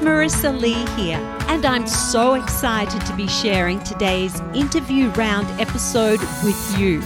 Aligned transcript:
Marissa 0.00 0.58
Lee 0.58 0.86
here, 0.96 1.18
and 1.48 1.66
I'm 1.66 1.86
so 1.86 2.32
excited 2.32 3.04
to 3.04 3.14
be 3.16 3.28
sharing 3.28 3.78
today's 3.80 4.40
interview 4.54 5.10
round 5.10 5.46
episode 5.60 6.20
with 6.42 6.78
you. 6.78 7.02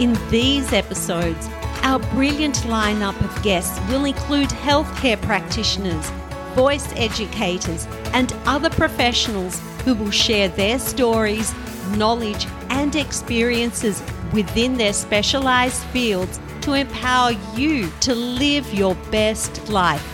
In 0.00 0.18
these 0.30 0.72
episodes, 0.72 1.50
our 1.82 1.98
brilliant 2.14 2.56
lineup 2.64 3.20
of 3.20 3.42
guests 3.42 3.78
will 3.90 4.06
include 4.06 4.48
healthcare 4.48 5.20
practitioners, 5.20 6.08
voice 6.54 6.90
educators, 6.96 7.86
and 8.14 8.32
other 8.46 8.70
professionals 8.70 9.60
who 9.84 9.94
will 9.94 10.10
share 10.10 10.48
their 10.48 10.78
stories, 10.78 11.52
knowledge, 11.96 12.46
and 12.70 12.96
experiences 12.96 14.02
within 14.32 14.78
their 14.78 14.94
specialized 14.94 15.82
fields 15.88 16.40
to 16.62 16.72
empower 16.72 17.32
you 17.54 17.90
to 18.00 18.14
live 18.14 18.72
your 18.72 18.94
best 19.10 19.68
life. 19.68 20.11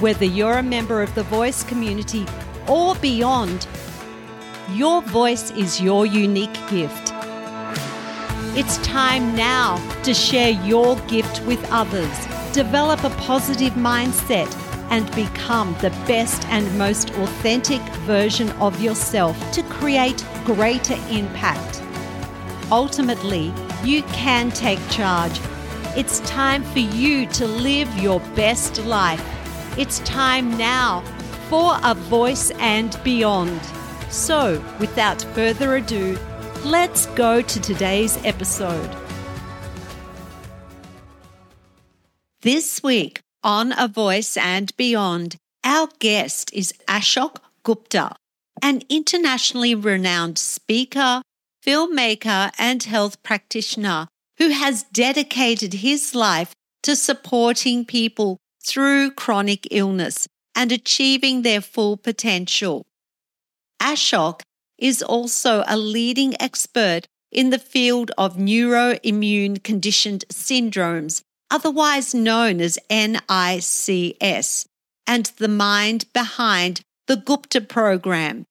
Whether 0.00 0.24
you're 0.24 0.58
a 0.58 0.62
member 0.62 1.02
of 1.02 1.14
the 1.14 1.22
voice 1.22 1.62
community 1.62 2.26
or 2.68 2.96
beyond, 2.96 3.68
your 4.72 5.02
voice 5.02 5.52
is 5.52 5.80
your 5.80 6.04
unique 6.04 6.58
gift. 6.68 7.12
It's 8.56 8.78
time 8.78 9.36
now 9.36 9.78
to 10.02 10.12
share 10.12 10.50
your 10.50 10.96
gift 11.06 11.42
with 11.42 11.64
others, 11.70 12.26
develop 12.52 13.04
a 13.04 13.10
positive 13.10 13.74
mindset, 13.74 14.52
and 14.90 15.06
become 15.14 15.76
the 15.80 15.90
best 16.06 16.44
and 16.48 16.76
most 16.76 17.10
authentic 17.10 17.80
version 18.06 18.50
of 18.60 18.80
yourself 18.80 19.38
to 19.52 19.62
create 19.64 20.24
greater 20.44 20.96
impact. 21.08 21.82
Ultimately, 22.72 23.52
you 23.84 24.02
can 24.04 24.50
take 24.50 24.80
charge. 24.88 25.40
It's 25.96 26.18
time 26.20 26.64
for 26.64 26.80
you 26.80 27.26
to 27.26 27.46
live 27.46 27.96
your 27.98 28.18
best 28.34 28.84
life. 28.84 29.33
It's 29.76 29.98
time 30.00 30.56
now 30.56 31.00
for 31.48 31.76
a 31.82 31.96
voice 31.96 32.52
and 32.60 32.96
beyond. 33.02 33.60
So, 34.08 34.62
without 34.78 35.22
further 35.34 35.74
ado, 35.74 36.16
let's 36.64 37.06
go 37.06 37.42
to 37.42 37.60
today's 37.60 38.16
episode. 38.24 38.88
This 42.42 42.84
week 42.84 43.18
on 43.42 43.72
A 43.76 43.88
Voice 43.88 44.36
and 44.36 44.70
Beyond, 44.76 45.34
our 45.64 45.88
guest 45.98 46.52
is 46.54 46.72
Ashok 46.86 47.38
Gupta, 47.64 48.14
an 48.62 48.82
internationally 48.88 49.74
renowned 49.74 50.38
speaker, 50.38 51.20
filmmaker, 51.66 52.52
and 52.60 52.80
health 52.84 53.20
practitioner 53.24 54.06
who 54.38 54.50
has 54.50 54.84
dedicated 54.84 55.74
his 55.74 56.14
life 56.14 56.52
to 56.84 56.94
supporting 56.94 57.84
people 57.84 58.38
through 58.64 59.10
chronic 59.12 59.66
illness 59.70 60.26
and 60.54 60.72
achieving 60.72 61.42
their 61.42 61.60
full 61.60 61.96
potential. 61.96 62.84
Ashok 63.80 64.40
is 64.78 65.02
also 65.02 65.64
a 65.66 65.76
leading 65.76 66.40
expert 66.40 67.06
in 67.30 67.50
the 67.50 67.58
field 67.58 68.10
of 68.16 68.36
neuroimmune 68.36 69.62
conditioned 69.62 70.24
syndromes, 70.32 71.20
otherwise 71.50 72.14
known 72.14 72.60
as 72.60 72.78
NICS, 72.88 74.66
and 75.06 75.26
the 75.36 75.48
mind 75.48 76.06
behind 76.12 76.80
the 77.06 77.16
Gupta 77.16 77.60
program. 77.60 78.44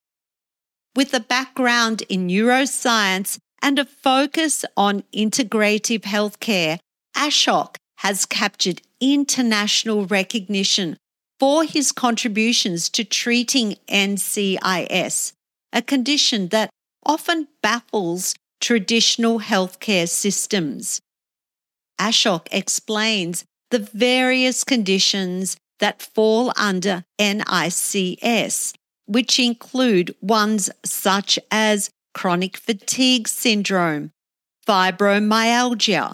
With 0.95 1.13
a 1.13 1.19
background 1.19 2.03
in 2.03 2.27
neuroscience 2.27 3.39
and 3.61 3.79
a 3.79 3.85
focus 3.85 4.63
on 4.77 5.03
integrative 5.13 6.01
healthcare, 6.01 6.77
Ashok 7.15 7.77
has 7.97 8.25
captured 8.25 8.81
international 9.03 10.05
recognition 10.05 10.97
for 11.39 11.65
his 11.65 11.91
contributions 11.91 12.89
to 12.89 13.03
treating 13.03 13.75
NCIS, 13.89 15.33
a 15.73 15.81
condition 15.81 16.47
that 16.49 16.69
often 17.05 17.47
baffles 17.61 18.35
traditional 18.61 19.39
healthcare 19.41 20.07
systems. 20.07 21.01
Ashok 21.99 22.47
explains 22.51 23.43
the 23.71 23.79
various 23.79 24.63
conditions 24.63 25.57
that 25.79 26.01
fall 26.01 26.53
under 26.55 27.03
NICS, 27.19 28.73
which 29.05 29.37
include 29.37 30.15
ones 30.21 30.69
such 30.85 31.37
as 31.51 31.89
chronic 32.13 32.55
fatigue 32.55 33.27
syndrome, 33.27 34.11
fibromyalgia, 34.65 36.13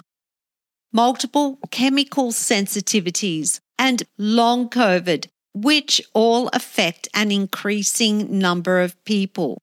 multiple 0.92 1.58
chemical 1.70 2.32
sensitivities, 2.32 3.60
and 3.78 4.02
long 4.18 4.68
COVID, 4.68 5.26
which 5.54 6.02
all 6.14 6.48
affect 6.52 7.08
an 7.14 7.32
increasing 7.32 8.38
number 8.38 8.80
of 8.80 9.02
people. 9.04 9.58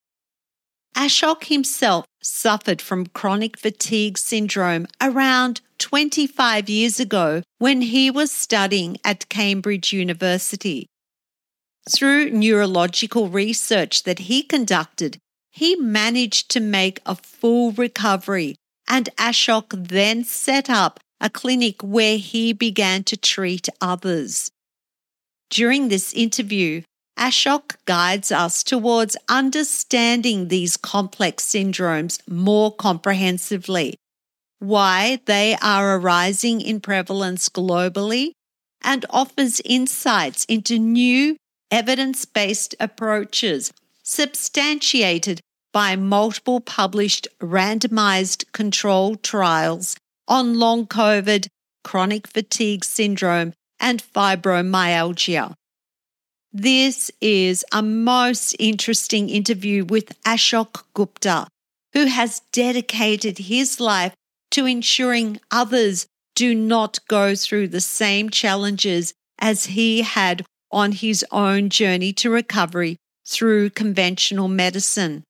Ashok 0.95 1.45
himself 1.45 2.05
suffered 2.23 2.81
from 2.81 3.05
chronic 3.05 3.57
fatigue 3.57 4.17
syndrome 4.17 4.87
around 4.99 5.61
25 5.77 6.69
years 6.69 6.99
ago 6.99 7.43
when 7.59 7.81
he 7.81 8.09
was 8.09 8.31
studying 8.31 8.97
at 9.05 9.29
Cambridge 9.29 9.93
University. 9.93 10.87
Through 11.89 12.31
neurological 12.31 13.29
research 13.29 14.03
that 14.03 14.19
he 14.19 14.41
conducted, 14.41 15.19
he 15.51 15.75
managed 15.75 16.49
to 16.51 16.59
make 16.59 16.99
a 17.05 17.15
full 17.15 17.71
recovery, 17.71 18.55
and 18.87 19.09
Ashok 19.17 19.87
then 19.87 20.23
set 20.23 20.69
up 20.69 20.99
a 21.19 21.29
clinic 21.29 21.81
where 21.81 22.17
he 22.17 22.53
began 22.53 23.03
to 23.03 23.17
treat 23.17 23.67
others. 23.81 24.51
During 25.49 25.87
this 25.87 26.13
interview, 26.13 26.81
Ashok 27.17 27.77
guides 27.85 28.31
us 28.31 28.63
towards 28.63 29.17
understanding 29.27 30.47
these 30.47 30.77
complex 30.77 31.45
syndromes 31.45 32.19
more 32.27 32.71
comprehensively, 32.75 33.95
why 34.59 35.19
they 35.25 35.57
are 35.61 35.97
arising 35.97 36.61
in 36.61 36.79
prevalence 36.79 37.49
globally, 37.49 38.31
and 38.83 39.05
offers 39.09 39.59
insights 39.65 40.45
into 40.45 40.77
new 40.77 41.37
evidence 41.71 42.25
based 42.25 42.75
approaches 42.79 43.73
substantiated 44.03 45.41
by 45.73 45.95
multiple 45.95 46.59
published 46.59 47.27
randomized 47.41 48.45
controlled 48.53 49.21
trials 49.23 49.97
on 50.27 50.59
long 50.59 50.85
COVID, 50.87 51.47
chronic 51.83 52.27
fatigue 52.27 52.83
syndrome, 52.83 53.53
and 53.79 54.03
fibromyalgia. 54.03 55.53
This 56.51 57.11
is 57.21 57.63
a 57.71 57.81
most 57.81 58.55
interesting 58.57 59.29
interview 59.29 59.85
with 59.85 60.21
Ashok 60.23 60.83
Gupta, 60.93 61.47
who 61.93 62.05
has 62.05 62.41
dedicated 62.51 63.37
his 63.37 63.79
life 63.79 64.13
to 64.51 64.65
ensuring 64.65 65.39
others 65.51 66.07
do 66.35 66.53
not 66.55 66.99
go 67.07 67.35
through 67.35 67.67
the 67.67 67.81
same 67.81 68.29
challenges 68.29 69.13
as 69.39 69.67
he 69.67 70.01
had 70.01 70.45
on 70.71 70.91
his 70.91 71.25
own 71.31 71.69
journey 71.69 72.13
to 72.13 72.29
recovery 72.29 72.97
through 73.27 73.69
conventional 73.69 74.47
medicine. 74.47 75.23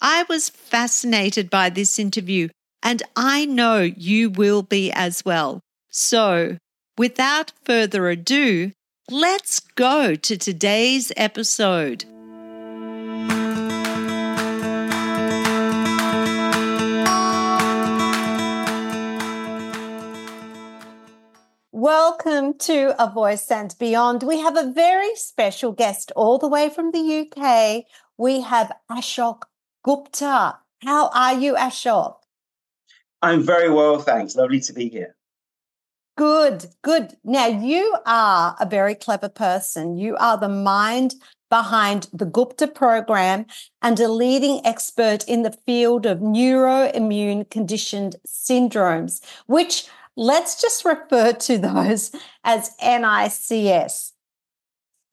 I 0.00 0.24
was 0.28 0.48
fascinated 0.50 1.50
by 1.50 1.70
this 1.70 1.98
interview 1.98 2.48
and 2.84 3.02
I 3.16 3.46
know 3.46 3.80
you 3.80 4.28
will 4.28 4.62
be 4.62 4.92
as 4.92 5.24
well. 5.24 5.60
So, 5.88 6.58
without 6.98 7.52
further 7.64 8.10
ado, 8.10 8.72
let's 9.10 9.58
go 9.58 10.14
to 10.14 10.36
today's 10.36 11.10
episode. 11.16 12.04
Welcome 21.72 22.56
to 22.58 22.94
A 23.02 23.10
Voice 23.10 23.50
and 23.50 23.74
Beyond. 23.78 24.22
We 24.22 24.40
have 24.40 24.56
a 24.56 24.70
very 24.70 25.16
special 25.16 25.72
guest 25.72 26.12
all 26.14 26.38
the 26.38 26.48
way 26.48 26.68
from 26.68 26.92
the 26.92 27.28
UK. 27.28 27.84
We 28.18 28.42
have 28.42 28.72
Ashok 28.90 29.42
Gupta. 29.82 30.58
How 30.82 31.08
are 31.08 31.34
you, 31.34 31.54
Ashok? 31.54 32.23
I'm 33.24 33.42
very 33.42 33.70
well, 33.70 33.98
thanks. 34.00 34.36
Lovely 34.36 34.60
to 34.60 34.72
be 34.74 34.90
here. 34.90 35.16
Good, 36.16 36.66
good. 36.82 37.16
Now, 37.24 37.46
you 37.46 37.96
are 38.04 38.54
a 38.60 38.66
very 38.66 38.94
clever 38.94 39.30
person. 39.30 39.96
You 39.96 40.14
are 40.16 40.36
the 40.36 40.48
mind 40.48 41.14
behind 41.48 42.08
the 42.12 42.26
Gupta 42.26 42.68
program 42.68 43.46
and 43.80 43.98
a 43.98 44.08
leading 44.08 44.64
expert 44.66 45.24
in 45.26 45.42
the 45.42 45.56
field 45.64 46.04
of 46.04 46.18
neuroimmune 46.18 47.48
conditioned 47.50 48.16
syndromes, 48.28 49.24
which 49.46 49.86
let's 50.16 50.60
just 50.60 50.84
refer 50.84 51.32
to 51.32 51.58
those 51.68 52.12
as 52.44 52.72
NICS 52.82 54.13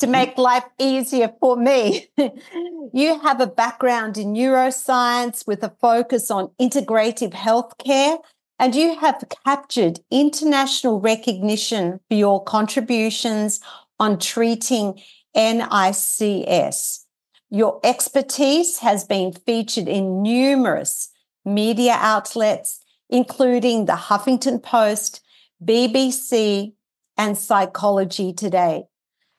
to 0.01 0.07
make 0.07 0.35
life 0.35 0.65
easier 0.79 1.31
for 1.39 1.55
me. 1.55 2.07
you 2.93 3.19
have 3.19 3.39
a 3.39 3.45
background 3.45 4.17
in 4.17 4.33
neuroscience 4.33 5.45
with 5.45 5.63
a 5.63 5.75
focus 5.79 6.31
on 6.31 6.49
integrative 6.59 7.33
healthcare, 7.33 8.17
and 8.57 8.73
you 8.73 8.97
have 8.97 9.23
captured 9.45 9.99
international 10.09 10.99
recognition 10.99 11.99
for 12.09 12.15
your 12.15 12.43
contributions 12.43 13.59
on 13.99 14.17
treating 14.17 14.99
NICS. 15.35 17.05
Your 17.51 17.79
expertise 17.83 18.79
has 18.79 19.03
been 19.03 19.33
featured 19.33 19.87
in 19.87 20.23
numerous 20.23 21.11
media 21.45 21.95
outlets, 21.99 22.83
including 23.07 23.85
the 23.85 23.93
Huffington 23.93 24.63
Post, 24.63 25.21
BBC, 25.63 26.73
and 27.17 27.37
Psychology 27.37 28.33
Today. 28.33 28.85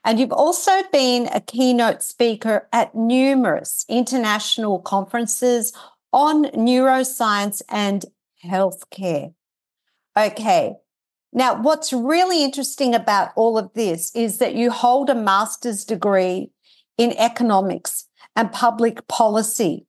And 0.04 0.18
you've 0.18 0.32
also 0.32 0.82
been 0.92 1.28
a 1.32 1.40
keynote 1.40 2.02
speaker 2.02 2.68
at 2.72 2.94
numerous 2.94 3.84
international 3.88 4.80
conferences 4.80 5.72
on 6.12 6.46
neuroscience 6.46 7.62
and 7.68 8.04
healthcare. 8.44 9.32
Okay. 10.18 10.74
Now, 11.32 11.60
what's 11.62 11.92
really 11.92 12.44
interesting 12.44 12.94
about 12.94 13.30
all 13.36 13.56
of 13.56 13.72
this 13.74 14.14
is 14.14 14.38
that 14.38 14.54
you 14.54 14.70
hold 14.70 15.08
a 15.08 15.14
master's 15.14 15.84
degree 15.84 16.50
in 16.98 17.12
economics 17.16 18.06
and 18.36 18.52
public 18.52 19.06
policy 19.08 19.86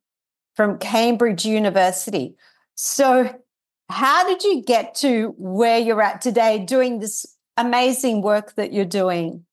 from 0.56 0.78
Cambridge 0.78 1.46
University. 1.46 2.36
So, 2.76 3.40
how 3.90 4.26
did 4.26 4.44
you 4.44 4.64
get 4.64 4.96
to 4.96 5.34
where 5.38 5.80
you're 5.80 6.02
at 6.02 6.22
today 6.22 6.60
doing 6.60 7.00
this 7.00 7.26
amazing 7.58 8.22
work 8.22 8.56
that 8.56 8.72
you're 8.72 8.86
doing? 8.86 9.46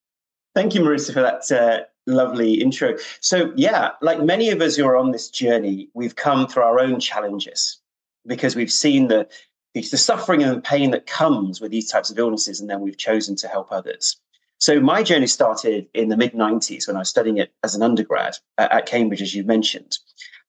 Thank 0.54 0.74
you, 0.74 0.80
Marissa, 0.80 1.12
for 1.12 1.22
that 1.22 1.50
uh, 1.52 1.84
lovely 2.06 2.54
intro. 2.54 2.96
So, 3.20 3.52
yeah, 3.56 3.90
like 4.02 4.20
many 4.20 4.50
of 4.50 4.60
us 4.60 4.76
who 4.76 4.84
are 4.84 4.96
on 4.96 5.12
this 5.12 5.30
journey, 5.30 5.88
we've 5.94 6.16
come 6.16 6.46
through 6.46 6.64
our 6.64 6.80
own 6.80 6.98
challenges 6.98 7.78
because 8.26 8.56
we've 8.56 8.72
seen 8.72 9.08
the, 9.08 9.28
the 9.74 9.82
suffering 9.82 10.42
and 10.42 10.56
the 10.56 10.60
pain 10.60 10.90
that 10.90 11.06
comes 11.06 11.60
with 11.60 11.70
these 11.70 11.88
types 11.88 12.10
of 12.10 12.18
illnesses, 12.18 12.60
and 12.60 12.68
then 12.68 12.80
we've 12.80 12.98
chosen 12.98 13.36
to 13.36 13.48
help 13.48 13.70
others. 13.70 14.16
So, 14.58 14.80
my 14.80 15.02
journey 15.02 15.28
started 15.28 15.86
in 15.94 16.08
the 16.08 16.16
mid 16.16 16.32
90s 16.32 16.86
when 16.86 16.96
I 16.96 17.00
was 17.00 17.08
studying 17.08 17.38
it 17.38 17.52
as 17.62 17.74
an 17.74 17.82
undergrad 17.82 18.36
at 18.58 18.86
Cambridge, 18.86 19.22
as 19.22 19.34
you 19.34 19.44
mentioned. 19.44 19.98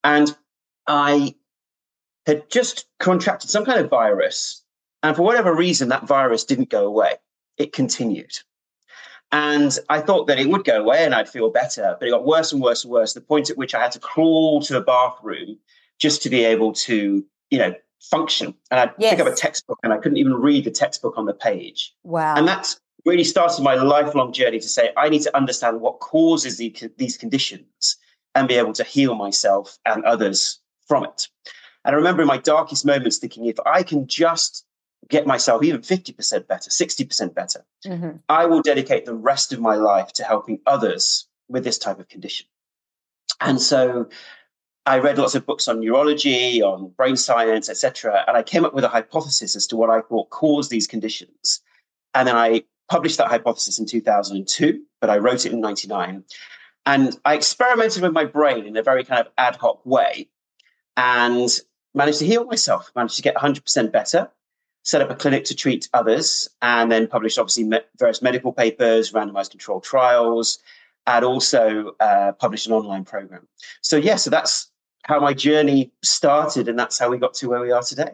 And 0.04 0.36
I 0.88 1.36
had 2.26 2.50
just 2.50 2.88
contracted 3.00 3.50
some 3.50 3.66
kind 3.66 3.80
of 3.80 3.90
virus. 3.90 4.64
And 5.04 5.16
for 5.16 5.24
whatever 5.24 5.56
reason, 5.56 5.90
that 5.90 6.08
virus 6.08 6.44
didn't 6.44 6.70
go 6.70 6.86
away, 6.86 7.16
it 7.58 7.74
continued. 7.74 8.38
And 9.32 9.78
I 9.90 10.02
thought 10.02 10.28
that 10.28 10.40
it 10.40 10.50
would 10.50 10.66
go 10.66 10.82
away 10.82 11.06
and 11.06 11.16
I'd 11.16 11.30
feel 11.30 11.50
better, 11.50 11.96
but 12.00 12.08
it 12.08 12.12
got 12.12 12.26
worse 12.26 12.52
and 12.52 12.62
worse 12.62 12.84
and 12.84 12.92
worse. 12.92 13.14
The 13.14 13.22
point 13.22 13.50
at 13.50 13.58
which 13.58 13.74
I 13.74 13.82
had 13.82 13.92
to 13.94 14.00
crawl 14.00 14.62
to 14.64 14.74
the 14.74 14.82
bathroom 14.82 15.58
just 16.00 16.22
to 16.24 16.30
be 16.30 16.44
able 16.44 16.74
to, 16.74 17.24
you 17.50 17.58
know, 17.58 17.74
function. 18.02 18.54
And 18.72 18.80
I'd 18.80 18.94
yes. 18.98 19.12
pick 19.12 19.26
up 19.26 19.32
a 19.32 19.36
textbook 19.36 19.80
and 19.84 19.94
I 19.94 19.98
couldn't 19.98 20.18
even 20.18 20.34
read 20.34 20.66
the 20.66 20.72
textbook 20.72 21.18
on 21.18 21.26
the 21.26 21.34
page. 21.34 21.94
Wow. 22.04 22.36
And 22.36 22.48
that's 22.48 22.80
really 23.06 23.24
started 23.24 23.64
my 23.64 23.76
lifelong 23.76 24.34
journey 24.34 24.60
to 24.60 24.68
say, 24.68 24.92
I 24.98 25.10
need 25.10 25.22
to 25.22 25.36
understand 25.36 25.80
what 25.80 26.00
causes 26.00 26.58
the, 26.58 26.76
these 26.98 27.18
conditions 27.18 27.98
and 28.36 28.48
be 28.48 28.56
able 28.56 28.74
to 28.74 28.84
heal 28.84 29.16
myself 29.16 29.78
and 29.86 30.04
others 30.04 30.60
from 30.88 31.06
it. 31.06 31.28
And 31.86 31.96
I 31.96 31.98
remember 31.98 32.22
in 32.22 32.28
my 32.28 32.38
darkest 32.38 32.86
moments 32.86 33.18
thinking, 33.18 33.46
if 33.46 33.60
I 33.66 33.84
can 33.84 34.08
just 34.08 34.66
get 35.10 35.28
myself 35.28 35.64
even 35.64 35.82
50% 35.82 36.48
better, 36.48 36.70
60% 36.70 37.34
better, 37.34 37.66
mm-hmm. 37.86 38.18
I 38.30 38.46
will 38.46 38.62
dedicate 38.62 39.06
the 39.06 39.16
rest 39.16 39.52
of 39.52 39.60
my 39.60 39.76
life 39.76 40.14
to 40.14 40.24
helping 40.24 40.60
others 40.66 41.28
with 41.50 41.64
this 41.64 41.78
type 41.78 42.00
of 42.00 42.08
condition. 42.08 42.48
And 43.40 43.62
so 43.62 44.08
I 44.86 45.00
read 45.00 45.18
lots 45.18 45.36
of 45.36 45.46
books 45.46 45.68
on 45.68 45.80
neurology, 45.80 46.62
on 46.62 46.90
brain 46.90 47.18
science, 47.18 47.70
etc. 47.70 48.24
And 48.28 48.38
I 48.38 48.44
came 48.44 48.66
up 48.66 48.74
with 48.74 48.84
a 48.84 48.90
hypothesis 48.90 49.56
as 49.56 49.68
to 49.68 49.76
what 49.76 49.90
I 49.90 50.02
thought 50.02 50.30
caused 50.30 50.72
these 50.72 50.88
conditions. 50.88 51.62
And 52.14 52.28
then 52.28 52.36
I 52.36 52.64
published 52.90 53.18
that 53.18 53.28
hypothesis 53.28 53.80
in 53.80 53.86
2002, 53.86 54.82
but 55.00 55.10
I 55.10 55.18
wrote 55.18 55.46
it 55.46 55.52
in 55.52 55.62
99. 55.62 56.24
And 56.86 57.18
I 57.26 57.36
experimented 57.36 58.02
with 58.02 58.12
my 58.12 58.26
brain 58.26 58.66
in 58.66 58.76
a 58.76 58.84
very 58.84 59.04
kind 59.04 59.22
of 59.22 59.32
ad 59.38 59.56
hoc 59.56 59.86
way 59.86 60.30
and 60.98 61.50
managed 61.94 62.20
to 62.20 62.26
heal 62.26 62.46
myself, 62.46 62.92
managed 62.96 63.18
to 63.18 63.22
get 63.22 63.36
100% 63.36 63.92
better 63.92 64.30
set 64.84 65.02
up 65.02 65.10
a 65.10 65.16
clinic 65.16 65.46
to 65.46 65.56
treat 65.56 65.88
others, 65.94 66.50
and 66.62 66.92
then 66.92 67.08
published 67.08 67.38
obviously 67.38 67.64
me- 67.64 67.80
various 67.98 68.22
medical 68.22 68.52
papers, 68.52 69.12
randomized 69.12 69.52
controlled 69.52 69.84
trials, 69.84 70.60
and 71.08 71.26
also 71.26 71.96
uh, 72.00 72.32
published 72.34 72.68
an 72.68 72.74
online 72.74 73.04
program. 73.04 73.48
So, 73.82 73.98
yeah, 73.98 74.16
so 74.16 74.30
that's 74.30 74.72
how 75.04 75.20
my 75.20 75.34
journey 75.34 75.92
started, 76.04 76.68
and 76.68 76.78
that's 76.78 76.98
how 76.98 77.10
we 77.10 77.18
got 77.18 77.34
to 77.36 77.50
where 77.50 77.62
we 77.62 77.72
are 77.72 77.84
today. 77.84 78.12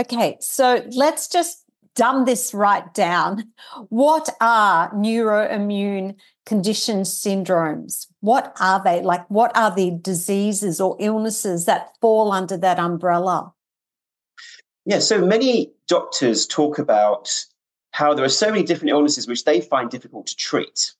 Okay, 0.00 0.36
so 0.40 0.84
let's 0.92 1.28
just 1.28 1.64
dumb 1.94 2.24
this 2.24 2.54
right 2.54 2.92
down. 2.94 3.44
What 3.88 4.30
are 4.40 4.90
neuroimmune 4.94 6.16
condition 6.46 7.02
syndromes? 7.02 8.06
What 8.20 8.54
are 8.60 8.82
they? 8.82 9.02
Like, 9.02 9.28
what 9.30 9.54
are 9.56 9.74
the 9.74 9.90
diseases 9.90 10.80
or 10.80 10.96
illnesses 10.98 11.66
that 11.66 11.90
fall 12.00 12.32
under 12.32 12.56
that 12.56 12.78
umbrella? 12.78 13.52
Yeah, 14.84 14.98
so 14.98 15.24
many 15.24 15.70
doctors 15.86 16.46
talk 16.46 16.78
about 16.78 17.30
how 17.92 18.14
there 18.14 18.24
are 18.24 18.30
so 18.30 18.50
many 18.50 18.64
different 18.64 18.90
illnesses 18.90 19.28
which 19.28 19.44
they 19.44 19.60
find 19.60 19.90
difficult 19.90 20.26
to 20.26 20.36
treat. 20.36 20.92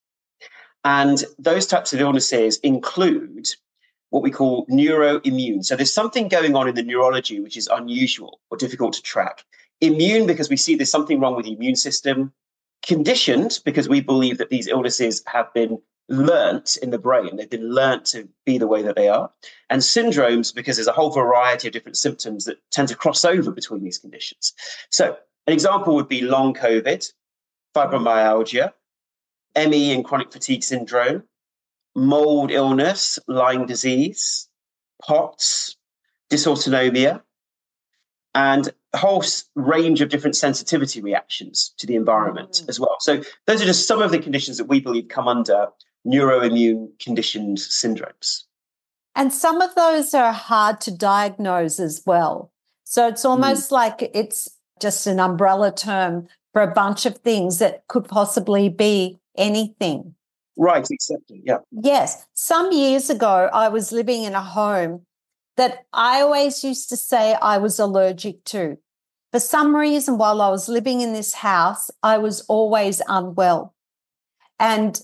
And 0.84 1.24
those 1.38 1.66
types 1.66 1.92
of 1.92 2.00
illnesses 2.00 2.58
include 2.58 3.48
what 4.10 4.22
we 4.22 4.30
call 4.30 4.66
neuroimmune. 4.66 5.64
So 5.64 5.74
there's 5.74 5.92
something 5.92 6.28
going 6.28 6.54
on 6.54 6.68
in 6.68 6.74
the 6.74 6.82
neurology 6.82 7.40
which 7.40 7.56
is 7.56 7.68
unusual 7.68 8.40
or 8.50 8.58
difficult 8.58 8.92
to 8.94 9.02
track. 9.02 9.44
Immune, 9.80 10.26
because 10.26 10.50
we 10.50 10.56
see 10.56 10.76
there's 10.76 10.90
something 10.90 11.18
wrong 11.18 11.34
with 11.34 11.46
the 11.46 11.54
immune 11.54 11.76
system. 11.76 12.32
Conditioned, 12.84 13.60
because 13.64 13.88
we 13.88 14.00
believe 14.00 14.38
that 14.38 14.50
these 14.50 14.68
illnesses 14.68 15.22
have 15.26 15.52
been 15.54 15.80
learnt 16.12 16.76
in 16.82 16.90
the 16.90 16.98
brain. 16.98 17.36
They've 17.36 17.48
been 17.48 17.74
learnt 17.74 18.04
to 18.06 18.28
be 18.44 18.58
the 18.58 18.66
way 18.66 18.82
that 18.82 18.96
they 18.96 19.08
are. 19.08 19.30
And 19.70 19.80
syndromes, 19.80 20.54
because 20.54 20.76
there's 20.76 20.86
a 20.86 20.92
whole 20.92 21.10
variety 21.10 21.68
of 21.68 21.72
different 21.72 21.96
symptoms 21.96 22.44
that 22.44 22.58
tend 22.70 22.88
to 22.88 22.96
cross 22.96 23.24
over 23.24 23.50
between 23.50 23.82
these 23.82 23.98
conditions. 23.98 24.52
So, 24.90 25.16
an 25.46 25.52
example 25.52 25.94
would 25.96 26.08
be 26.08 26.20
long 26.20 26.54
COVID, 26.54 27.10
fibromyalgia, 27.74 28.72
ME 29.56 29.92
and 29.92 30.04
chronic 30.04 30.30
fatigue 30.32 30.62
syndrome, 30.62 31.24
mold 31.96 32.50
illness, 32.50 33.18
Lyme 33.26 33.66
disease, 33.66 34.48
POTS, 35.02 35.76
dysautonomia, 36.30 37.22
and 38.34 38.70
a 38.92 38.98
whole 38.98 39.24
range 39.54 40.00
of 40.00 40.10
different 40.10 40.36
sensitivity 40.36 41.00
reactions 41.00 41.74
to 41.78 41.86
the 41.86 41.96
environment 41.96 42.62
mm. 42.62 42.68
as 42.68 42.78
well. 42.78 42.96
So, 43.00 43.22
those 43.46 43.62
are 43.62 43.66
just 43.66 43.88
some 43.88 44.02
of 44.02 44.10
the 44.10 44.18
conditions 44.18 44.58
that 44.58 44.68
we 44.68 44.80
believe 44.80 45.08
come 45.08 45.26
under 45.26 45.68
neuroimmune 46.06 46.88
conditioned 47.00 47.58
syndromes. 47.58 48.44
And 49.14 49.32
some 49.32 49.60
of 49.60 49.74
those 49.74 50.14
are 50.14 50.32
hard 50.32 50.80
to 50.82 50.90
diagnose 50.90 51.78
as 51.78 52.02
well. 52.06 52.50
So 52.84 53.08
it's 53.08 53.22
hmm. 53.22 53.28
almost 53.28 53.68
mm. 53.68 53.72
like 53.72 54.10
it's 54.14 54.48
just 54.80 55.06
an 55.06 55.20
umbrella 55.20 55.72
term 55.72 56.28
for 56.52 56.62
a 56.62 56.72
bunch 56.72 57.06
of 57.06 57.18
things 57.18 57.58
that 57.58 57.86
could 57.88 58.06
possibly 58.08 58.68
be 58.68 59.18
anything. 59.36 60.14
Right, 60.56 60.86
exactly. 60.90 61.40
Yeah. 61.44 61.58
Yes. 61.70 62.26
Some 62.34 62.72
years 62.72 63.08
ago, 63.08 63.48
I 63.52 63.68
was 63.68 63.92
living 63.92 64.24
in 64.24 64.34
a 64.34 64.42
home 64.42 65.06
that 65.56 65.86
I 65.92 66.20
always 66.20 66.62
used 66.62 66.88
to 66.90 66.96
say 66.96 67.34
I 67.40 67.58
was 67.58 67.78
allergic 67.78 68.44
to. 68.44 68.76
For 69.32 69.40
some 69.40 69.74
reason, 69.74 70.18
while 70.18 70.42
I 70.42 70.50
was 70.50 70.68
living 70.68 71.00
in 71.00 71.14
this 71.14 71.32
house, 71.32 71.90
I 72.02 72.18
was 72.18 72.42
always 72.42 73.00
unwell. 73.08 73.74
And 74.60 75.00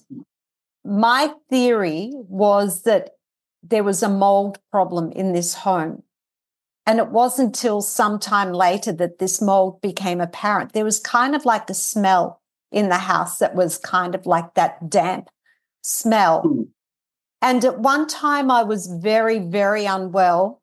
my 0.88 1.33
theory 1.50 2.11
was 2.14 2.83
that 2.83 3.11
there 3.62 3.85
was 3.85 4.02
a 4.02 4.09
mold 4.09 4.59
problem 4.71 5.12
in 5.12 5.33
this 5.33 5.52
home. 5.52 6.02
And 6.87 6.99
it 6.99 7.09
wasn't 7.09 7.49
until 7.49 7.83
sometime 7.83 8.52
later 8.52 8.92
that 8.92 9.18
this 9.18 9.42
mold 9.42 9.83
became 9.83 10.23
apparent. 10.23 10.73
There 10.73 10.87
was 10.87 10.99
kind 10.99 11.35
of 11.37 11.45
like 11.45 11.68
a 11.68 11.75
smell 11.75 12.40
in 12.73 12.88
the 12.88 12.97
house 12.97 13.38
that 13.38 13.54
was 13.54 13.76
kind 13.76 14.14
of 14.14 14.25
like 14.25 14.54
that 14.54 14.88
damp 14.88 15.28
smell. 15.83 16.45
Mm. 16.45 16.68
And 17.42 17.64
at 17.64 17.78
one 17.80 18.07
time, 18.07 18.50
I 18.50 18.62
was 18.62 18.87
very, 18.87 19.38
very 19.38 19.85
unwell. 19.85 20.62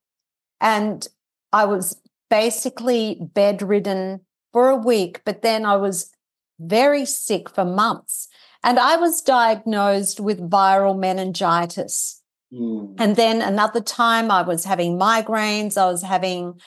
And 0.60 1.08
I 1.54 1.66
was 1.66 2.02
basically 2.32 3.20
bedridden 3.22 4.22
for 4.52 4.70
a 4.70 4.78
week, 4.78 5.22
but 5.26 5.44
then 5.44 5.66
I 5.66 5.76
was 5.76 6.12
very 6.60 7.06
sick 7.06 7.50
for 7.50 7.66
months. 7.66 8.30
And 8.66 8.80
I 8.80 8.96
was 8.96 9.22
diagnosed 9.22 10.20
with 10.20 10.50
viral 10.50 10.98
meningitis. 10.98 12.24
Mm. 12.52 12.96
And 12.98 13.16
then 13.16 13.44
another 13.44 13.80
time 13.80 14.32
I 14.32 14.42
was 14.42 14.66
having 14.66 14.98
migraines, 14.98 15.78
I 15.78 15.86
was 15.86 16.02
having 16.02 16.60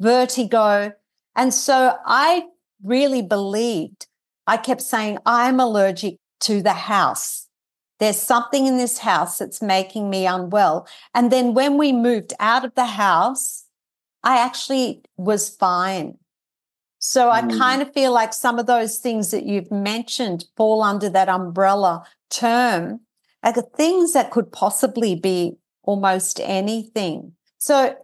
vertigo. 0.00 0.92
And 1.36 1.54
so 1.54 1.96
I 2.04 2.46
really 2.82 3.22
believed, 3.22 4.08
I 4.48 4.56
kept 4.56 4.82
saying, 4.82 5.18
I'm 5.24 5.60
allergic 5.60 6.16
to 6.40 6.62
the 6.62 6.72
house. 6.72 7.46
There's 8.00 8.20
something 8.20 8.66
in 8.66 8.76
this 8.76 8.98
house 8.98 9.38
that's 9.38 9.62
making 9.62 10.10
me 10.10 10.26
unwell. 10.26 10.88
And 11.14 11.30
then 11.30 11.54
when 11.54 11.78
we 11.78 11.92
moved 11.92 12.32
out 12.40 12.64
of 12.64 12.74
the 12.74 12.86
house, 12.86 13.66
I 14.24 14.38
actually 14.38 15.02
was 15.16 15.48
fine. 15.48 16.18
So 16.98 17.30
I 17.30 17.42
mm. 17.42 17.58
kind 17.58 17.82
of 17.82 17.92
feel 17.92 18.12
like 18.12 18.32
some 18.32 18.58
of 18.58 18.66
those 18.66 18.98
things 18.98 19.30
that 19.30 19.44
you've 19.44 19.70
mentioned 19.70 20.46
fall 20.56 20.82
under 20.82 21.08
that 21.10 21.28
umbrella 21.28 22.04
term 22.30 23.00
like 23.46 23.76
things 23.76 24.12
that 24.12 24.30
could 24.30 24.50
possibly 24.50 25.14
be 25.14 25.56
almost 25.82 26.40
anything. 26.40 27.32
So, 27.58 27.96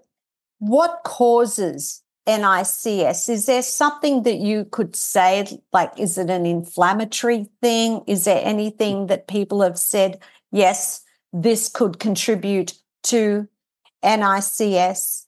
what 0.59 1.01
causes 1.05 2.03
NICS? 2.29 3.29
Is 3.29 3.47
there 3.47 3.63
something 3.63 4.23
that 4.23 4.37
you 4.37 4.65
could 4.71 4.95
say, 4.95 5.59
like, 5.73 5.93
is 5.99 6.17
it 6.17 6.31
an 6.31 6.47
inflammatory 6.47 7.49
thing? 7.61 8.03
Is 8.07 8.25
there 8.25 8.41
anything 8.45 9.09
that 9.09 9.27
people 9.27 9.63
have 9.63 9.79
said, 9.79 10.21
yes, 10.53 11.03
this 11.33 11.69
could 11.69 11.99
contribute 11.99 12.75
to 13.05 13.49
NICS? 14.05 15.27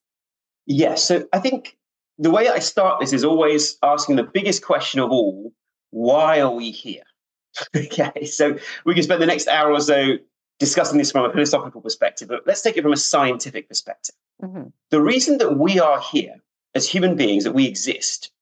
Yes. 0.66 1.02
So, 1.02 1.26
I 1.32 1.40
think 1.40 1.76
the 2.18 2.30
way 2.30 2.48
I 2.48 2.58
start 2.58 3.00
this 3.00 3.12
is 3.12 3.24
always 3.24 3.76
asking 3.82 4.16
the 4.16 4.22
biggest 4.22 4.64
question 4.64 5.00
of 5.00 5.10
all 5.10 5.52
why 5.90 6.40
are 6.40 6.50
we 6.50 6.72
here? 6.72 7.04
okay. 7.76 8.24
So, 8.24 8.58
we 8.84 8.94
can 8.94 9.04
spend 9.04 9.22
the 9.22 9.26
next 9.26 9.46
hour 9.46 9.70
or 9.70 9.80
so 9.80 10.16
discussing 10.58 10.98
this 10.98 11.12
from 11.12 11.24
a 11.24 11.32
philosophical 11.32 11.80
perspective, 11.80 12.28
but 12.28 12.46
let's 12.46 12.62
take 12.62 12.76
it 12.76 12.82
from 12.82 12.92
a 12.92 12.96
scientific 12.96 13.68
perspective. 13.68 14.14
Mm-hmm. 14.42 14.68
The 14.90 15.00
reason 15.00 15.38
that 15.38 15.56
we 15.56 15.78
are 15.78 16.00
here 16.00 16.36
as 16.74 16.88
human 16.88 17.14
beings, 17.14 17.44
that 17.44 17.52
we 17.52 17.66
exist, 17.66 18.32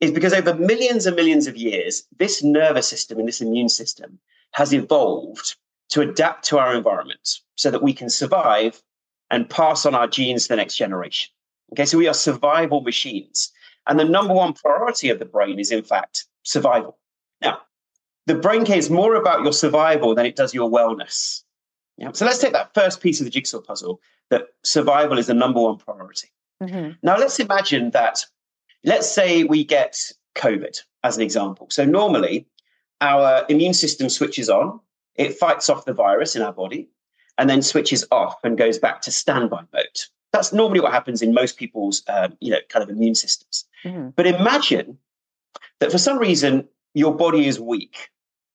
is 0.00 0.10
because 0.10 0.32
over 0.32 0.54
millions 0.54 1.06
and 1.06 1.14
millions 1.14 1.46
of 1.46 1.56
years, 1.56 2.04
this 2.18 2.42
nervous 2.42 2.88
system 2.88 3.18
and 3.18 3.28
this 3.28 3.40
immune 3.40 3.68
system 3.68 4.18
has 4.52 4.72
evolved 4.72 5.56
to 5.90 6.00
adapt 6.00 6.44
to 6.46 6.58
our 6.58 6.74
environment 6.74 7.40
so 7.56 7.70
that 7.70 7.82
we 7.82 7.92
can 7.92 8.08
survive 8.08 8.82
and 9.30 9.48
pass 9.48 9.86
on 9.86 9.94
our 9.94 10.06
genes 10.06 10.44
to 10.44 10.48
the 10.48 10.56
next 10.56 10.76
generation. 10.76 11.30
Okay, 11.72 11.86
so 11.86 11.98
we 11.98 12.08
are 12.08 12.14
survival 12.14 12.82
machines. 12.82 13.50
And 13.86 13.98
the 13.98 14.04
number 14.04 14.34
one 14.34 14.52
priority 14.52 15.08
of 15.08 15.18
the 15.18 15.24
brain 15.24 15.58
is, 15.58 15.72
in 15.72 15.82
fact, 15.82 16.26
survival. 16.44 16.98
Now, 17.40 17.58
the 18.26 18.34
brain 18.34 18.64
cares 18.64 18.90
more 18.90 19.14
about 19.14 19.42
your 19.42 19.52
survival 19.52 20.14
than 20.14 20.26
it 20.26 20.36
does 20.36 20.54
your 20.54 20.70
wellness. 20.70 21.42
Yeah. 21.96 22.12
So 22.12 22.24
let's 22.24 22.38
take 22.38 22.52
that 22.52 22.74
first 22.74 23.00
piece 23.00 23.20
of 23.20 23.24
the 23.24 23.30
jigsaw 23.30 23.60
puzzle 23.60 24.00
that 24.30 24.48
survival 24.62 25.18
is 25.18 25.26
the 25.26 25.34
number 25.34 25.60
one 25.60 25.78
priority. 25.78 26.28
Mm-hmm. 26.62 26.92
Now 27.02 27.18
let's 27.18 27.38
imagine 27.40 27.90
that, 27.90 28.24
let's 28.84 29.10
say 29.10 29.44
we 29.44 29.64
get 29.64 29.98
COVID 30.36 30.78
as 31.02 31.16
an 31.16 31.22
example. 31.22 31.66
So 31.70 31.84
normally 31.84 32.46
our 33.00 33.44
immune 33.48 33.74
system 33.74 34.08
switches 34.08 34.48
on, 34.48 34.80
it 35.16 35.34
fights 35.34 35.68
off 35.68 35.84
the 35.84 35.92
virus 35.92 36.36
in 36.36 36.42
our 36.42 36.52
body, 36.52 36.88
and 37.36 37.50
then 37.50 37.62
switches 37.62 38.06
off 38.10 38.36
and 38.44 38.56
goes 38.56 38.78
back 38.78 39.02
to 39.02 39.10
standby 39.10 39.64
mode. 39.72 40.00
That's 40.32 40.52
normally 40.52 40.80
what 40.80 40.92
happens 40.92 41.22
in 41.22 41.34
most 41.34 41.56
people's, 41.58 42.02
um, 42.08 42.36
you 42.40 42.50
know, 42.50 42.58
kind 42.68 42.82
of 42.82 42.88
immune 42.88 43.14
systems. 43.14 43.66
Mm-hmm. 43.84 44.10
But 44.16 44.26
imagine 44.26 44.98
that 45.80 45.92
for 45.92 45.98
some 45.98 46.18
reason 46.18 46.68
your 46.94 47.14
body 47.14 47.46
is 47.46 47.60
weak 47.60 48.10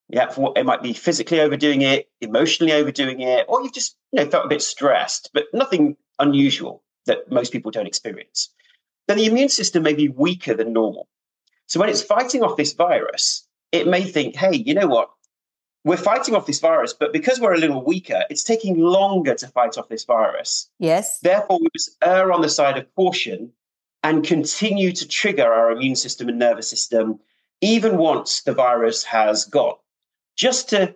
yeah, 0.08 0.30
for, 0.30 0.52
it 0.56 0.64
might 0.64 0.82
be 0.82 0.94
physically 0.94 1.40
overdoing 1.40 1.82
it, 1.82 2.08
emotionally 2.20 2.72
overdoing 2.72 3.20
it, 3.20 3.44
or 3.48 3.62
you've 3.62 3.74
just 3.74 3.96
you 4.12 4.22
know 4.22 4.30
felt 4.30 4.46
a 4.46 4.48
bit 4.48 4.62
stressed, 4.62 5.30
but 5.34 5.44
nothing 5.52 5.96
unusual 6.18 6.82
that 7.06 7.30
most 7.30 7.52
people 7.52 7.70
don't 7.70 7.86
experience. 7.86 8.50
Then 9.06 9.18
the 9.18 9.26
immune 9.26 9.50
system 9.50 9.82
may 9.82 9.94
be 9.94 10.08
weaker 10.08 10.54
than 10.54 10.72
normal. 10.72 11.08
So 11.66 11.78
when 11.78 11.88
it's 11.90 12.02
fighting 12.02 12.42
off 12.42 12.56
this 12.56 12.72
virus, 12.72 13.46
it 13.72 13.86
may 13.86 14.02
think, 14.02 14.34
hey, 14.36 14.56
you 14.56 14.74
know 14.74 14.86
what? 14.86 15.10
We're 15.84 15.96
fighting 15.96 16.34
off 16.34 16.46
this 16.46 16.60
virus, 16.60 16.92
but 16.92 17.12
because 17.12 17.40
we're 17.40 17.54
a 17.54 17.58
little 17.58 17.84
weaker, 17.84 18.24
it's 18.30 18.42
taking 18.42 18.78
longer 18.78 19.34
to 19.34 19.46
fight 19.48 19.78
off 19.78 19.88
this 19.88 20.04
virus. 20.04 20.68
Yes. 20.78 21.20
Therefore, 21.20 21.58
we 21.60 21.68
must 21.74 21.96
err 22.02 22.32
on 22.32 22.42
the 22.42 22.48
side 22.48 22.76
of 22.76 22.86
caution 22.94 23.52
and 24.02 24.24
continue 24.24 24.92
to 24.92 25.08
trigger 25.08 25.52
our 25.52 25.70
immune 25.70 25.96
system 25.96 26.28
and 26.28 26.38
nervous 26.38 26.68
system 26.68 27.20
even 27.60 27.96
once 27.96 28.42
the 28.42 28.52
virus 28.52 29.02
has 29.04 29.44
gone 29.44 29.74
just 30.36 30.68
to 30.70 30.94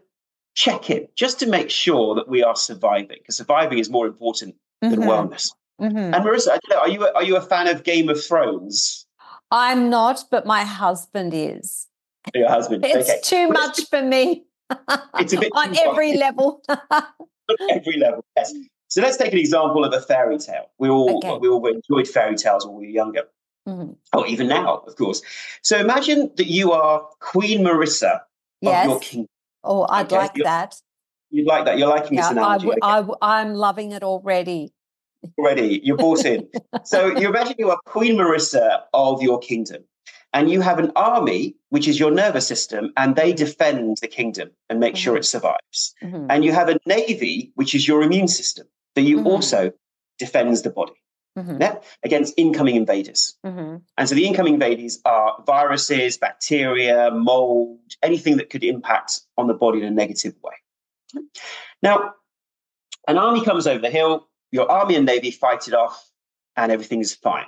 check 0.54 0.90
in, 0.90 1.08
just 1.16 1.38
to 1.40 1.46
make 1.46 1.70
sure 1.70 2.14
that 2.14 2.28
we 2.28 2.42
are 2.42 2.56
surviving, 2.56 3.16
because 3.18 3.36
surviving 3.36 3.78
is 3.78 3.90
more 3.90 4.06
important 4.06 4.54
than 4.80 4.92
mm-hmm. 4.92 5.08
wellness. 5.08 5.50
Mm-hmm. 5.80 5.96
And 5.96 6.14
Marissa, 6.14 6.58
know, 6.70 6.78
are 6.78 6.88
you 6.88 7.04
a, 7.04 7.12
are 7.12 7.24
you 7.24 7.36
a 7.36 7.40
fan 7.40 7.66
of 7.66 7.82
Game 7.82 8.08
of 8.08 8.22
Thrones? 8.22 9.06
I'm 9.50 9.90
not, 9.90 10.24
but 10.30 10.46
my 10.46 10.62
husband 10.62 11.32
is. 11.34 11.88
Your 12.34 12.48
husband, 12.48 12.84
it's 12.84 13.10
okay. 13.10 13.20
too 13.24 13.48
much 13.48 13.80
for 13.90 14.00
me. 14.00 14.44
It's 15.18 15.32
a 15.32 15.40
bit 15.40 15.52
on 15.56 15.76
every 15.78 16.16
level. 16.16 16.62
on 16.68 17.56
every 17.70 17.98
level, 17.98 18.24
yes. 18.36 18.52
So 18.88 19.00
let's 19.00 19.16
take 19.16 19.32
an 19.32 19.38
example 19.38 19.84
of 19.84 19.92
a 19.94 20.00
fairy 20.00 20.38
tale. 20.38 20.70
We 20.78 20.88
all 20.90 21.16
okay. 21.16 21.38
we 21.38 21.48
all 21.48 21.66
enjoyed 21.66 22.06
fairy 22.08 22.36
tales 22.36 22.66
when 22.66 22.76
we 22.76 22.86
were 22.86 22.92
younger. 22.92 23.22
Mm-hmm. 23.68 23.92
Oh, 24.12 24.26
even 24.26 24.48
now, 24.48 24.82
of 24.86 24.96
course. 24.96 25.22
So 25.62 25.78
imagine 25.78 26.30
that 26.36 26.46
you 26.46 26.72
are 26.72 27.06
Queen 27.20 27.60
Marissa 27.64 28.20
yes. 28.60 28.84
of 28.84 28.90
your 28.90 29.00
kingdom. 29.00 29.28
Oh, 29.64 29.86
I'd 29.88 30.06
okay, 30.06 30.16
like 30.16 30.34
that. 30.42 30.74
You'd 31.30 31.46
like 31.46 31.64
that. 31.64 31.78
You're 31.78 31.88
liking 31.88 32.14
yeah, 32.14 32.22
this 32.22 32.30
analogy. 32.32 32.68
I, 32.82 32.96
w- 32.96 33.16
I, 33.22 33.40
I'm 33.40 33.54
loving 33.54 33.92
it 33.92 34.02
already. 34.02 34.72
Already, 35.38 35.80
you're 35.82 35.96
bought 35.96 36.24
in. 36.24 36.48
so 36.84 37.06
you 37.18 37.28
imagine 37.28 37.54
you 37.58 37.70
are 37.70 37.78
Queen 37.86 38.16
Marissa 38.16 38.82
of 38.92 39.22
your 39.22 39.38
kingdom, 39.38 39.84
and 40.32 40.50
you 40.50 40.60
have 40.60 40.78
an 40.78 40.92
army, 40.96 41.54
which 41.68 41.86
is 41.86 41.98
your 41.98 42.10
nervous 42.10 42.46
system, 42.46 42.92
and 42.96 43.16
they 43.16 43.32
defend 43.32 43.98
the 44.00 44.08
kingdom 44.08 44.50
and 44.68 44.80
make 44.80 44.94
mm-hmm. 44.94 45.00
sure 45.00 45.16
it 45.16 45.24
survives. 45.24 45.94
Mm-hmm. 46.02 46.26
And 46.30 46.44
you 46.44 46.52
have 46.52 46.68
a 46.68 46.78
navy, 46.86 47.52
which 47.54 47.74
is 47.74 47.86
your 47.86 48.02
immune 48.02 48.28
system, 48.28 48.66
that 48.94 49.02
you 49.02 49.18
mm-hmm. 49.18 49.26
also 49.26 49.72
defends 50.18 50.62
the 50.62 50.70
body. 50.70 50.94
Mm-hmm. 51.38 51.62
Yeah, 51.62 51.76
against 52.02 52.34
incoming 52.36 52.76
invaders. 52.76 53.38
Mm-hmm. 53.44 53.76
And 53.96 54.08
so 54.08 54.14
the 54.14 54.26
incoming 54.26 54.54
invaders 54.54 55.00
are 55.06 55.42
viruses, 55.46 56.18
bacteria, 56.18 57.10
mold, 57.10 57.78
anything 58.02 58.36
that 58.36 58.50
could 58.50 58.62
impact 58.62 59.22
on 59.38 59.46
the 59.46 59.54
body 59.54 59.78
in 59.78 59.86
a 59.86 59.90
negative 59.90 60.34
way. 60.42 60.52
Now, 61.82 62.12
an 63.08 63.16
army 63.16 63.42
comes 63.42 63.66
over 63.66 63.80
the 63.80 63.88
hill, 63.88 64.28
your 64.50 64.70
army 64.70 64.94
and 64.94 65.06
navy 65.06 65.30
fight 65.30 65.66
it 65.68 65.74
off, 65.74 66.06
and 66.56 66.70
everything 66.70 67.00
is 67.00 67.14
fine. 67.14 67.46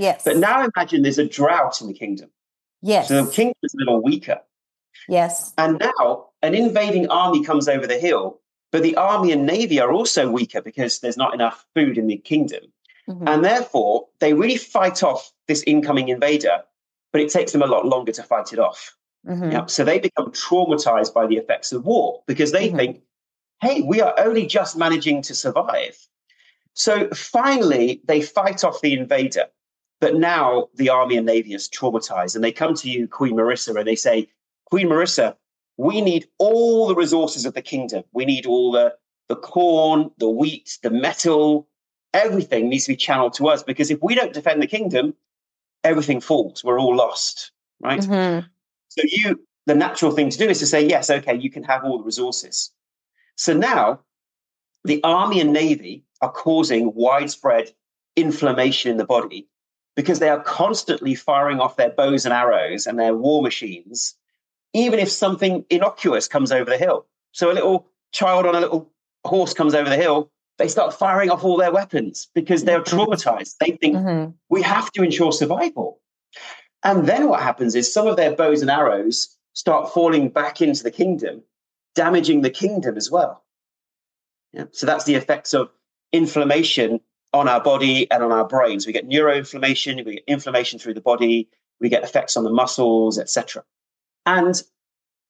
Yes. 0.00 0.24
But 0.24 0.38
now 0.38 0.66
imagine 0.74 1.02
there's 1.02 1.18
a 1.18 1.28
drought 1.28 1.80
in 1.80 1.88
the 1.88 1.94
kingdom. 1.94 2.30
Yes. 2.80 3.08
So 3.08 3.24
the 3.24 3.30
kingdom 3.30 3.56
is 3.62 3.74
a 3.74 3.78
little 3.78 4.02
weaker. 4.02 4.40
Yes. 5.08 5.52
And 5.58 5.78
now 5.78 6.28
an 6.42 6.54
invading 6.54 7.08
army 7.08 7.44
comes 7.44 7.68
over 7.68 7.86
the 7.86 7.98
hill, 7.98 8.40
but 8.72 8.82
the 8.82 8.96
army 8.96 9.30
and 9.32 9.44
navy 9.44 9.78
are 9.78 9.92
also 9.92 10.30
weaker 10.30 10.62
because 10.62 11.00
there's 11.00 11.18
not 11.18 11.34
enough 11.34 11.66
food 11.74 11.98
in 11.98 12.06
the 12.06 12.16
kingdom. 12.16 12.64
Mm-hmm. 13.08 13.28
And 13.28 13.44
therefore, 13.44 14.06
they 14.20 14.32
really 14.32 14.56
fight 14.56 15.02
off 15.02 15.30
this 15.48 15.62
incoming 15.66 16.08
invader, 16.08 16.62
but 17.12 17.20
it 17.20 17.30
takes 17.30 17.52
them 17.52 17.62
a 17.62 17.66
lot 17.66 17.84
longer 17.84 18.12
to 18.12 18.22
fight 18.22 18.52
it 18.52 18.58
off. 18.58 18.96
Mm-hmm. 19.26 19.50
Yeah, 19.52 19.66
so 19.66 19.84
they 19.84 19.98
become 19.98 20.30
traumatized 20.32 21.12
by 21.12 21.26
the 21.26 21.36
effects 21.36 21.72
of 21.72 21.84
war 21.84 22.22
because 22.26 22.52
they 22.52 22.68
mm-hmm. 22.68 22.76
think, 22.76 23.00
hey, 23.60 23.82
we 23.82 24.00
are 24.00 24.14
only 24.18 24.46
just 24.46 24.78
managing 24.78 25.20
to 25.22 25.34
survive. 25.34 25.96
So 26.72 27.10
finally, 27.10 28.00
they 28.04 28.22
fight 28.22 28.64
off 28.64 28.80
the 28.80 28.94
invader. 28.94 29.46
But 30.00 30.16
now 30.16 30.68
the 30.74 30.88
army 30.88 31.16
and 31.16 31.26
navy 31.26 31.52
is 31.52 31.68
traumatized, 31.68 32.34
and 32.34 32.42
they 32.42 32.52
come 32.52 32.74
to 32.74 32.90
you, 32.90 33.06
Queen 33.06 33.34
Marissa, 33.34 33.76
and 33.76 33.86
they 33.86 33.96
say, 33.96 34.28
Queen 34.64 34.88
Marissa, 34.88 35.36
we 35.76 36.00
need 36.00 36.26
all 36.38 36.88
the 36.88 36.94
resources 36.94 37.44
of 37.44 37.54
the 37.54 37.62
kingdom. 37.62 38.04
We 38.12 38.24
need 38.24 38.46
all 38.46 38.72
the, 38.72 38.94
the 39.28 39.36
corn, 39.36 40.10
the 40.18 40.28
wheat, 40.28 40.78
the 40.82 40.90
metal, 40.90 41.68
everything 42.12 42.68
needs 42.68 42.84
to 42.84 42.92
be 42.92 42.96
channeled 42.96 43.34
to 43.34 43.48
us 43.48 43.62
because 43.62 43.90
if 43.90 44.02
we 44.02 44.14
don't 44.14 44.32
defend 44.32 44.62
the 44.62 44.66
kingdom, 44.66 45.14
everything 45.84 46.20
falls. 46.20 46.64
We're 46.64 46.80
all 46.80 46.96
lost, 46.96 47.52
right? 47.80 48.00
Mm-hmm. 48.00 48.46
So 48.88 49.02
you, 49.04 49.40
the 49.66 49.74
natural 49.74 50.12
thing 50.12 50.30
to 50.30 50.38
do 50.38 50.48
is 50.48 50.58
to 50.58 50.66
say, 50.66 50.86
yes, 50.86 51.10
okay, 51.10 51.36
you 51.36 51.50
can 51.50 51.62
have 51.64 51.84
all 51.84 51.98
the 51.98 52.04
resources. 52.04 52.72
So 53.36 53.54
now 53.54 54.00
the 54.84 55.02
army 55.04 55.40
and 55.40 55.52
navy 55.52 56.04
are 56.20 56.32
causing 56.32 56.92
widespread 56.94 57.72
inflammation 58.16 58.90
in 58.90 58.96
the 58.96 59.04
body 59.04 59.48
because 60.00 60.18
they 60.18 60.30
are 60.30 60.40
constantly 60.40 61.14
firing 61.14 61.60
off 61.60 61.76
their 61.76 61.90
bows 61.90 62.24
and 62.24 62.32
arrows 62.32 62.86
and 62.86 62.98
their 62.98 63.14
war 63.14 63.42
machines, 63.42 64.14
even 64.72 64.98
if 64.98 65.10
something 65.10 65.62
innocuous 65.68 66.26
comes 66.26 66.50
over 66.50 66.70
the 66.70 66.78
hill. 66.78 67.04
So 67.32 67.50
a 67.50 67.52
little 67.52 67.86
child 68.10 68.46
on 68.46 68.54
a 68.54 68.60
little 68.60 68.90
horse 69.26 69.52
comes 69.52 69.74
over 69.74 69.90
the 69.90 69.98
hill, 69.98 70.30
they 70.56 70.68
start 70.68 70.94
firing 70.94 71.28
off 71.28 71.44
all 71.44 71.58
their 71.58 71.70
weapons 71.70 72.28
because 72.34 72.64
they're 72.64 72.80
mm-hmm. 72.80 72.98
traumatized. 72.98 73.56
They 73.60 73.72
think 73.72 73.96
mm-hmm. 73.96 74.30
we 74.48 74.62
have 74.62 74.90
to 74.92 75.02
ensure 75.02 75.32
survival. 75.32 76.00
And 76.82 77.06
then 77.06 77.28
what 77.28 77.42
happens 77.42 77.74
is 77.74 77.92
some 77.92 78.06
of 78.06 78.16
their 78.16 78.34
bows 78.34 78.62
and 78.62 78.70
arrows 78.70 79.36
start 79.52 79.92
falling 79.92 80.30
back 80.30 80.62
into 80.62 80.82
the 80.82 80.90
kingdom, 80.90 81.42
damaging 81.94 82.40
the 82.40 82.48
kingdom 82.48 82.96
as 82.96 83.10
well. 83.10 83.44
Yeah. 84.54 84.64
So 84.72 84.86
that's 84.86 85.04
the 85.04 85.14
effects 85.14 85.52
of 85.52 85.68
inflammation 86.10 87.00
on 87.32 87.48
our 87.48 87.60
body 87.60 88.10
and 88.10 88.22
on 88.22 88.32
our 88.32 88.46
brains. 88.46 88.86
We 88.86 88.92
get 88.92 89.08
neuroinflammation, 89.08 90.04
we 90.04 90.14
get 90.14 90.24
inflammation 90.26 90.78
through 90.78 90.94
the 90.94 91.00
body, 91.00 91.48
we 91.80 91.88
get 91.88 92.02
effects 92.02 92.36
on 92.36 92.44
the 92.44 92.50
muscles, 92.50 93.18
etc. 93.18 93.62
And 94.26 94.62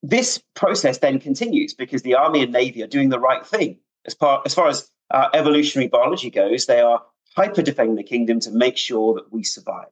this 0.03 0.43
process 0.55 0.99
then 0.99 1.21
continues 1.21 1.75
because 1.75 2.03
the 2.03 2.15
army 2.15 2.43
and 2.43 2.53
navy 2.53 2.83
are 2.83 2.87
doing 2.87 3.11
the 3.11 3.21
right 3.21 3.47
thing 3.47 3.79
as, 4.07 4.15
far 4.15 4.43
as 4.45 4.55
far 4.55 4.69
as 4.69 4.91
uh, 5.11 5.29
evolutionary 5.35 5.89
biology 5.89 6.31
goes, 6.31 6.67
they 6.67 6.81
are 6.81 7.03
hyper 7.37 7.63
defending 7.63 7.97
the 7.97 8.03
kingdom 8.03 8.41
to 8.41 8.51
make 8.51 8.77
sure 8.77 9.15
that 9.15 9.33
we 9.33 9.43
survive. 9.43 9.89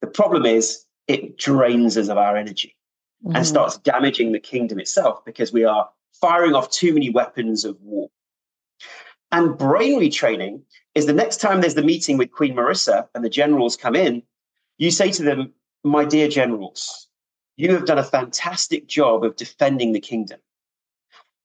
The 0.00 0.06
problem 0.06 0.46
is 0.46 0.84
it 1.08 1.36
drains 1.36 1.96
us 1.96 2.08
of 2.08 2.18
our 2.18 2.36
energy 2.36 2.76
mm. 3.24 3.34
and 3.34 3.46
starts 3.46 3.78
damaging 3.78 4.32
the 4.32 4.40
kingdom 4.40 4.78
itself 4.78 5.24
because 5.24 5.52
we 5.52 5.64
are 5.64 5.88
firing 6.20 6.54
off 6.54 6.70
too 6.70 6.92
many 6.94 7.10
weapons 7.10 7.64
of 7.64 7.80
war. 7.80 8.08
And 9.32 9.56
brain 9.56 10.00
retraining 10.00 10.62
is 10.94 11.06
the 11.06 11.12
next 11.12 11.38
time 11.40 11.60
there's 11.60 11.74
the 11.74 11.82
meeting 11.82 12.16
with 12.16 12.32
Queen 12.32 12.54
Marissa 12.54 13.08
and 13.14 13.24
the 13.24 13.30
generals 13.30 13.76
come 13.76 13.94
in, 13.94 14.22
you 14.78 14.90
say 14.90 15.12
to 15.12 15.22
them, 15.22 15.52
My 15.84 16.04
dear 16.04 16.28
generals, 16.28 17.08
you 17.56 17.72
have 17.74 17.84
done 17.84 17.98
a 17.98 18.04
fantastic 18.04 18.88
job 18.88 19.24
of 19.24 19.36
defending 19.36 19.92
the 19.92 20.00
kingdom. 20.00 20.40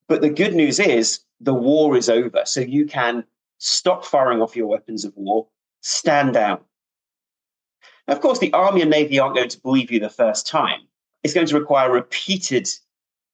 But 0.08 0.22
the 0.22 0.30
good 0.30 0.56
news 0.56 0.80
is 0.80 1.20
the 1.40 1.54
war 1.54 1.96
is 1.96 2.10
over. 2.10 2.44
So 2.46 2.62
you 2.62 2.86
can 2.86 3.24
stop 3.58 4.06
firing 4.06 4.42
off 4.42 4.56
your 4.56 4.68
weapons 4.68 5.06
of 5.06 5.14
war, 5.16 5.48
stand 5.82 6.34
down. 6.34 6.60
Of 8.08 8.22
course, 8.22 8.40
the 8.40 8.54
Army 8.54 8.82
and 8.82 8.92
Navy 8.92 9.20
aren't 9.20 9.36
going 9.36 9.50
to 9.50 9.62
believe 9.62 9.92
you 9.92 10.00
the 10.00 10.10
first 10.10 10.48
time. 10.48 10.82
It's 11.24 11.34
going 11.34 11.48
to 11.48 11.60
require 11.60 11.92
repeated 11.92 12.70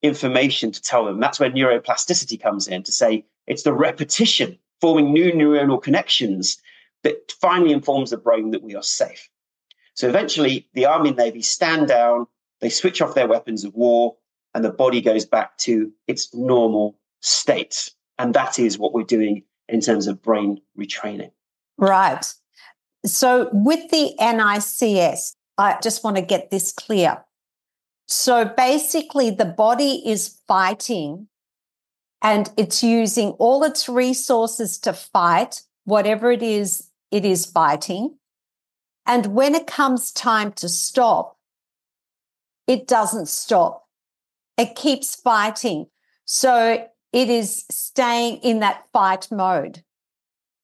information 0.01 0.71
to 0.71 0.81
tell 0.81 1.05
them. 1.05 1.19
That's 1.19 1.39
where 1.39 1.51
neuroplasticity 1.51 2.41
comes 2.41 2.67
in 2.67 2.83
to 2.83 2.91
say 2.91 3.25
it's 3.47 3.63
the 3.63 3.73
repetition, 3.73 4.57
forming 4.79 5.13
new 5.13 5.31
neuronal 5.31 5.81
connections 5.81 6.57
that 7.03 7.31
finally 7.39 7.71
informs 7.71 8.11
the 8.11 8.17
brain 8.17 8.51
that 8.51 8.63
we 8.63 8.75
are 8.75 8.83
safe. 8.83 9.29
So 9.93 10.07
eventually, 10.07 10.69
the 10.73 10.85
Army 10.85 11.09
and 11.09 11.17
Navy 11.17 11.41
stand 11.41 11.87
down, 11.87 12.27
they 12.59 12.69
switch 12.69 13.01
off 13.01 13.15
their 13.15 13.27
weapons 13.27 13.63
of 13.63 13.73
war, 13.73 14.15
and 14.53 14.63
the 14.63 14.71
body 14.71 15.01
goes 15.01 15.25
back 15.25 15.57
to 15.59 15.91
its 16.07 16.33
normal 16.33 16.97
state. 17.21 17.89
And 18.17 18.33
that 18.33 18.59
is 18.59 18.77
what 18.77 18.93
we're 18.93 19.03
doing 19.03 19.43
in 19.67 19.81
terms 19.81 20.07
of 20.07 20.21
brain 20.21 20.61
retraining. 20.77 21.31
Right. 21.77 22.25
So, 23.05 23.49
with 23.51 23.89
the 23.89 24.13
NICS, 24.19 25.35
I 25.57 25.77
just 25.81 26.03
want 26.03 26.17
to 26.17 26.21
get 26.21 26.51
this 26.51 26.71
clear. 26.71 27.23
So, 28.05 28.45
basically, 28.45 29.31
the 29.31 29.45
body 29.45 30.03
is 30.05 30.39
fighting 30.47 31.27
and 32.21 32.51
it's 32.57 32.83
using 32.83 33.29
all 33.31 33.63
its 33.63 33.89
resources 33.89 34.77
to 34.79 34.93
fight 34.93 35.61
whatever 35.85 36.31
it 36.31 36.43
is 36.43 36.89
it 37.11 37.25
is 37.25 37.45
fighting. 37.45 38.17
And 39.05 39.27
when 39.27 39.53
it 39.55 39.67
comes 39.67 40.11
time 40.11 40.53
to 40.53 40.69
stop, 40.69 41.37
it 42.67 42.87
doesn't 42.87 43.27
stop. 43.27 43.87
It 44.57 44.75
keeps 44.75 45.15
fighting. 45.15 45.87
So 46.25 46.87
it 47.11 47.29
is 47.29 47.65
staying 47.69 48.37
in 48.37 48.59
that 48.59 48.85
fight 48.93 49.27
mode, 49.31 49.83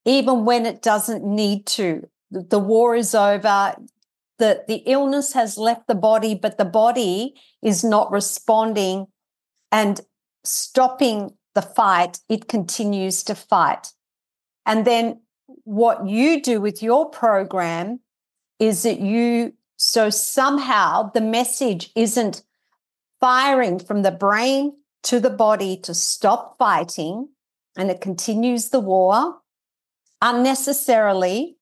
even 0.05 0.45
when 0.45 0.65
it 0.65 0.81
doesn't 0.81 1.25
need 1.25 1.65
to. 1.67 2.07
The 2.31 2.59
war 2.59 2.95
is 2.95 3.13
over. 3.13 3.75
The, 4.39 4.63
the 4.67 4.83
illness 4.85 5.33
has 5.33 5.57
left 5.57 5.87
the 5.87 5.95
body, 5.95 6.35
but 6.35 6.57
the 6.57 6.65
body 6.65 7.33
is 7.61 7.83
not 7.83 8.11
responding 8.11 9.07
and 9.71 9.99
stopping 10.43 11.36
the 11.57 11.63
fight. 11.63 12.19
It 12.29 12.47
continues 12.47 13.23
to 13.23 13.33
fight. 13.33 13.93
And 14.67 14.85
then 14.85 15.21
what 15.63 16.07
you 16.07 16.39
do 16.39 16.61
with 16.61 16.83
your 16.83 17.09
program 17.09 17.99
is 18.59 18.83
that 18.83 18.99
you, 18.99 19.53
so 19.75 20.11
somehow 20.11 21.09
the 21.15 21.21
message 21.21 21.89
isn't 21.95 22.43
firing 23.19 23.79
from 23.79 24.03
the 24.03 24.11
brain 24.11 24.73
to 25.01 25.19
the 25.19 25.31
body 25.31 25.77
to 25.77 25.95
stop 25.95 26.59
fighting 26.59 27.29
and 27.75 27.89
it 27.89 28.01
continues 28.01 28.69
the 28.69 28.79
war 28.79 29.39
unnecessarily 30.21 31.57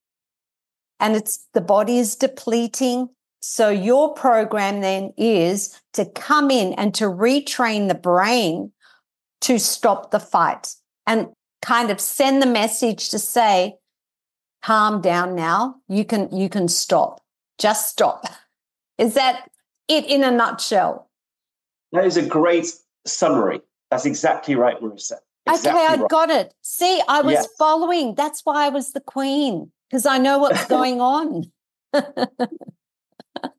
and 0.99 1.15
it's 1.15 1.47
the 1.53 1.61
body 1.61 1.99
is 1.99 2.17
depleting 2.17 3.07
so 3.39 3.69
your 3.69 4.13
program 4.13 4.81
then 4.81 5.13
is 5.17 5.79
to 5.93 6.05
come 6.05 6.49
in 6.51 6.73
and 6.73 6.93
to 6.95 7.05
retrain 7.05 7.87
the 7.87 7.95
brain 7.95 8.71
to 9.45 9.57
stop 9.59 10.11
the 10.11 10.19
fight 10.19 10.75
and 11.07 11.27
kind 11.61 11.89
of 11.89 11.99
send 11.99 12.41
the 12.41 12.47
message 12.47 13.09
to 13.09 13.19
say 13.19 13.75
calm 14.63 15.01
down 15.01 15.35
now 15.35 15.75
you 15.87 16.03
can 16.03 16.29
you 16.35 16.49
can 16.49 16.67
stop 16.67 17.21
just 17.57 17.89
stop 17.89 18.25
is 18.97 19.13
that 19.13 19.49
it 19.87 20.05
in 20.05 20.23
a 20.23 20.31
nutshell 20.31 21.05
that 21.95 22.05
is 22.05 22.17
a 22.17 22.25
great 22.25 22.67
summary. 23.05 23.61
That's 23.89 24.05
exactly 24.05 24.55
right, 24.55 24.79
Marissa. 24.81 25.13
Exactly 25.47 25.81
okay, 25.81 25.93
I 25.93 25.95
right. 25.95 26.09
got 26.09 26.29
it. 26.29 26.53
See, 26.61 27.01
I 27.07 27.21
was 27.21 27.33
yes. 27.33 27.47
following. 27.57 28.15
That's 28.15 28.41
why 28.43 28.65
I 28.65 28.69
was 28.69 28.91
the 28.91 28.99
queen 28.99 29.71
because 29.89 30.05
I 30.05 30.17
know 30.17 30.39
what's 30.39 30.65
going 30.67 30.99
on. 30.99 31.45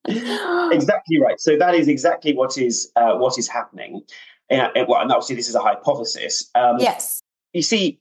exactly 0.07 1.21
right. 1.21 1.41
So 1.41 1.57
that 1.57 1.75
is 1.75 1.89
exactly 1.89 2.35
what 2.35 2.59
is 2.59 2.93
uh, 2.97 3.15
what 3.17 3.39
is 3.39 3.49
happening. 3.49 4.03
Well, 4.51 4.71
and 4.75 5.13
obviously 5.13 5.37
this 5.37 5.49
is 5.49 5.55
a 5.55 5.61
hypothesis. 5.61 6.51
Um, 6.55 6.77
yes. 6.79 7.23
You 7.53 7.63
see, 7.63 8.01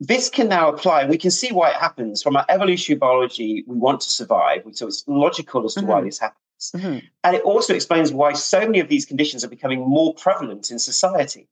this 0.00 0.28
can 0.28 0.48
now 0.48 0.68
apply. 0.68 1.06
We 1.06 1.18
can 1.18 1.30
see 1.30 1.50
why 1.50 1.70
it 1.70 1.76
happens 1.76 2.22
from 2.22 2.36
our 2.36 2.44
evolutionary 2.48 2.98
biology. 2.98 3.64
We 3.66 3.76
want 3.76 4.00
to 4.02 4.10
survive, 4.10 4.62
so 4.72 4.86
it's 4.86 5.04
logical 5.08 5.64
as 5.64 5.74
to 5.74 5.80
mm-hmm. 5.80 5.88
why 5.88 6.00
this 6.02 6.18
happens. 6.18 6.72
Mm-hmm. 6.76 7.06
And 7.24 7.36
it 7.36 7.42
also 7.42 7.74
explains 7.74 8.12
why 8.12 8.32
so 8.34 8.60
many 8.60 8.80
of 8.80 8.88
these 8.88 9.04
conditions 9.04 9.44
are 9.44 9.48
becoming 9.48 9.80
more 9.80 10.14
prevalent 10.14 10.70
in 10.70 10.78
society. 10.78 11.48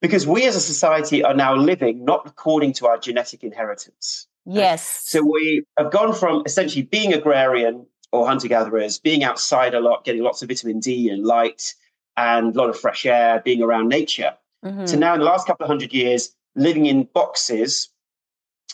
Because 0.00 0.26
we 0.26 0.46
as 0.46 0.54
a 0.54 0.60
society 0.60 1.24
are 1.24 1.34
now 1.34 1.56
living 1.56 2.04
not 2.04 2.22
according 2.26 2.72
to 2.74 2.86
our 2.86 2.98
genetic 2.98 3.42
inheritance. 3.42 4.26
Yes. 4.46 5.02
So 5.04 5.22
we 5.22 5.64
have 5.76 5.90
gone 5.90 6.14
from 6.14 6.42
essentially 6.46 6.82
being 6.82 7.12
agrarian 7.12 7.86
or 8.12 8.26
hunter 8.26 8.48
gatherers, 8.48 8.98
being 8.98 9.24
outside 9.24 9.74
a 9.74 9.80
lot, 9.80 10.04
getting 10.04 10.22
lots 10.22 10.40
of 10.40 10.48
vitamin 10.48 10.78
D 10.80 11.10
and 11.10 11.24
light 11.24 11.74
and 12.18 12.54
a 12.54 12.58
lot 12.58 12.68
of 12.68 12.78
fresh 12.78 13.06
air, 13.06 13.40
being 13.44 13.62
around 13.62 13.88
nature, 13.88 14.34
mm-hmm. 14.64 14.84
to 14.84 14.96
now 14.96 15.14
in 15.14 15.20
the 15.20 15.24
last 15.24 15.46
couple 15.46 15.64
of 15.64 15.68
hundred 15.68 15.92
years, 15.92 16.34
living 16.56 16.86
in 16.86 17.04
boxes, 17.04 17.90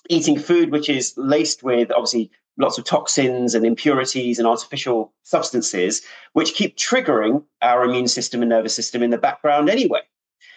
eating 0.08 0.38
food 0.38 0.72
which 0.72 0.88
is 0.88 1.12
laced 1.18 1.62
with 1.62 1.92
obviously 1.92 2.30
lots 2.56 2.78
of 2.78 2.84
toxins 2.84 3.54
and 3.54 3.66
impurities 3.66 4.38
and 4.38 4.48
artificial 4.48 5.12
substances, 5.24 6.02
which 6.32 6.54
keep 6.54 6.76
triggering 6.76 7.44
our 7.60 7.84
immune 7.84 8.08
system 8.08 8.40
and 8.40 8.48
nervous 8.48 8.74
system 8.74 9.02
in 9.02 9.10
the 9.10 9.18
background 9.18 9.68
anyway. 9.68 10.00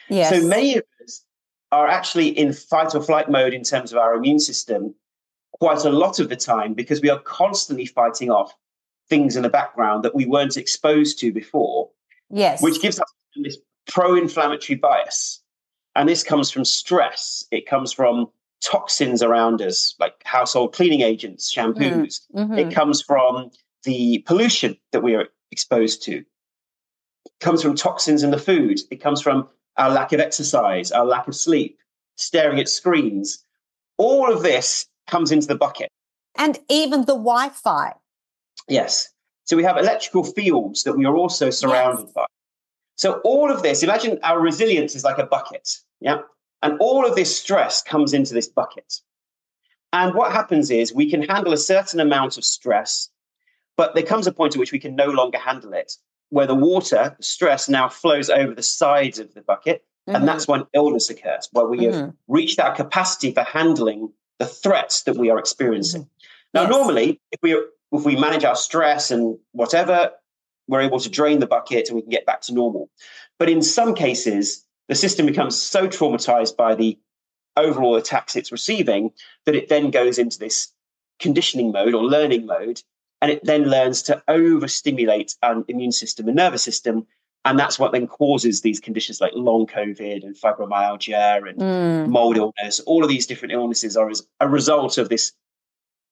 Yes. 0.07 0.29
So 0.29 0.47
many 0.47 0.77
of 0.77 0.83
us 1.03 1.25
are 1.73 1.87
actually 1.87 2.29
in 2.29 2.53
fight 2.53 2.95
or 2.95 3.03
flight 3.03 3.29
mode 3.29 3.53
in 3.53 3.63
terms 3.63 3.91
of 3.91 3.97
our 3.97 4.13
immune 4.13 4.39
system 4.39 4.95
quite 5.59 5.83
a 5.83 5.89
lot 5.89 6.19
of 6.19 6.29
the 6.29 6.37
time 6.37 6.73
because 6.73 7.01
we 7.01 7.09
are 7.09 7.19
constantly 7.19 7.85
fighting 7.85 8.29
off 8.29 8.53
things 9.09 9.35
in 9.35 9.43
the 9.43 9.49
background 9.49 10.03
that 10.03 10.15
we 10.15 10.25
weren't 10.25 10.55
exposed 10.55 11.19
to 11.19 11.33
before. 11.33 11.89
Yes. 12.29 12.61
Which 12.61 12.81
gives 12.81 12.99
us 12.99 13.11
this 13.35 13.57
pro 13.87 14.15
inflammatory 14.15 14.77
bias. 14.77 15.41
And 15.95 16.07
this 16.07 16.23
comes 16.23 16.51
from 16.51 16.63
stress, 16.65 17.43
it 17.51 17.65
comes 17.65 17.91
from 17.91 18.27
toxins 18.61 19.23
around 19.23 19.61
us, 19.61 19.95
like 19.99 20.13
household 20.25 20.73
cleaning 20.73 21.01
agents, 21.01 21.53
shampoos. 21.53 22.21
Mm-hmm. 22.35 22.57
It 22.57 22.71
comes 22.73 23.01
from 23.01 23.49
the 23.83 24.23
pollution 24.27 24.77
that 24.91 25.01
we 25.01 25.15
are 25.15 25.27
exposed 25.51 26.03
to. 26.03 26.17
It 26.17 27.31
comes 27.39 27.61
from 27.61 27.75
toxins 27.75 28.23
in 28.23 28.31
the 28.31 28.37
food. 28.37 28.79
It 28.91 29.01
comes 29.01 29.21
from 29.21 29.47
our 29.77 29.89
lack 29.89 30.13
of 30.13 30.19
exercise, 30.19 30.91
our 30.91 31.05
lack 31.05 31.27
of 31.27 31.35
sleep, 31.35 31.79
staring 32.15 32.59
at 32.59 32.69
screens. 32.69 33.43
All 33.97 34.31
of 34.31 34.43
this 34.43 34.87
comes 35.07 35.31
into 35.31 35.47
the 35.47 35.55
bucket. 35.55 35.89
And 36.35 36.59
even 36.69 37.01
the 37.01 37.15
Wi 37.15 37.49
Fi. 37.49 37.93
Yes. 38.67 39.09
So 39.47 39.55
we 39.55 39.63
have 39.63 39.77
electrical 39.77 40.23
fields 40.23 40.83
that 40.83 40.97
we 40.97 41.05
are 41.05 41.15
also 41.15 41.49
surrounded 41.49 42.03
yes. 42.03 42.13
by. 42.13 42.25
So 42.97 43.21
all 43.23 43.51
of 43.51 43.63
this, 43.63 43.81
imagine 43.81 44.19
our 44.23 44.39
resilience 44.39 44.93
is 44.93 45.03
like 45.03 45.17
a 45.17 45.25
bucket. 45.25 45.69
Yeah. 46.01 46.19
And 46.61 46.77
all 46.79 47.05
of 47.05 47.15
this 47.15 47.35
stress 47.39 47.81
comes 47.81 48.13
into 48.13 48.33
this 48.33 48.47
bucket. 48.47 49.01
And 49.93 50.13
what 50.13 50.33
happens 50.33 50.69
is 50.69 50.93
we 50.93 51.09
can 51.09 51.21
handle 51.21 51.53
a 51.53 51.57
certain 51.57 52.01
amount 52.01 52.37
of 52.37 52.43
stress, 52.43 53.09
but 53.77 53.95
there 53.95 54.03
comes 54.03 54.27
a 54.27 54.33
point 54.33 54.55
at 54.55 54.59
which 54.59 54.73
we 54.73 54.79
can 54.79 54.95
no 54.95 55.07
longer 55.07 55.37
handle 55.37 55.73
it, 55.73 55.93
where 56.29 56.47
the 56.47 56.55
water, 56.55 57.15
the 57.17 57.23
stress 57.23 57.69
now 57.69 57.87
flows 57.87 58.29
over 58.29 58.53
the 58.53 58.63
sides 58.63 59.17
of 59.17 59.33
the 59.33 59.41
bucket. 59.41 59.85
Mm-hmm. 60.09 60.15
And 60.17 60.27
that's 60.27 60.47
when 60.47 60.65
illness 60.73 61.09
occurs, 61.09 61.47
where 61.53 61.67
we 61.67 61.79
mm-hmm. 61.79 61.97
have 61.97 62.13
reached 62.27 62.59
our 62.59 62.75
capacity 62.75 63.31
for 63.31 63.43
handling 63.43 64.11
the 64.39 64.45
threats 64.45 65.03
that 65.03 65.15
we 65.15 65.29
are 65.29 65.39
experiencing. 65.39 66.01
Mm-hmm. 66.01 66.53
Now, 66.53 66.61
yes. 66.63 66.71
normally, 66.71 67.21
if 67.31 67.39
we 67.41 67.61
if 67.91 68.05
we 68.05 68.15
manage 68.15 68.43
our 68.43 68.55
stress 68.55 69.11
and 69.11 69.37
whatever, 69.51 70.11
we're 70.67 70.81
able 70.81 70.99
to 70.99 71.09
drain 71.09 71.39
the 71.39 71.47
bucket 71.47 71.87
and 71.87 71.95
we 71.95 72.01
can 72.01 72.11
get 72.11 72.25
back 72.25 72.41
to 72.41 72.53
normal. 72.53 72.89
But 73.39 73.49
in 73.49 73.61
some 73.61 73.95
cases, 73.95 74.65
the 74.87 74.95
system 74.95 75.25
becomes 75.25 75.61
so 75.61 75.87
traumatized 75.87 76.57
by 76.57 76.75
the 76.75 76.97
overall 77.55 77.95
attacks 77.95 78.35
it's 78.35 78.51
receiving 78.51 79.11
that 79.45 79.55
it 79.55 79.67
then 79.67 79.89
goes 79.89 80.19
into 80.19 80.37
this 80.39 80.71
conditioning 81.19 81.71
mode 81.71 81.93
or 81.93 82.03
learning 82.03 82.45
mode 82.45 82.81
and 83.21 83.31
it 83.31 83.43
then 83.43 83.63
learns 83.63 84.03
to 84.03 84.21
overstimulate 84.27 85.35
an 85.41 85.65
immune 85.67 85.91
system 85.91 86.27
and 86.27 86.37
nervous 86.37 86.61
system 86.61 87.05
and 87.45 87.57
that's 87.57 87.79
what 87.79 87.91
then 87.91 88.05
causes 88.05 88.61
these 88.61 88.79
conditions 88.79 89.19
like 89.19 89.31
long 89.33 89.65
covid 89.65 90.23
and 90.23 90.35
fibromyalgia 90.35 91.49
and 91.49 91.59
mm. 91.59 92.07
mold 92.07 92.37
illness 92.37 92.79
all 92.81 93.03
of 93.03 93.09
these 93.09 93.25
different 93.25 93.51
illnesses 93.51 93.97
are 93.97 94.09
as 94.09 94.21
a 94.39 94.47
result 94.47 94.99
of 94.99 95.09
this 95.09 95.33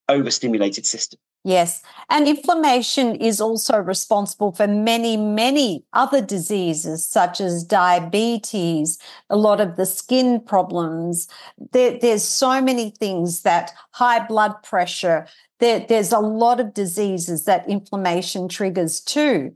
overstimulated 0.09 0.85
system 0.85 1.19
Yes. 1.45 1.84
And 2.10 2.27
inflammation 2.27 3.13
is 3.17 3.39
also 3.39 3.77
responsible 3.77 4.51
for 4.51 4.65
many, 4.65 5.15
many 5.15 5.86
other 5.93 6.19
diseases, 6.19 7.08
such 7.08 7.39
as 7.39 7.63
diabetes, 7.63 8.97
a 9.29 9.38
lot 9.38 9.62
of 9.62 9.75
the 9.75 9.86
skin 9.86 10.39
problems. 10.39 11.27
There, 11.71 11.99
there's 11.99 12.23
so 12.23 12.60
many 12.62 12.89
things 12.89 13.43
that 13.43 13.73
high 13.91 14.25
blood 14.25 14.55
pressure, 14.63 15.27
there, 15.60 15.86
there's 15.88 16.12
a 16.12 16.17
lot 16.17 16.60
of 16.60 16.73
diseases 16.73 17.45
that 17.45 17.69
inflammation 17.69 18.47
triggers 18.47 18.99
too. 18.99 19.53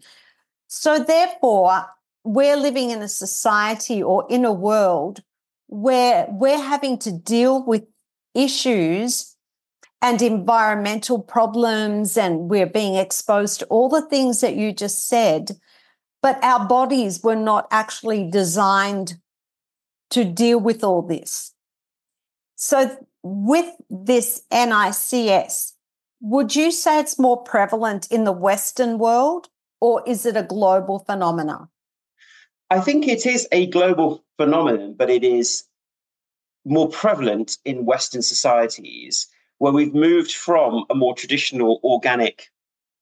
So, 0.68 1.00
therefore, 1.00 1.88
we're 2.24 2.58
living 2.58 2.92
in 2.92 3.02
a 3.02 3.08
society 3.08 4.04
or 4.04 4.28
in 4.30 4.46
a 4.46 4.54
world 4.54 5.24
where 5.66 6.28
we're 6.30 6.62
having 6.62 7.00
to 7.00 7.12
deal 7.12 7.66
with 7.66 7.84
issues 8.36 9.36
and 10.02 10.22
environmental 10.22 11.20
problems, 11.20 12.18
and 12.18 12.50
we're 12.50 12.66
being 12.66 12.96
exposed 12.96 13.60
to 13.60 13.66
all 13.66 13.90
the 13.90 14.08
things 14.08 14.42
that 14.42 14.56
you 14.56 14.72
just 14.72 15.08
said. 15.08 15.60
But 16.22 16.42
our 16.44 16.68
bodies 16.68 17.22
were 17.24 17.36
not 17.36 17.68
actually 17.72 18.30
designed 18.30 19.18
to 20.12 20.26
deal 20.26 20.60
with 20.60 20.84
all 20.84 21.02
this. 21.02 21.54
So, 22.56 22.98
with 23.24 23.74
this 23.90 24.42
NICS, 24.52 25.74
would 26.22 26.56
you 26.56 26.72
say 26.72 27.00
it's 27.00 27.20
more 27.20 27.42
prevalent 27.44 28.12
in 28.12 28.24
the 28.24 28.32
Western 28.32 28.98
world 28.98 29.50
or 29.80 30.04
is 30.06 30.26
it 30.26 30.36
a 30.36 30.44
global 30.44 31.00
phenomenon? 31.00 31.70
I 32.70 32.82
think 32.82 33.08
it 33.08 33.26
is 33.26 33.48
a 33.52 33.68
global 33.68 34.24
phenomenon, 34.38 34.96
but 34.98 35.10
it 35.10 35.24
is 35.24 35.64
more 36.66 36.90
prevalent 36.90 37.58
in 37.66 37.86
Western 37.86 38.22
societies 38.22 39.28
where 39.60 39.72
we've 39.72 39.94
moved 39.94 40.34
from 40.34 40.86
a 40.90 40.96
more 40.96 41.14
traditional 41.14 41.80
organic 41.84 42.50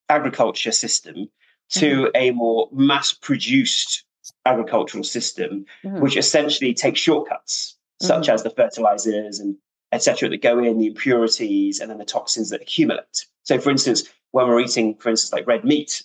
agriculture 0.10 0.72
system 0.72 1.30
to 1.70 2.04
mm-hmm. 2.04 2.12
a 2.16 2.32
more 2.32 2.70
mass 2.72 3.14
produced 3.14 4.04
agricultural 4.46 5.04
system, 5.04 5.66
mm-hmm. 5.84 6.00
which 6.02 6.18
essentially 6.18 6.74
takes 6.74 7.00
shortcuts, 7.00 7.78
mm-hmm. 8.02 8.08
such 8.08 8.30
as 8.30 8.44
the 8.44 8.50
fertilizers 8.50 9.40
and 9.40 9.56
etc. 9.94 10.30
that 10.30 10.42
go 10.42 10.60
in, 10.60 10.80
the 10.80 10.88
impurities, 10.88 11.80
and 11.80 11.90
then 11.90 11.98
the 11.98 12.06
toxins 12.06 12.50
that 12.50 12.62
accumulate. 12.62 13.26
So, 13.44 13.60
for 13.60 13.70
instance, 13.70 14.04
when 14.32 14.48
we're 14.48 14.60
eating, 14.60 14.96
for 14.96 15.10
instance, 15.10 15.32
like 15.32 15.48
red 15.48 15.64
meat, 15.64 16.04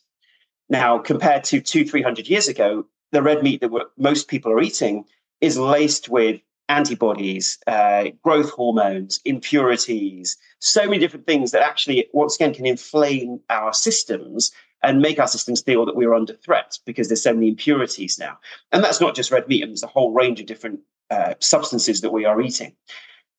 now 0.69 0.99
compared 0.99 1.45
to 1.45 1.61
two, 1.61 1.85
three 1.85 2.03
hundred 2.03 2.29
years 2.29 2.49
ago, 2.49 2.87
the 3.11 3.23
red 3.23 3.43
meat 3.43 3.61
that 3.61 3.71
most 3.97 4.29
people 4.29 4.53
are 4.53 4.62
eating 4.62 5.05
is 5.41 5.59
laced 5.59 6.09
with 6.09 6.41
antibodies, 6.68 7.59
uh, 7.66 8.05
growth 8.22 8.51
hormones, 8.51 9.20
impurities, 9.25 10.37
so 10.61 10.85
many 10.85 10.98
different 10.98 11.27
things 11.27 11.51
that 11.51 11.62
actually, 11.62 12.07
once 12.12 12.37
again, 12.37 12.55
can 12.55 12.66
inflame 12.66 13.40
our 13.51 13.72
systems 13.72 14.53
and 14.83 15.01
make 15.01 15.18
our 15.18 15.29
systems 15.29 15.61
feel 15.61 15.87
that 15.87 15.96
we're 15.96 16.14
under 16.14 16.35
threat 16.35 16.79
because 16.87 17.09
there's 17.09 17.22
so 17.22 17.35
many 17.35 17.48
impurities 17.48 18.18
now. 18.18 18.38
And 18.72 18.83
that's 18.83 19.01
not 19.01 19.14
just 19.14 19.31
red 19.31 19.48
meat, 19.48 19.64
there's 19.64 19.83
a 19.83 19.88
whole 19.88 20.12
range 20.12 20.40
of 20.40 20.46
different 20.46 20.81
uh, 21.11 21.35
substances 21.40 22.01
that 22.01 22.12
we 22.12 22.25
are 22.25 22.40
eating. 22.40 22.75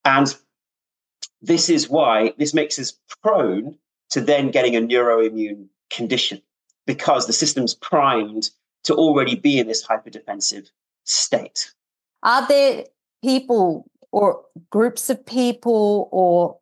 And 0.04 0.34
this 1.42 1.68
is 1.68 1.88
why 1.88 2.32
this 2.38 2.54
makes 2.54 2.78
us 2.78 2.92
prone 3.22 3.76
to 4.10 4.20
then 4.20 4.50
getting 4.50 4.76
a 4.76 4.80
neuroimmune 4.80 5.66
condition 5.90 6.40
because 6.86 7.26
the 7.26 7.32
system's 7.32 7.74
primed 7.74 8.50
to 8.84 8.94
already 8.94 9.34
be 9.34 9.58
in 9.58 9.66
this 9.66 9.86
hyperdefensive 9.86 10.70
state. 11.04 11.72
Are 12.22 12.46
there 12.48 12.84
people 13.24 13.90
or 14.12 14.44
groups 14.70 15.08
of 15.08 15.24
people 15.24 16.08
or 16.12 16.58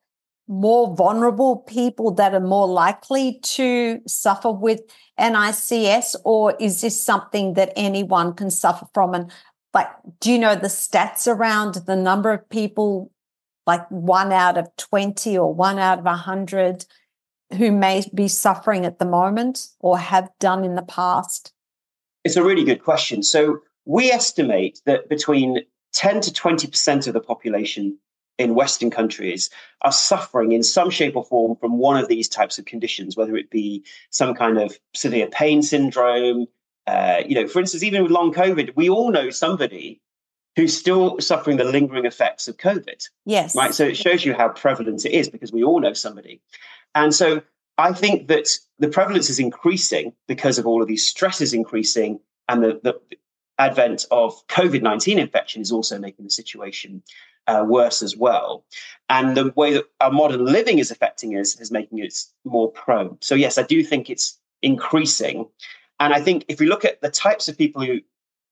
more 0.48 0.94
vulnerable 0.94 1.56
people 1.56 2.12
that 2.12 2.34
are 2.34 2.40
more 2.40 2.68
likely 2.68 3.40
to 3.42 4.00
suffer 4.06 4.50
with 4.50 4.80
NICS, 5.18 6.14
or 6.24 6.54
is 6.60 6.80
this 6.80 7.02
something 7.04 7.54
that 7.54 7.72
anyone 7.74 8.32
can 8.34 8.50
suffer 8.50 8.86
from? 8.94 9.14
And 9.14 9.30
like, 9.74 9.88
do 10.20 10.30
you 10.30 10.38
know 10.38 10.54
the 10.54 10.68
stats 10.68 11.26
around 11.26 11.74
the 11.86 11.96
number 11.96 12.32
of 12.32 12.48
people, 12.48 13.10
like 13.66 13.86
one 13.88 14.32
out 14.32 14.56
of 14.56 14.68
20 14.76 15.36
or 15.36 15.52
one 15.52 15.78
out 15.78 15.98
of 15.98 16.04
100, 16.04 16.84
who 17.56 17.70
may 17.72 18.04
be 18.14 18.28
suffering 18.28 18.86
at 18.86 18.98
the 18.98 19.04
moment 19.04 19.68
or 19.80 19.98
have 19.98 20.30
done 20.38 20.64
in 20.64 20.74
the 20.74 20.82
past? 20.82 21.52
It's 22.24 22.36
a 22.36 22.44
really 22.44 22.64
good 22.64 22.82
question. 22.82 23.22
So, 23.22 23.58
we 23.84 24.10
estimate 24.10 24.80
that 24.86 25.08
between 25.08 25.64
10 25.92 26.20
to 26.22 26.30
20% 26.30 27.06
of 27.06 27.12
the 27.12 27.20
population 27.20 27.98
in 28.38 28.54
Western 28.54 28.90
countries 28.90 29.50
are 29.82 29.92
suffering 29.92 30.52
in 30.52 30.62
some 30.62 30.90
shape 30.90 31.16
or 31.16 31.24
form 31.24 31.56
from 31.56 31.78
one 31.78 31.96
of 31.96 32.08
these 32.08 32.28
types 32.28 32.58
of 32.58 32.64
conditions, 32.64 33.16
whether 33.16 33.36
it 33.36 33.50
be 33.50 33.84
some 34.10 34.34
kind 34.34 34.58
of 34.58 34.78
severe 34.94 35.26
pain 35.28 35.62
syndrome. 35.62 36.46
Uh, 36.86 37.22
you 37.26 37.34
know, 37.34 37.46
for 37.46 37.60
instance, 37.60 37.82
even 37.82 38.02
with 38.02 38.10
long 38.10 38.32
COVID, 38.32 38.74
we 38.74 38.88
all 38.88 39.10
know 39.10 39.30
somebody 39.30 40.00
who's 40.56 40.76
still 40.76 41.18
suffering 41.20 41.56
the 41.56 41.64
lingering 41.64 42.04
effects 42.04 42.48
of 42.48 42.56
COVID. 42.56 43.08
Yes. 43.24 43.54
Right. 43.54 43.74
So 43.74 43.86
it 43.86 43.96
shows 43.96 44.24
you 44.24 44.34
how 44.34 44.48
prevalent 44.48 45.04
it 45.04 45.12
is 45.12 45.28
because 45.28 45.52
we 45.52 45.64
all 45.64 45.80
know 45.80 45.94
somebody. 45.94 46.40
And 46.94 47.14
so 47.14 47.42
I 47.78 47.92
think 47.92 48.28
that 48.28 48.48
the 48.78 48.88
prevalence 48.88 49.30
is 49.30 49.38
increasing 49.38 50.12
because 50.28 50.58
of 50.58 50.66
all 50.66 50.82
of 50.82 50.88
these 50.88 51.06
stresses 51.06 51.54
increasing 51.54 52.20
and 52.48 52.62
the, 52.62 52.80
the 52.82 53.00
advent 53.66 54.06
of 54.10 54.46
COVID 54.48 54.82
19 54.82 55.18
infection 55.18 55.62
is 55.62 55.72
also 55.72 55.98
making 55.98 56.24
the 56.24 56.30
situation 56.30 57.02
uh, 57.46 57.64
worse 57.66 58.02
as 58.02 58.16
well. 58.16 58.64
And 59.08 59.36
the 59.36 59.52
way 59.56 59.72
that 59.74 59.84
our 60.00 60.10
modern 60.10 60.44
living 60.44 60.78
is 60.78 60.90
affecting 60.90 61.32
us 61.32 61.60
is 61.60 61.70
making 61.70 61.98
it 61.98 62.14
more 62.44 62.70
prone. 62.70 63.18
So, 63.20 63.34
yes, 63.34 63.58
I 63.58 63.62
do 63.62 63.82
think 63.82 64.10
it's 64.10 64.38
increasing. 64.62 65.46
And 66.00 66.12
I 66.12 66.20
think 66.20 66.44
if 66.48 66.60
we 66.60 66.66
look 66.66 66.84
at 66.84 67.00
the 67.00 67.10
types 67.10 67.48
of 67.48 67.58
people 67.58 67.84
who 67.84 68.00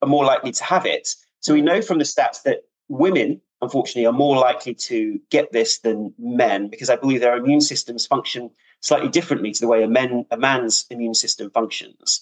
are 0.02 0.08
more 0.08 0.24
likely 0.24 0.52
to 0.52 0.64
have 0.64 0.86
it, 0.86 1.14
so 1.40 1.54
we 1.54 1.62
know 1.62 1.82
from 1.82 1.98
the 1.98 2.04
stats 2.04 2.42
that 2.42 2.64
women, 2.88 3.40
unfortunately, 3.62 4.06
are 4.06 4.12
more 4.12 4.36
likely 4.36 4.74
to 4.74 5.18
get 5.30 5.52
this 5.52 5.78
than 5.78 6.12
men 6.18 6.68
because 6.68 6.90
I 6.90 6.96
believe 6.96 7.20
their 7.20 7.36
immune 7.36 7.60
systems 7.60 8.06
function 8.06 8.50
slightly 8.80 9.08
differently 9.08 9.52
to 9.52 9.60
the 9.60 9.68
way 9.68 9.82
a, 9.82 9.88
men, 9.88 10.26
a 10.30 10.36
man's 10.36 10.86
immune 10.90 11.14
system 11.14 11.50
functions. 11.50 12.20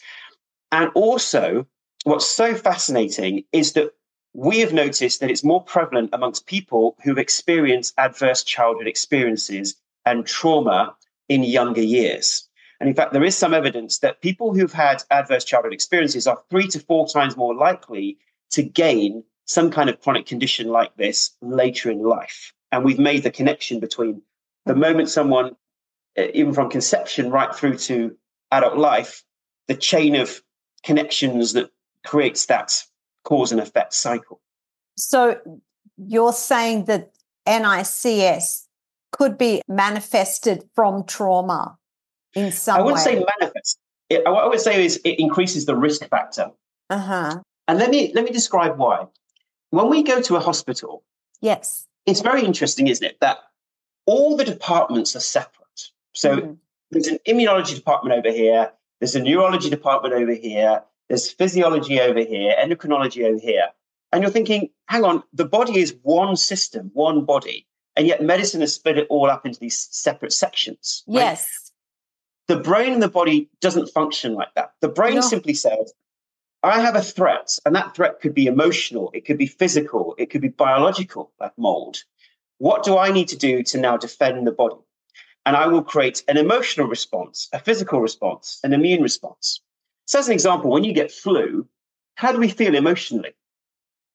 And 0.70 0.90
also, 0.94 1.66
what's 2.04 2.28
so 2.28 2.54
fascinating 2.54 3.44
is 3.52 3.72
that 3.72 3.92
we 4.34 4.60
have 4.60 4.72
noticed 4.72 5.20
that 5.20 5.30
it's 5.30 5.44
more 5.44 5.62
prevalent 5.62 6.10
amongst 6.12 6.46
people 6.46 6.96
who've 7.02 7.18
experienced 7.18 7.94
adverse 7.98 8.44
childhood 8.44 8.86
experiences 8.86 9.74
and 10.04 10.26
trauma 10.26 10.94
in 11.28 11.42
younger 11.42 11.82
years. 11.82 12.48
And 12.80 12.88
in 12.88 12.94
fact, 12.94 13.12
there 13.12 13.24
is 13.24 13.36
some 13.36 13.54
evidence 13.54 13.98
that 13.98 14.22
people 14.22 14.54
who've 14.54 14.72
had 14.72 15.02
adverse 15.10 15.44
childhood 15.44 15.72
experiences 15.72 16.26
are 16.26 16.40
three 16.50 16.68
to 16.68 16.78
four 16.78 17.08
times 17.08 17.36
more 17.36 17.54
likely 17.54 18.18
to 18.50 18.62
gain 18.62 19.24
some 19.46 19.70
kind 19.70 19.90
of 19.90 20.00
chronic 20.00 20.26
condition 20.26 20.68
like 20.68 20.94
this 20.96 21.30
later 21.40 21.90
in 21.90 22.02
life. 22.02 22.52
And 22.70 22.84
we've 22.84 22.98
made 22.98 23.22
the 23.22 23.30
connection 23.30 23.80
between 23.80 24.22
the 24.66 24.76
moment 24.76 25.08
someone, 25.08 25.56
uh, 26.16 26.26
even 26.34 26.52
from 26.52 26.70
conception 26.70 27.30
right 27.30 27.54
through 27.54 27.78
to 27.78 28.16
adult 28.52 28.76
life, 28.76 29.24
the 29.66 29.74
chain 29.74 30.14
of 30.14 30.42
connections 30.84 31.54
that 31.54 31.70
creates 32.08 32.46
that 32.46 32.82
cause 33.24 33.52
and 33.52 33.60
effect 33.60 33.92
cycle. 33.92 34.40
So 34.96 35.38
you're 35.98 36.32
saying 36.32 36.86
that 36.86 37.12
NICS 37.46 38.66
could 39.12 39.36
be 39.36 39.62
manifested 39.68 40.64
from 40.74 41.04
trauma 41.04 41.76
in 42.34 42.50
some 42.52 42.76
way? 42.76 42.80
I 42.80 42.84
wouldn't 42.84 43.02
say 43.02 43.24
manifest. 43.40 43.78
It, 44.08 44.22
what 44.24 44.44
I 44.44 44.46
would 44.46 44.60
say 44.60 44.84
is 44.84 45.00
it 45.04 45.18
increases 45.18 45.66
the 45.66 45.76
risk 45.76 46.08
factor. 46.08 46.50
Uh-huh. 46.90 47.40
And 47.66 47.78
let 47.78 47.90
me 47.90 48.12
let 48.14 48.24
me 48.24 48.30
describe 48.30 48.78
why. 48.78 49.06
When 49.70 49.90
we 49.90 50.02
go 50.02 50.22
to 50.22 50.36
a 50.36 50.40
hospital, 50.40 51.04
yes, 51.42 51.86
it's 52.06 52.20
very 52.20 52.42
interesting, 52.42 52.86
isn't 52.86 53.06
it, 53.06 53.18
that 53.20 53.38
all 54.06 54.36
the 54.36 54.44
departments 54.44 55.14
are 55.14 55.20
separate. 55.20 55.90
So 56.14 56.36
mm-hmm. 56.36 56.52
there's 56.90 57.08
an 57.08 57.18
immunology 57.28 57.74
department 57.74 58.18
over 58.18 58.34
here, 58.34 58.72
there's 59.00 59.14
a 59.14 59.20
neurology 59.20 59.68
department 59.68 60.14
over 60.14 60.32
here, 60.32 60.82
there's 61.08 61.30
physiology 61.30 62.00
over 62.00 62.20
here, 62.20 62.54
endocrinology 62.58 63.24
over 63.24 63.40
here. 63.40 63.68
And 64.12 64.22
you're 64.22 64.30
thinking, 64.30 64.70
hang 64.86 65.04
on, 65.04 65.22
the 65.32 65.44
body 65.44 65.80
is 65.80 65.96
one 66.02 66.36
system, 66.36 66.90
one 66.94 67.24
body. 67.24 67.66
And 67.96 68.06
yet 68.06 68.22
medicine 68.22 68.60
has 68.60 68.74
split 68.74 68.98
it 68.98 69.06
all 69.10 69.28
up 69.28 69.44
into 69.44 69.58
these 69.58 69.88
separate 69.90 70.32
sections. 70.32 71.02
Right? 71.06 71.22
Yes. 71.22 71.72
The 72.46 72.60
brain 72.60 72.94
and 72.94 73.02
the 73.02 73.08
body 73.08 73.50
doesn't 73.60 73.88
function 73.88 74.34
like 74.34 74.54
that. 74.54 74.72
The 74.80 74.88
brain 74.88 75.16
no. 75.16 75.20
simply 75.20 75.54
says, 75.54 75.92
I 76.62 76.80
have 76.80 76.96
a 76.96 77.02
threat, 77.02 77.56
and 77.64 77.74
that 77.76 77.94
threat 77.94 78.20
could 78.20 78.34
be 78.34 78.46
emotional, 78.46 79.10
it 79.14 79.24
could 79.24 79.38
be 79.38 79.46
physical, 79.46 80.14
it 80.18 80.30
could 80.30 80.40
be 80.40 80.48
biological, 80.48 81.30
like 81.38 81.56
mold. 81.56 82.02
What 82.58 82.82
do 82.82 82.98
I 82.98 83.12
need 83.12 83.28
to 83.28 83.36
do 83.36 83.62
to 83.64 83.78
now 83.78 83.96
defend 83.96 84.46
the 84.46 84.52
body? 84.52 84.74
And 85.46 85.56
I 85.56 85.68
will 85.68 85.82
create 85.82 86.24
an 86.26 86.36
emotional 86.36 86.88
response, 86.88 87.48
a 87.52 87.60
physical 87.60 88.00
response, 88.00 88.58
an 88.64 88.72
immune 88.72 89.02
response. 89.02 89.60
So, 90.08 90.18
as 90.18 90.26
an 90.26 90.32
example, 90.32 90.70
when 90.70 90.84
you 90.84 90.94
get 90.94 91.12
flu, 91.12 91.68
how 92.14 92.32
do 92.32 92.38
we 92.38 92.48
feel 92.48 92.74
emotionally? 92.74 93.34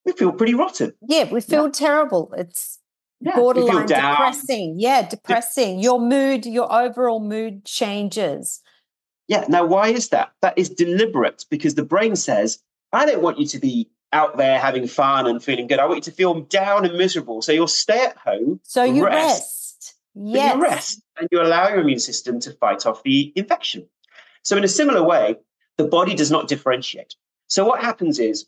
We 0.06 0.14
feel 0.14 0.32
pretty 0.32 0.56
rotten. 0.56 0.94
Yeah, 1.08 1.32
we 1.32 1.40
feel 1.40 1.66
yeah. 1.66 1.72
terrible. 1.72 2.34
It's 2.36 2.80
yeah, 3.22 3.36
borderline 3.36 3.86
depressing. 3.86 4.80
Yeah, 4.80 5.08
depressing. 5.08 5.80
Your 5.80 6.02
mood, 6.02 6.48
your 6.48 6.74
overall 6.74 7.20
mood 7.20 7.64
changes. 7.64 8.62
Yeah. 9.28 9.46
Now, 9.48 9.66
why 9.66 9.90
is 9.90 10.10
that? 10.10 10.32
That 10.42 10.58
is 10.58 10.68
deliberate 10.68 11.46
because 11.52 11.76
the 11.76 11.86
brain 11.86 12.16
says, 12.16 12.58
I 12.92 13.06
don't 13.06 13.22
want 13.22 13.38
you 13.38 13.46
to 13.46 13.60
be 13.60 13.88
out 14.12 14.36
there 14.36 14.60
having 14.60 14.88
fun 14.88 15.28
and 15.28 15.44
feeling 15.44 15.68
good. 15.68 15.78
I 15.78 15.86
want 15.86 15.98
you 15.98 16.12
to 16.12 16.12
feel 16.12 16.42
down 16.42 16.86
and 16.86 16.98
miserable. 16.98 17.44
So 17.44 17.52
you'll 17.52 17.68
stay 17.68 18.04
at 18.04 18.18
home. 18.18 18.60
So 18.64 18.84
you 18.84 19.06
rest. 19.06 19.16
rest. 19.16 19.96
Yes. 20.16 20.56
You 20.56 20.62
rest 20.62 21.02
and 21.20 21.30
you 21.32 21.40
allow 21.40 21.70
your 21.70 21.82
immune 21.82 22.00
system 22.00 22.40
to 22.40 22.52
fight 22.54 22.88
off 22.88 23.04
the 23.04 23.32
infection. 23.36 23.88
So, 24.42 24.58
in 24.58 24.64
a 24.66 24.68
similar 24.68 25.02
way, 25.02 25.38
the 25.78 25.86
body 25.86 26.16
does 26.16 26.32
not 26.32 26.48
differentiate. 26.48 27.16
So, 27.48 27.66
what 27.66 27.82
happens 27.82 28.20
is 28.20 28.46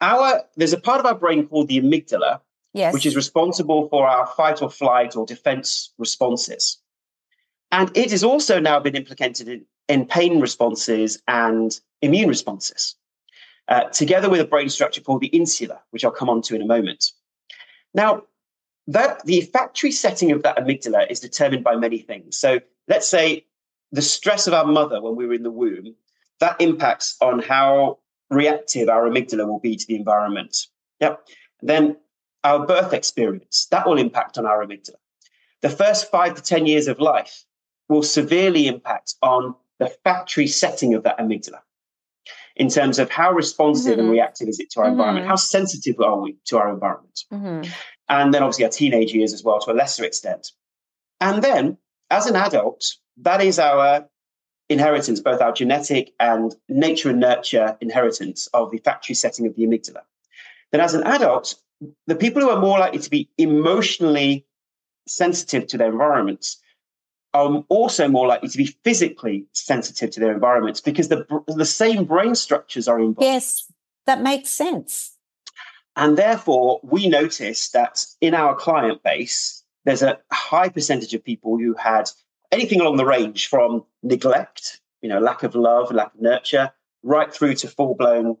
our 0.00 0.42
there's 0.56 0.72
a 0.72 0.80
part 0.80 1.00
of 1.00 1.06
our 1.06 1.14
brain 1.14 1.46
called 1.46 1.68
the 1.68 1.80
amygdala, 1.80 2.40
yes. 2.72 2.92
which 2.92 3.06
is 3.06 3.16
responsible 3.16 3.88
for 3.88 4.08
our 4.08 4.26
fight 4.26 4.62
or 4.62 4.70
flight 4.70 5.16
or 5.16 5.26
defense 5.26 5.92
responses. 5.98 6.78
And 7.72 7.96
it 7.96 8.10
has 8.10 8.24
also 8.24 8.58
now 8.58 8.80
been 8.80 8.96
implicated 8.96 9.48
in, 9.48 9.64
in 9.88 10.06
pain 10.06 10.40
responses 10.40 11.22
and 11.28 11.78
immune 12.02 12.28
responses, 12.28 12.96
uh, 13.68 13.84
together 13.84 14.28
with 14.28 14.40
a 14.40 14.44
brain 14.44 14.68
structure 14.68 15.00
called 15.00 15.20
the 15.20 15.28
insula, 15.28 15.80
which 15.90 16.04
I'll 16.04 16.10
come 16.10 16.28
on 16.28 16.42
to 16.42 16.56
in 16.56 16.62
a 16.62 16.66
moment. 16.66 17.12
Now, 17.94 18.24
that 18.88 19.24
the 19.24 19.42
factory 19.42 19.92
setting 19.92 20.32
of 20.32 20.42
that 20.42 20.56
amygdala 20.56 21.08
is 21.10 21.20
determined 21.20 21.62
by 21.62 21.76
many 21.76 21.98
things. 21.98 22.36
So 22.38 22.60
let's 22.88 23.08
say 23.08 23.46
the 23.92 24.02
stress 24.02 24.46
of 24.46 24.54
our 24.54 24.66
mother 24.66 25.00
when 25.00 25.14
we 25.14 25.26
were 25.26 25.34
in 25.34 25.44
the 25.44 25.50
womb, 25.50 25.94
that 26.40 26.60
impacts 26.60 27.16
on 27.20 27.40
how 27.40 27.98
reactive 28.30 28.88
our 28.88 29.08
amygdala 29.08 29.46
will 29.46 29.60
be 29.60 29.76
to 29.76 29.86
the 29.86 29.96
environment. 29.96 30.56
Yep. 31.00 31.26
Then 31.62 31.96
our 32.44 32.66
birth 32.66 32.92
experience, 32.92 33.66
that 33.70 33.86
will 33.86 33.98
impact 33.98 34.38
on 34.38 34.46
our 34.46 34.64
amygdala. 34.64 34.96
The 35.62 35.70
first 35.70 36.10
five 36.10 36.34
to 36.34 36.42
10 36.42 36.66
years 36.66 36.88
of 36.88 36.98
life 37.00 37.44
will 37.88 38.02
severely 38.02 38.66
impact 38.66 39.14
on 39.22 39.54
the 39.78 39.88
factory 40.04 40.46
setting 40.46 40.94
of 40.94 41.02
that 41.02 41.18
amygdala 41.18 41.60
in 42.56 42.68
terms 42.68 42.98
of 42.98 43.10
how 43.10 43.32
responsive 43.32 43.92
mm-hmm. 43.92 44.00
and 44.00 44.10
reactive 44.10 44.48
is 44.48 44.60
it 44.60 44.70
to 44.70 44.80
our 44.80 44.86
mm-hmm. 44.86 44.92
environment? 44.92 45.26
How 45.26 45.36
sensitive 45.36 46.00
are 46.00 46.20
we 46.20 46.36
to 46.46 46.58
our 46.58 46.72
environment? 46.72 47.20
Mm-hmm. 47.32 47.70
And 48.08 48.34
then 48.34 48.42
obviously 48.42 48.64
our 48.64 48.70
teenage 48.70 49.12
years 49.12 49.32
as 49.32 49.44
well 49.44 49.60
to 49.60 49.72
a 49.72 49.74
lesser 49.74 50.04
extent. 50.04 50.48
And 51.20 51.42
then 51.42 51.78
as 52.10 52.26
an 52.26 52.36
adult, 52.36 52.84
that 53.18 53.40
is 53.40 53.58
our 53.58 54.06
inheritance, 54.70 55.20
both 55.20 55.40
our 55.42 55.52
genetic 55.52 56.14
and 56.20 56.54
nature 56.68 57.10
and 57.10 57.20
nurture 57.20 57.76
inheritance 57.80 58.46
of 58.54 58.70
the 58.70 58.78
factory 58.78 59.14
setting 59.14 59.46
of 59.46 59.54
the 59.56 59.64
amygdala. 59.64 60.02
Then 60.70 60.80
as 60.80 60.94
an 60.94 61.02
adult, 61.02 61.56
the 62.06 62.14
people 62.14 62.40
who 62.40 62.50
are 62.50 62.60
more 62.60 62.78
likely 62.78 63.00
to 63.00 63.10
be 63.10 63.28
emotionally 63.36 64.46
sensitive 65.06 65.66
to 65.66 65.76
their 65.76 65.90
environments 65.90 66.58
are 67.34 67.64
also 67.68 68.08
more 68.08 68.26
likely 68.26 68.48
to 68.48 68.58
be 68.58 68.66
physically 68.84 69.46
sensitive 69.52 70.10
to 70.10 70.20
their 70.20 70.32
environments 70.32 70.80
because 70.80 71.08
the, 71.08 71.26
the 71.48 71.64
same 71.64 72.04
brain 72.04 72.34
structures 72.34 72.88
are 72.88 72.98
involved. 72.98 73.22
Yes, 73.22 73.70
that 74.06 74.20
makes 74.20 74.50
sense. 74.50 75.16
And 75.96 76.16
therefore, 76.16 76.80
we 76.82 77.08
noticed 77.08 77.72
that 77.72 78.04
in 78.20 78.34
our 78.34 78.54
client 78.54 79.02
base, 79.02 79.64
there's 79.84 80.02
a 80.02 80.18
high 80.32 80.68
percentage 80.68 81.14
of 81.14 81.24
people 81.24 81.58
who 81.58 81.74
had 81.74 82.08
anything 82.52 82.80
along 82.80 82.96
the 82.96 83.06
range 83.06 83.48
from 83.48 83.84
neglect, 84.02 84.80
you 85.02 85.08
know, 85.08 85.18
lack 85.18 85.42
of 85.42 85.54
love, 85.54 85.90
lack 85.90 86.14
of 86.14 86.20
nurture, 86.20 86.72
right 87.02 87.32
through 87.32 87.54
to 87.54 87.68
full 87.68 87.94
blown 87.94 88.36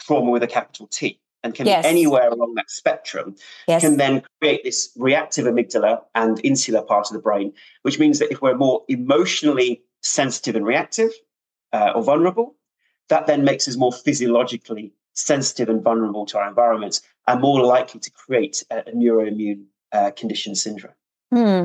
trauma 0.00 0.30
with 0.30 0.42
a 0.42 0.46
capital 0.46 0.86
T 0.86 1.20
and 1.42 1.54
can 1.54 1.66
yes. 1.66 1.84
be 1.84 1.88
anywhere 1.88 2.28
along 2.28 2.54
that 2.54 2.70
spectrum, 2.70 3.36
yes. 3.66 3.82
can 3.82 3.96
then 3.96 4.22
create 4.40 4.64
this 4.64 4.90
reactive 4.96 5.46
amygdala 5.46 6.02
and 6.14 6.40
insular 6.44 6.82
part 6.82 7.06
of 7.08 7.12
the 7.12 7.22
brain, 7.22 7.52
which 7.82 7.98
means 7.98 8.18
that 8.18 8.30
if 8.30 8.42
we're 8.42 8.56
more 8.56 8.82
emotionally 8.88 9.82
sensitive 10.02 10.56
and 10.56 10.66
reactive 10.66 11.10
uh, 11.72 11.92
or 11.94 12.02
vulnerable, 12.02 12.56
that 13.08 13.26
then 13.26 13.44
makes 13.44 13.68
us 13.68 13.76
more 13.76 13.92
physiologically 13.92 14.92
sensitive 15.14 15.68
and 15.68 15.82
vulnerable 15.82 16.26
to 16.26 16.38
our 16.38 16.48
environments 16.48 17.02
and 17.26 17.40
more 17.40 17.62
likely 17.62 18.00
to 18.00 18.10
create 18.10 18.64
a, 18.70 18.78
a 18.80 18.92
neuroimmune 18.92 19.64
uh, 19.92 20.10
condition 20.12 20.54
syndrome. 20.54 20.94
Hmm. 21.32 21.64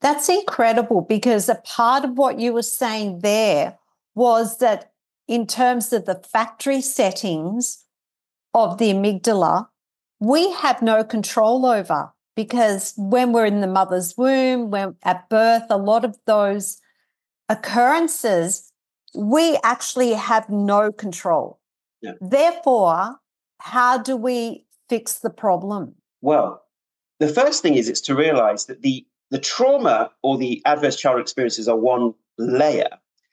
That's 0.00 0.28
incredible 0.28 1.00
because 1.00 1.48
a 1.48 1.56
part 1.56 2.04
of 2.04 2.18
what 2.18 2.38
you 2.38 2.52
were 2.52 2.62
saying 2.62 3.20
there 3.20 3.78
was 4.14 4.58
that 4.58 4.92
in 5.26 5.46
terms 5.46 5.92
of 5.92 6.04
the 6.04 6.22
factory 6.32 6.80
settings 6.80 7.84
of 8.54 8.78
the 8.78 8.92
amygdala, 8.92 9.68
we 10.20 10.52
have 10.52 10.82
no 10.82 11.04
control 11.04 11.66
over 11.66 12.12
because 12.34 12.94
when 12.96 13.32
we're 13.32 13.46
in 13.46 13.60
the 13.60 13.66
mother's 13.66 14.14
womb, 14.16 14.70
when 14.70 14.96
at 15.02 15.28
birth, 15.28 15.64
a 15.70 15.78
lot 15.78 16.04
of 16.04 16.16
those 16.26 16.78
occurrences, 17.48 18.72
we 19.14 19.58
actually 19.64 20.12
have 20.12 20.48
no 20.48 20.92
control. 20.92 21.58
Yeah. 22.02 22.12
Therefore, 22.20 23.16
how 23.60 23.98
do 23.98 24.16
we 24.16 24.66
fix 24.88 25.18
the 25.18 25.30
problem? 25.30 25.94
Well, 26.20 26.62
the 27.18 27.28
first 27.28 27.62
thing 27.62 27.74
is 27.74 27.88
it's 27.88 28.00
to 28.02 28.14
realize 28.14 28.66
that 28.66 28.82
the 28.82 29.06
the 29.30 29.38
trauma 29.38 30.10
or 30.22 30.38
the 30.38 30.62
adverse 30.64 30.96
childhood 30.96 31.22
experiences 31.22 31.68
are 31.68 31.76
one 31.76 32.14
layer. 32.38 32.88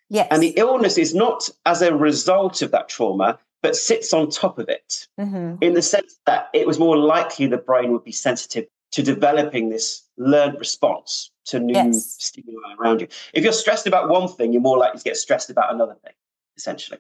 Yes. 0.10 0.28
And 0.32 0.42
the 0.42 0.54
illness 0.58 0.98
is 0.98 1.16
not 1.16 1.50
as 1.66 1.82
a 1.82 1.96
result 1.96 2.62
of 2.62 2.72
that 2.72 2.90
trauma, 2.90 3.40
but 3.62 3.76
sits 3.76 4.14
on 4.14 4.30
top 4.30 4.60
of 4.60 4.70
it 4.70 5.08
mm-hmm. 5.20 5.56
in 5.62 5.74
the 5.74 5.82
sense 5.82 6.20
that 6.26 6.50
it 6.54 6.68
was 6.68 6.78
more 6.78 6.98
likely 6.98 7.48
the 7.48 7.58
brain 7.58 7.92
would 7.92 8.04
be 8.04 8.12
sensitive 8.12 8.68
to 8.92 9.02
developing 9.02 9.70
this 9.70 10.04
learned 10.18 10.60
response 10.60 11.32
to 11.46 11.60
new 11.60 11.74
yes. 11.74 12.16
stimuli 12.20 12.76
around 12.80 13.02
you. 13.02 13.08
If 13.34 13.44
you're 13.44 13.54
stressed 13.54 13.88
about 13.88 14.10
one 14.10 14.28
thing, 14.28 14.54
you're 14.54 14.62
more 14.62 14.78
likely 14.78 15.00
to 15.00 15.04
get 15.04 15.18
stressed 15.18 15.50
about 15.50 15.74
another 15.74 15.96
thing, 16.04 16.14
essentially. 16.58 17.00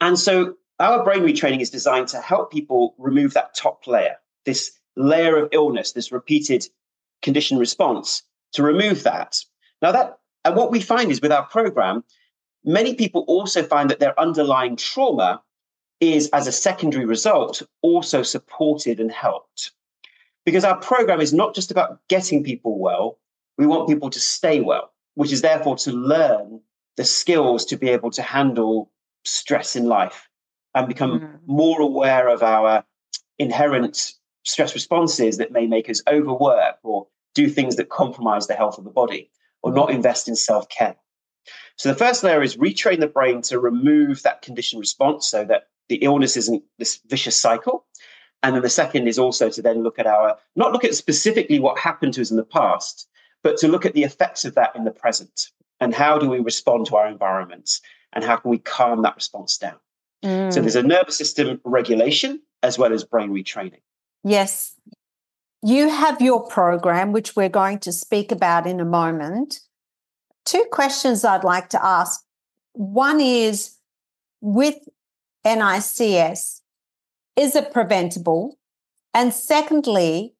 And 0.00 0.18
so 0.18 0.56
our 0.80 1.04
brain 1.04 1.22
retraining 1.22 1.60
is 1.60 1.70
designed 1.70 2.08
to 2.08 2.20
help 2.20 2.50
people 2.50 2.94
remove 2.98 3.34
that 3.34 3.54
top 3.54 3.86
layer, 3.86 4.16
this 4.44 4.72
layer 4.96 5.36
of 5.36 5.48
illness, 5.52 5.92
this 5.92 6.10
repeated 6.10 6.66
condition 7.22 7.58
response, 7.58 8.22
to 8.52 8.62
remove 8.62 9.02
that. 9.04 9.44
Now 9.82 9.92
that 9.92 10.18
and 10.44 10.56
what 10.56 10.70
we 10.70 10.80
find 10.80 11.10
is 11.10 11.20
with 11.20 11.32
our 11.32 11.44
program, 11.44 12.04
many 12.64 12.94
people 12.94 13.24
also 13.28 13.62
find 13.62 13.90
that 13.90 14.00
their 14.00 14.18
underlying 14.18 14.76
trauma 14.76 15.42
is 16.00 16.28
as 16.30 16.46
a 16.46 16.52
secondary 16.52 17.04
result 17.04 17.62
also 17.82 18.22
supported 18.22 19.00
and 19.00 19.10
helped. 19.10 19.72
Because 20.44 20.64
our 20.64 20.76
program 20.76 21.20
is 21.20 21.32
not 21.32 21.54
just 21.54 21.70
about 21.70 22.00
getting 22.08 22.42
people 22.42 22.78
well, 22.78 23.18
we 23.58 23.66
want 23.66 23.88
people 23.88 24.08
to 24.10 24.20
stay 24.20 24.60
well, 24.60 24.92
which 25.14 25.32
is 25.32 25.42
therefore 25.42 25.76
to 25.76 25.92
learn 25.92 26.60
the 26.96 27.04
skills 27.04 27.64
to 27.66 27.76
be 27.76 27.88
able 27.90 28.10
to 28.12 28.22
handle 28.22 28.90
stress 29.24 29.76
in 29.76 29.86
life 29.86 30.28
and 30.74 30.88
become 30.88 31.20
mm. 31.20 31.38
more 31.46 31.80
aware 31.80 32.28
of 32.28 32.42
our 32.42 32.84
inherent 33.38 34.14
stress 34.44 34.74
responses 34.74 35.36
that 35.36 35.52
may 35.52 35.66
make 35.66 35.90
us 35.90 36.02
overwork 36.08 36.76
or 36.82 37.06
do 37.38 37.48
things 37.48 37.76
that 37.76 37.88
compromise 37.88 38.48
the 38.48 38.54
health 38.54 38.78
of 38.78 38.84
the 38.84 38.90
body 38.90 39.30
or 39.62 39.72
not 39.72 39.90
invest 39.90 40.26
in 40.26 40.34
self 40.34 40.68
care. 40.68 40.96
So 41.76 41.88
the 41.88 41.94
first 41.94 42.24
layer 42.24 42.42
is 42.42 42.56
retrain 42.56 42.98
the 42.98 43.06
brain 43.06 43.42
to 43.42 43.60
remove 43.60 44.22
that 44.22 44.42
conditioned 44.42 44.80
response 44.80 45.28
so 45.28 45.44
that 45.44 45.68
the 45.88 45.96
illness 45.96 46.36
isn't 46.36 46.64
this 46.78 47.00
vicious 47.06 47.38
cycle. 47.38 47.86
And 48.42 48.54
then 48.54 48.62
the 48.62 48.68
second 48.68 49.06
is 49.06 49.18
also 49.18 49.50
to 49.50 49.62
then 49.62 49.82
look 49.82 49.98
at 49.98 50.06
our, 50.06 50.36
not 50.56 50.72
look 50.72 50.84
at 50.84 50.94
specifically 50.94 51.60
what 51.60 51.78
happened 51.78 52.14
to 52.14 52.20
us 52.20 52.30
in 52.30 52.36
the 52.36 52.44
past, 52.44 53.08
but 53.42 53.56
to 53.58 53.68
look 53.68 53.86
at 53.86 53.94
the 53.94 54.02
effects 54.02 54.44
of 54.44 54.54
that 54.56 54.74
in 54.74 54.84
the 54.84 54.90
present. 54.90 55.50
And 55.80 55.94
how 55.94 56.18
do 56.18 56.28
we 56.28 56.40
respond 56.40 56.86
to 56.86 56.96
our 56.96 57.08
environments? 57.08 57.80
And 58.12 58.24
how 58.24 58.36
can 58.36 58.50
we 58.50 58.58
calm 58.58 59.02
that 59.02 59.14
response 59.14 59.56
down? 59.58 59.78
Mm. 60.24 60.52
So 60.52 60.60
there's 60.60 60.76
a 60.76 60.82
nervous 60.82 61.16
system 61.16 61.60
regulation 61.64 62.42
as 62.64 62.78
well 62.78 62.92
as 62.92 63.04
brain 63.04 63.30
retraining. 63.30 63.82
Yes. 64.24 64.74
You 65.62 65.88
have 65.88 66.20
your 66.20 66.46
program, 66.46 67.12
which 67.12 67.34
we're 67.34 67.48
going 67.48 67.80
to 67.80 67.92
speak 67.92 68.30
about 68.30 68.66
in 68.66 68.78
a 68.78 68.84
moment. 68.84 69.60
Two 70.44 70.64
questions 70.70 71.24
I'd 71.24 71.42
like 71.42 71.68
to 71.70 71.84
ask. 71.84 72.24
One 72.72 73.20
is 73.20 73.76
with 74.40 74.76
NICS, 75.44 76.62
is 77.36 77.56
it 77.56 77.72
preventable? 77.72 78.58
And 79.12 79.32
secondly, 79.34 80.34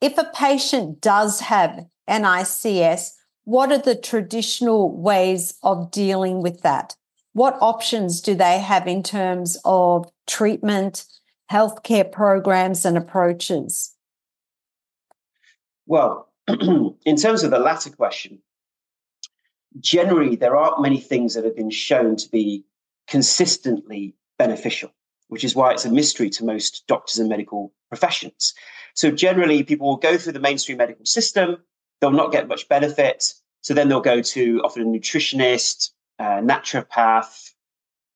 if 0.00 0.18
a 0.18 0.30
patient 0.34 1.00
does 1.00 1.40
have 1.40 1.86
NICS, 2.08 3.12
what 3.44 3.72
are 3.72 3.78
the 3.78 3.94
traditional 3.94 4.94
ways 4.94 5.54
of 5.62 5.90
dealing 5.90 6.42
with 6.42 6.60
that? 6.62 6.94
What 7.32 7.56
options 7.60 8.20
do 8.20 8.34
they 8.34 8.58
have 8.58 8.86
in 8.86 9.02
terms 9.02 9.56
of 9.64 10.10
treatment, 10.26 11.06
healthcare 11.50 12.10
programs, 12.10 12.84
and 12.84 12.98
approaches? 12.98 13.91
Well, 15.86 16.28
in 16.48 17.16
terms 17.16 17.42
of 17.42 17.50
the 17.50 17.58
latter 17.58 17.90
question, 17.90 18.40
generally 19.80 20.36
there 20.36 20.56
aren't 20.56 20.82
many 20.82 21.00
things 21.00 21.34
that 21.34 21.44
have 21.44 21.56
been 21.56 21.70
shown 21.70 22.16
to 22.16 22.28
be 22.30 22.64
consistently 23.08 24.14
beneficial, 24.38 24.90
which 25.28 25.44
is 25.44 25.54
why 25.54 25.72
it's 25.72 25.84
a 25.84 25.90
mystery 25.90 26.30
to 26.30 26.44
most 26.44 26.84
doctors 26.86 27.18
and 27.18 27.28
medical 27.28 27.72
professions. 27.88 28.54
So 28.94 29.10
generally, 29.10 29.62
people 29.62 29.88
will 29.88 29.96
go 29.96 30.18
through 30.18 30.32
the 30.32 30.40
mainstream 30.40 30.78
medical 30.78 31.06
system, 31.06 31.58
they'll 32.00 32.10
not 32.10 32.32
get 32.32 32.48
much 32.48 32.68
benefit. 32.68 33.34
So 33.62 33.74
then 33.74 33.88
they'll 33.88 34.00
go 34.00 34.20
to 34.20 34.60
often 34.64 34.82
a 34.82 34.86
nutritionist, 34.86 35.90
naturopath, 36.20 37.50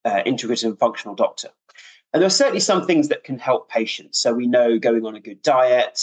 integrative 0.04 0.64
and 0.64 0.78
functional 0.78 1.14
doctor. 1.14 1.48
And 2.12 2.20
there 2.20 2.26
are 2.26 2.30
certainly 2.30 2.60
some 2.60 2.86
things 2.86 3.08
that 3.08 3.24
can 3.24 3.38
help 3.38 3.68
patients. 3.68 4.18
So 4.18 4.34
we 4.34 4.46
know 4.46 4.78
going 4.78 5.04
on 5.04 5.14
a 5.14 5.20
good 5.20 5.42
diet, 5.42 6.00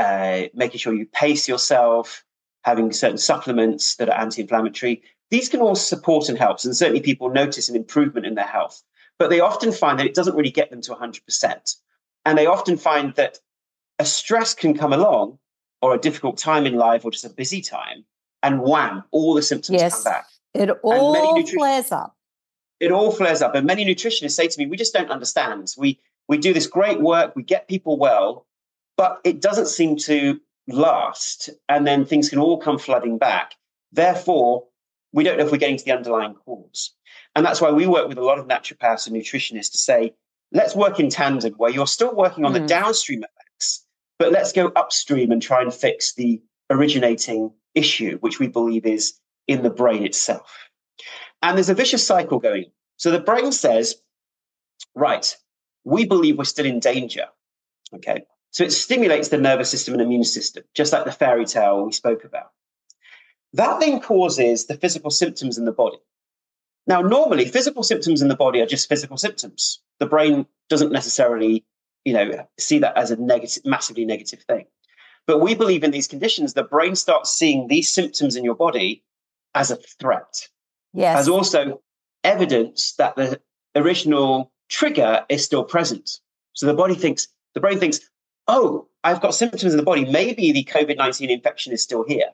uh, 0.00 0.48
making 0.54 0.78
sure 0.78 0.94
you 0.94 1.04
pace 1.04 1.46
yourself, 1.46 2.24
having 2.64 2.90
certain 2.90 3.18
supplements 3.18 3.96
that 3.96 4.08
are 4.08 4.18
anti 4.18 4.40
inflammatory. 4.40 5.02
These 5.30 5.50
can 5.50 5.60
all 5.60 5.76
support 5.76 6.28
and 6.30 6.38
help. 6.38 6.58
And 6.64 6.74
certainly 6.74 7.02
people 7.02 7.28
notice 7.28 7.68
an 7.68 7.76
improvement 7.76 8.26
in 8.26 8.34
their 8.34 8.46
health. 8.46 8.82
But 9.18 9.28
they 9.28 9.40
often 9.40 9.72
find 9.72 9.98
that 9.98 10.06
it 10.06 10.14
doesn't 10.14 10.34
really 10.34 10.50
get 10.50 10.70
them 10.70 10.80
to 10.80 10.94
100%. 10.94 11.76
And 12.24 12.38
they 12.38 12.46
often 12.46 12.78
find 12.78 13.14
that 13.16 13.38
a 13.98 14.06
stress 14.06 14.54
can 14.54 14.76
come 14.76 14.94
along 14.94 15.38
or 15.82 15.94
a 15.94 15.98
difficult 15.98 16.38
time 16.38 16.64
in 16.64 16.76
life 16.76 17.04
or 17.04 17.10
just 17.10 17.26
a 17.26 17.30
busy 17.30 17.60
time, 17.60 18.04
and 18.42 18.62
wham, 18.62 19.04
all 19.10 19.34
the 19.34 19.42
symptoms 19.42 19.80
yes, 19.80 20.02
come 20.02 20.12
back. 20.12 20.26
It 20.54 20.70
all 20.82 21.46
flares 21.46 21.92
up. 21.92 22.16
It 22.80 22.90
all 22.90 23.12
flares 23.12 23.42
up. 23.42 23.54
And 23.54 23.66
many 23.66 23.84
nutritionists 23.84 24.32
say 24.32 24.48
to 24.48 24.58
me, 24.58 24.66
we 24.66 24.78
just 24.78 24.94
don't 24.94 25.10
understand. 25.10 25.74
We 25.76 26.00
we 26.28 26.38
do 26.38 26.54
this 26.54 26.66
great 26.66 27.00
work, 27.00 27.36
we 27.36 27.42
get 27.42 27.68
people 27.68 27.98
well, 27.98 28.46
but 29.00 29.18
it 29.24 29.40
doesn't 29.40 29.68
seem 29.68 29.96
to 29.96 30.38
last. 30.68 31.48
And 31.70 31.86
then 31.86 32.04
things 32.04 32.28
can 32.28 32.38
all 32.38 32.58
come 32.58 32.78
flooding 32.78 33.16
back. 33.16 33.54
Therefore, 33.92 34.64
we 35.14 35.24
don't 35.24 35.38
know 35.38 35.46
if 35.46 35.50
we're 35.50 35.56
getting 35.56 35.78
to 35.78 35.84
the 35.86 35.96
underlying 35.96 36.34
cause. 36.34 36.92
And 37.34 37.46
that's 37.46 37.62
why 37.62 37.70
we 37.70 37.86
work 37.86 38.08
with 38.08 38.18
a 38.18 38.22
lot 38.22 38.38
of 38.38 38.46
naturopaths 38.46 39.06
and 39.06 39.16
nutritionists 39.16 39.72
to 39.72 39.78
say, 39.78 40.12
let's 40.52 40.76
work 40.76 41.00
in 41.00 41.08
tandem 41.08 41.54
where 41.54 41.70
you're 41.70 41.86
still 41.86 42.14
working 42.14 42.44
on 42.44 42.52
mm. 42.52 42.60
the 42.60 42.66
downstream 42.66 43.24
effects, 43.24 43.86
but 44.18 44.32
let's 44.32 44.52
go 44.52 44.66
upstream 44.76 45.32
and 45.32 45.40
try 45.40 45.62
and 45.62 45.72
fix 45.72 46.12
the 46.12 46.42
originating 46.68 47.50
issue, 47.74 48.18
which 48.18 48.38
we 48.38 48.48
believe 48.48 48.84
is 48.84 49.14
in 49.48 49.62
the 49.62 49.70
brain 49.70 50.04
itself. 50.04 50.68
And 51.40 51.56
there's 51.56 51.70
a 51.70 51.74
vicious 51.74 52.06
cycle 52.06 52.38
going. 52.38 52.66
So 52.98 53.10
the 53.10 53.18
brain 53.18 53.50
says, 53.50 53.94
right, 54.94 55.34
we 55.84 56.04
believe 56.04 56.36
we're 56.36 56.44
still 56.44 56.66
in 56.66 56.80
danger. 56.80 57.28
Okay. 57.94 58.24
So 58.50 58.64
it 58.64 58.72
stimulates 58.72 59.28
the 59.28 59.38
nervous 59.38 59.70
system 59.70 59.94
and 59.94 60.02
immune 60.02 60.24
system, 60.24 60.64
just 60.74 60.92
like 60.92 61.04
the 61.04 61.12
fairy 61.12 61.44
tale 61.44 61.84
we 61.84 61.92
spoke 61.92 62.24
about. 62.24 62.50
That 63.52 63.80
then 63.80 64.00
causes 64.00 64.66
the 64.66 64.76
physical 64.76 65.10
symptoms 65.10 65.58
in 65.58 65.64
the 65.64 65.72
body. 65.72 65.98
Now, 66.86 67.02
normally, 67.02 67.44
physical 67.46 67.82
symptoms 67.82 68.22
in 68.22 68.28
the 68.28 68.36
body 68.36 68.60
are 68.60 68.66
just 68.66 68.88
physical 68.88 69.16
symptoms. 69.16 69.80
The 69.98 70.06
brain 70.06 70.46
doesn't 70.68 70.92
necessarily, 70.92 71.64
you 72.04 72.12
know, 72.12 72.48
see 72.58 72.78
that 72.80 72.96
as 72.96 73.10
a 73.10 73.16
negative, 73.16 73.64
massively 73.64 74.04
negative 74.04 74.42
thing. 74.42 74.66
But 75.26 75.40
we 75.40 75.54
believe 75.54 75.84
in 75.84 75.90
these 75.90 76.08
conditions, 76.08 76.54
the 76.54 76.64
brain 76.64 76.96
starts 76.96 77.30
seeing 77.30 77.68
these 77.68 77.88
symptoms 77.88 78.34
in 78.34 78.44
your 78.44 78.54
body 78.54 79.04
as 79.54 79.70
a 79.70 79.76
threat. 79.76 80.48
Yes. 80.92 81.18
As 81.18 81.28
also 81.28 81.82
evidence 82.24 82.94
that 82.94 83.14
the 83.16 83.40
original 83.76 84.52
trigger 84.68 85.24
is 85.28 85.44
still 85.44 85.64
present. 85.64 86.10
So 86.54 86.66
the 86.66 86.74
body 86.74 86.94
thinks, 86.94 87.28
the 87.54 87.60
brain 87.60 87.78
thinks, 87.78 88.00
oh, 88.50 88.88
I've 89.04 89.20
got 89.20 89.34
symptoms 89.34 89.72
in 89.72 89.76
the 89.76 89.84
body. 89.84 90.04
Maybe 90.04 90.52
the 90.52 90.64
COVID 90.64 90.96
19 90.96 91.30
infection 91.30 91.72
is 91.72 91.82
still 91.82 92.04
here. 92.06 92.30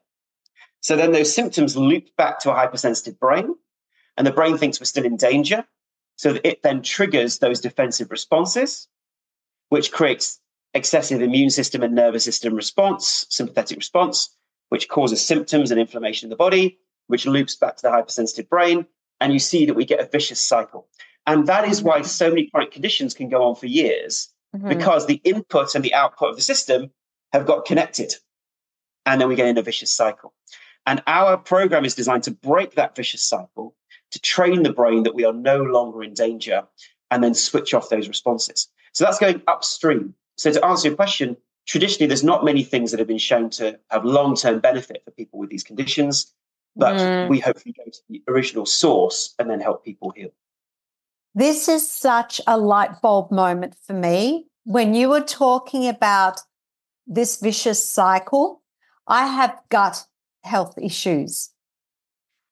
So 0.81 0.97
then 0.97 1.13
those 1.13 1.35
symptoms 1.35 1.77
loop 1.77 2.05
back 2.17 2.41
to 2.41 2.51
a 2.51 2.55
hypersensitive 2.55 3.21
brain, 3.21 3.55
and 4.17 4.27
the 4.27 4.33
brain 4.33 4.57
thinks 4.57 4.81
we're 4.81 4.87
still 4.87 5.05
in 5.05 5.17
danger. 5.17 5.65
So 6.17 6.39
it 6.43 6.63
then 6.63 6.83
triggers 6.83 7.39
those 7.39 7.61
defensive 7.61 8.11
responses, 8.11 8.89
which 9.69 9.93
creates 9.93 10.41
excessive 10.73 11.21
immune 11.21 11.51
system 11.51 11.83
and 11.83 11.95
nervous 11.95 12.25
system 12.25 12.55
response, 12.55 13.27
sympathetic 13.29 13.77
response, 13.77 14.35
which 14.71 14.89
causes 14.89 15.25
symptoms 15.25 15.71
and 15.71 15.79
inflammation 15.79 16.27
in 16.27 16.31
the 16.31 16.37
body, 16.37 16.79
which 17.09 17.27
loops 17.27 17.57
back 17.57 17.77
to 17.77 17.83
the 17.83 17.91
hypersensitive 17.91 18.49
brain. 18.49 18.87
And 19.21 19.33
you 19.33 19.39
see 19.39 19.67
that 19.67 19.75
we 19.75 19.85
get 19.85 20.01
a 20.01 20.09
vicious 20.09 20.41
cycle. 20.41 20.89
And 21.27 21.47
that 21.47 21.67
is 21.69 21.83
why 21.83 22.03
so 22.03 22.31
many 22.31 22.49
chronic 22.49 22.71
conditions 22.71 23.13
can 23.13 23.29
go 23.29 23.43
on 23.43 23.57
for 23.57 23.67
years 23.67 24.33
mm-hmm. 24.57 24.69
because 24.69 25.07
the 25.07 25.21
input 25.25 25.75
and 25.75 25.85
the 25.85 25.95
output 25.95 26.31
of 26.31 26.37
the 26.37 26.43
system 26.43 26.91
have 27.33 27.47
got 27.47 27.65
connected. 27.65 28.15
And 29.05 29.21
then 29.21 29.29
we 29.29 29.37
get 29.37 29.47
in 29.47 29.59
a 29.59 29.63
vicious 29.63 29.95
cycle. 29.95 30.33
And 30.87 31.03
our 31.07 31.37
program 31.37 31.85
is 31.85 31.95
designed 31.95 32.23
to 32.25 32.31
break 32.31 32.75
that 32.75 32.95
vicious 32.95 33.23
cycle, 33.23 33.75
to 34.13 34.21
train 34.21 34.63
the 34.63 34.73
brain 34.73 35.03
that 35.03 35.15
we 35.15 35.25
are 35.25 35.33
no 35.33 35.63
longer 35.63 36.03
in 36.03 36.15
danger, 36.15 36.63
and 37.11 37.23
then 37.23 37.35
switch 37.35 37.75
off 37.75 37.89
those 37.89 38.09
responses. 38.09 38.69
So 38.93 39.05
that's 39.05 39.19
going 39.19 39.43
upstream. 39.47 40.15
So 40.37 40.53
to 40.53 40.65
answer 40.65 40.89
your 40.89 40.97
question, 40.97 41.37
traditionally, 41.67 42.07
there's 42.07 42.25
not 42.25 42.45
many 42.45 42.63
things 42.63 42.91
that 42.91 42.99
have 42.99 43.09
been 43.09 43.19
shown 43.19 43.51
to 43.51 43.79
have 43.91 44.05
long 44.05 44.37
term 44.37 44.61
benefit 44.61 45.03
for 45.05 45.11
people 45.11 45.39
with 45.39 45.51
these 45.51 45.65
conditions, 45.65 46.33
but 46.77 46.97
mm. 46.97 47.29
we 47.29 47.41
hopefully 47.41 47.75
go 47.77 47.85
to 47.85 47.99
the 48.09 48.23
original 48.29 48.67
source 48.67 49.35
and 49.39 49.51
then 49.51 49.61
help 49.61 49.85
people 49.85 50.13
heal. 50.17 50.31
This 51.37 51.69
is 51.69 51.87
such 51.87 52.41
a 52.47 52.57
light 52.57 53.03
bulb 53.03 53.31
moment 53.31 53.77
for 53.87 53.93
me. 53.93 54.47
When 54.65 54.95
you 54.95 55.11
were 55.11 55.21
talking 55.21 55.87
about 55.87 56.41
this 57.07 57.39
vicious 57.39 57.87
cycle, 57.87 58.63
I 59.07 59.27
have 59.27 59.61
gut 59.69 60.07
health 60.45 60.79
issues. 60.81 61.51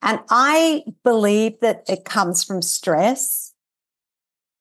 And 0.02 0.20
I 0.28 0.84
believe 1.02 1.60
that 1.62 1.84
it 1.88 2.04
comes 2.04 2.44
from 2.44 2.60
stress, 2.60 3.54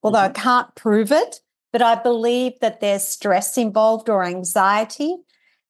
although 0.02 0.20
mm-hmm. 0.20 0.38
I 0.38 0.42
can't 0.42 0.76
prove 0.76 1.12
it, 1.12 1.42
but 1.74 1.82
I 1.82 1.96
believe 1.96 2.54
that 2.62 2.80
there's 2.80 3.04
stress 3.04 3.58
involved 3.58 4.08
or 4.08 4.24
anxiety, 4.24 5.18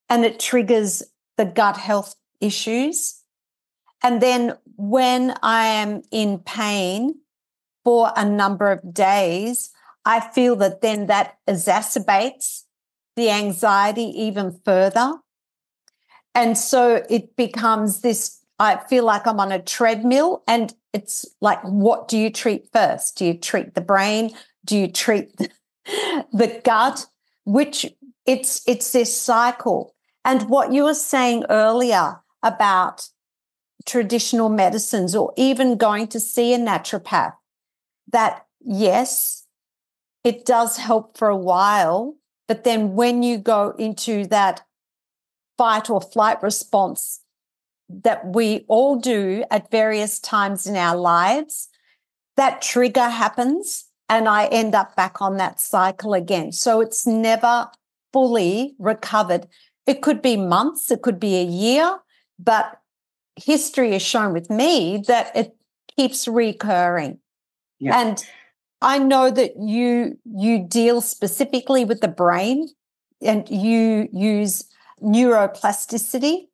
and 0.09 0.23
it 0.23 0.39
triggers 0.39 1.01
the 1.37 1.45
gut 1.45 1.77
health 1.77 2.13
issues. 2.39 3.19
And 4.03 4.21
then 4.21 4.53
when 4.75 5.33
I 5.41 5.65
am 5.65 6.03
in 6.11 6.37
pain 6.37 7.15
for 7.83 8.11
a 8.15 8.25
number 8.25 8.71
of 8.71 8.93
days, 8.93 9.71
I 10.05 10.19
feel 10.19 10.55
that 10.57 10.81
then 10.81 11.07
that 11.07 11.37
exacerbates 11.47 12.63
the 13.15 13.29
anxiety 13.29 14.11
even 14.15 14.59
further. 14.65 15.13
And 16.35 16.57
so 16.57 17.03
it 17.09 17.35
becomes 17.35 18.01
this 18.01 18.43
I 18.59 18.77
feel 18.87 19.03
like 19.03 19.25
I'm 19.27 19.39
on 19.39 19.51
a 19.51 19.61
treadmill 19.61 20.43
and 20.47 20.73
it's 20.93 21.25
like, 21.41 21.61
what 21.63 22.07
do 22.07 22.17
you 22.17 22.29
treat 22.29 22.69
first? 22.71 23.17
Do 23.17 23.25
you 23.25 23.33
treat 23.33 23.73
the 23.73 23.81
brain? 23.81 24.31
Do 24.63 24.77
you 24.77 24.87
treat 24.87 25.35
the 25.85 26.61
gut? 26.63 27.07
Which 27.45 27.85
it's, 28.25 28.61
it's 28.67 28.91
this 28.91 29.15
cycle. 29.15 29.95
And 30.23 30.49
what 30.49 30.71
you 30.71 30.83
were 30.85 30.93
saying 30.93 31.45
earlier 31.49 32.21
about 32.41 33.09
traditional 33.85 34.47
medicines 34.47 35.13
or 35.15 35.33
even 35.35 35.75
going 35.75 36.07
to 36.07 36.19
see 36.19 36.53
a 36.53 36.57
naturopath, 36.57 37.33
that 38.13 38.45
yes, 38.61 39.45
it 40.23 40.45
does 40.45 40.77
help 40.77 41.17
for 41.17 41.27
a 41.27 41.37
while. 41.37 42.15
But 42.47 42.63
then 42.63 42.93
when 42.93 43.23
you 43.23 43.37
go 43.37 43.71
into 43.77 44.25
that 44.27 44.61
fight 45.57 45.89
or 45.89 46.01
flight 46.01 46.41
response 46.41 47.21
that 47.89 48.33
we 48.33 48.65
all 48.67 48.95
do 48.95 49.43
at 49.51 49.69
various 49.69 50.19
times 50.19 50.65
in 50.65 50.75
our 50.75 50.95
lives, 50.95 51.69
that 52.37 52.61
trigger 52.61 53.09
happens 53.09 53.85
and 54.09 54.27
I 54.27 54.45
end 54.45 54.75
up 54.75 54.95
back 54.95 55.21
on 55.21 55.37
that 55.37 55.59
cycle 55.59 56.13
again. 56.13 56.51
So 56.51 56.81
it's 56.81 57.05
never 57.05 57.69
fully 58.11 58.75
recovered. 58.79 59.47
It 59.85 60.01
could 60.01 60.21
be 60.21 60.37
months, 60.37 60.91
it 60.91 61.01
could 61.01 61.19
be 61.19 61.35
a 61.37 61.43
year, 61.43 61.99
but 62.39 62.79
history 63.35 63.91
has 63.91 64.01
shown 64.01 64.33
with 64.33 64.49
me 64.49 65.03
that 65.07 65.35
it 65.35 65.55
keeps 65.95 66.27
recurring. 66.27 67.19
Yeah. 67.83 67.99
And 67.99 68.25
I 68.81 68.99
know 68.99 69.31
that 69.31 69.53
you 69.57 70.17
you 70.25 70.65
deal 70.67 71.01
specifically 71.01 71.85
with 71.85 72.01
the 72.01 72.07
brain 72.07 72.69
and 73.21 73.49
you 73.49 74.09
use 74.11 74.65
neuroplasticity 75.01 76.47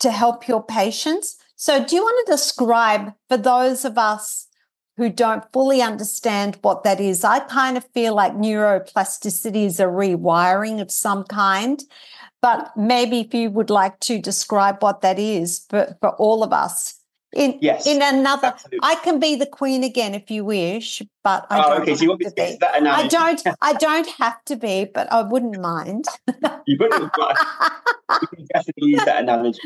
to 0.00 0.10
help 0.10 0.48
your 0.48 0.62
patients. 0.62 1.36
So, 1.56 1.84
do 1.84 1.96
you 1.96 2.02
want 2.02 2.26
to 2.26 2.32
describe 2.32 3.14
for 3.28 3.36
those 3.36 3.84
of 3.84 3.96
us 3.96 4.48
who 4.96 5.08
don't 5.08 5.44
fully 5.52 5.80
understand 5.80 6.58
what 6.62 6.82
that 6.82 7.00
is? 7.00 7.24
I 7.24 7.40
kind 7.40 7.76
of 7.76 7.84
feel 7.94 8.14
like 8.14 8.34
neuroplasticity 8.34 9.64
is 9.64 9.80
a 9.80 9.84
rewiring 9.84 10.80
of 10.80 10.90
some 10.90 11.24
kind, 11.24 11.82
but 12.40 12.76
maybe 12.76 13.20
if 13.20 13.32
you 13.32 13.50
would 13.50 13.70
like 13.70 14.00
to 14.00 14.20
describe 14.20 14.82
what 14.82 15.00
that 15.02 15.18
is 15.18 15.64
for, 15.70 15.96
for 16.00 16.10
all 16.16 16.42
of 16.42 16.52
us. 16.52 17.01
In, 17.34 17.58
yes, 17.62 17.86
in 17.86 18.02
another, 18.02 18.48
absolutely. 18.48 18.80
I 18.82 18.94
can 18.96 19.18
be 19.18 19.36
the 19.36 19.46
queen 19.46 19.82
again 19.82 20.14
if 20.14 20.30
you 20.30 20.44
wish, 20.44 21.00
but 21.24 21.46
I 21.48 21.60
oh, 21.60 21.68
don't. 21.70 21.82
Okay, 21.82 21.94
so 21.94 22.04
me 22.04 22.24
to 22.24 22.30
be. 22.30 22.58
I 22.62 23.08
don't. 23.08 23.42
I 23.62 23.72
don't 23.74 24.08
have 24.18 24.44
to 24.46 24.56
be, 24.56 24.84
but 24.92 25.10
I 25.10 25.22
wouldn't 25.22 25.58
mind. 25.58 26.04
you 26.66 26.76
wouldn't. 26.78 27.10
you 28.20 28.26
can 28.28 28.46
definitely 28.52 28.90
use 28.90 29.04
that 29.06 29.22
analogy, 29.22 29.60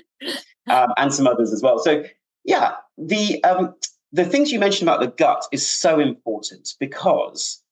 um, 0.68 0.92
and 0.96 1.12
some 1.12 1.26
others 1.26 1.52
as 1.52 1.60
well. 1.60 1.80
So, 1.80 2.04
yeah, 2.44 2.74
the 2.98 3.42
um, 3.42 3.74
the 4.12 4.24
things 4.24 4.52
you 4.52 4.60
mentioned 4.60 4.88
about 4.88 5.00
the 5.00 5.08
gut 5.08 5.44
is 5.50 5.66
so 5.66 5.98
important 5.98 6.74
because, 6.78 7.62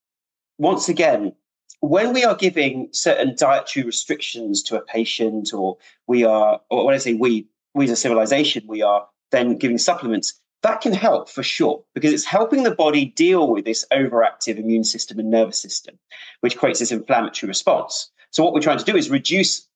once 0.58 0.88
again, 0.88 1.32
when 1.80 2.12
we 2.12 2.24
are 2.24 2.34
giving 2.34 2.88
certain 2.92 3.36
dietary 3.38 3.84
restrictions 3.84 4.62
to 4.64 4.76
a 4.76 4.82
patient, 4.82 5.52
or 5.52 5.76
we 6.06 6.24
are, 6.24 6.60
or 6.70 6.86
when 6.86 6.94
I 6.94 6.98
say 6.98 7.14
we, 7.14 7.46
we 7.74 7.84
as 7.84 7.90
a 7.90 7.96
civilization, 7.96 8.64
we 8.66 8.82
are 8.82 9.06
then 9.34 9.56
giving 9.56 9.78
supplements, 9.78 10.40
that 10.62 10.80
can 10.80 10.92
help 10.92 11.28
for 11.28 11.42
sure 11.42 11.84
because 11.94 12.12
it's 12.12 12.24
helping 12.24 12.62
the 12.62 12.74
body 12.74 13.04
deal 13.04 13.50
with 13.50 13.64
this 13.64 13.84
overactive 13.92 14.56
immune 14.56 14.84
system 14.84 15.18
and 15.18 15.30
nervous 15.30 15.60
system, 15.60 15.98
which 16.40 16.56
creates 16.56 16.78
this 16.78 16.92
inflammatory 16.92 17.48
response. 17.48 18.10
So, 18.30 18.42
what 18.42 18.54
we're 18.54 18.60
trying 18.60 18.78
to 18.78 18.84
do 18.84 18.96
is 18.96 19.10
reduce 19.10 19.68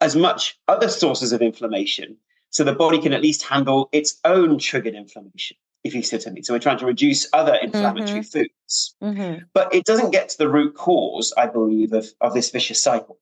as 0.00 0.14
much 0.14 0.58
other 0.68 0.88
sources 0.88 1.32
of 1.32 1.42
inflammation 1.42 2.16
so 2.50 2.64
the 2.64 2.72
body 2.72 3.00
can 3.00 3.12
at 3.12 3.22
least 3.22 3.42
handle 3.42 3.88
its 3.92 4.18
own 4.24 4.58
triggered 4.58 4.94
inflammation 4.94 5.56
if 5.84 5.94
you 5.94 6.02
see 6.02 6.16
what 6.16 6.26
I 6.26 6.30
mean. 6.30 6.44
So 6.44 6.54
we're 6.54 6.60
trying 6.60 6.78
to 6.78 6.86
reduce 6.86 7.28
other 7.32 7.54
inflammatory 7.54 8.20
mm-hmm. 8.20 8.40
foods. 8.40 8.94
Mm-hmm. 9.02 9.44
But 9.54 9.74
it 9.74 9.84
doesn't 9.84 10.10
get 10.10 10.28
to 10.30 10.38
the 10.38 10.48
root 10.48 10.74
cause, 10.74 11.32
I 11.36 11.46
believe, 11.46 11.92
of, 11.92 12.06
of 12.20 12.34
this 12.34 12.50
vicious 12.50 12.82
cycle. 12.82 13.18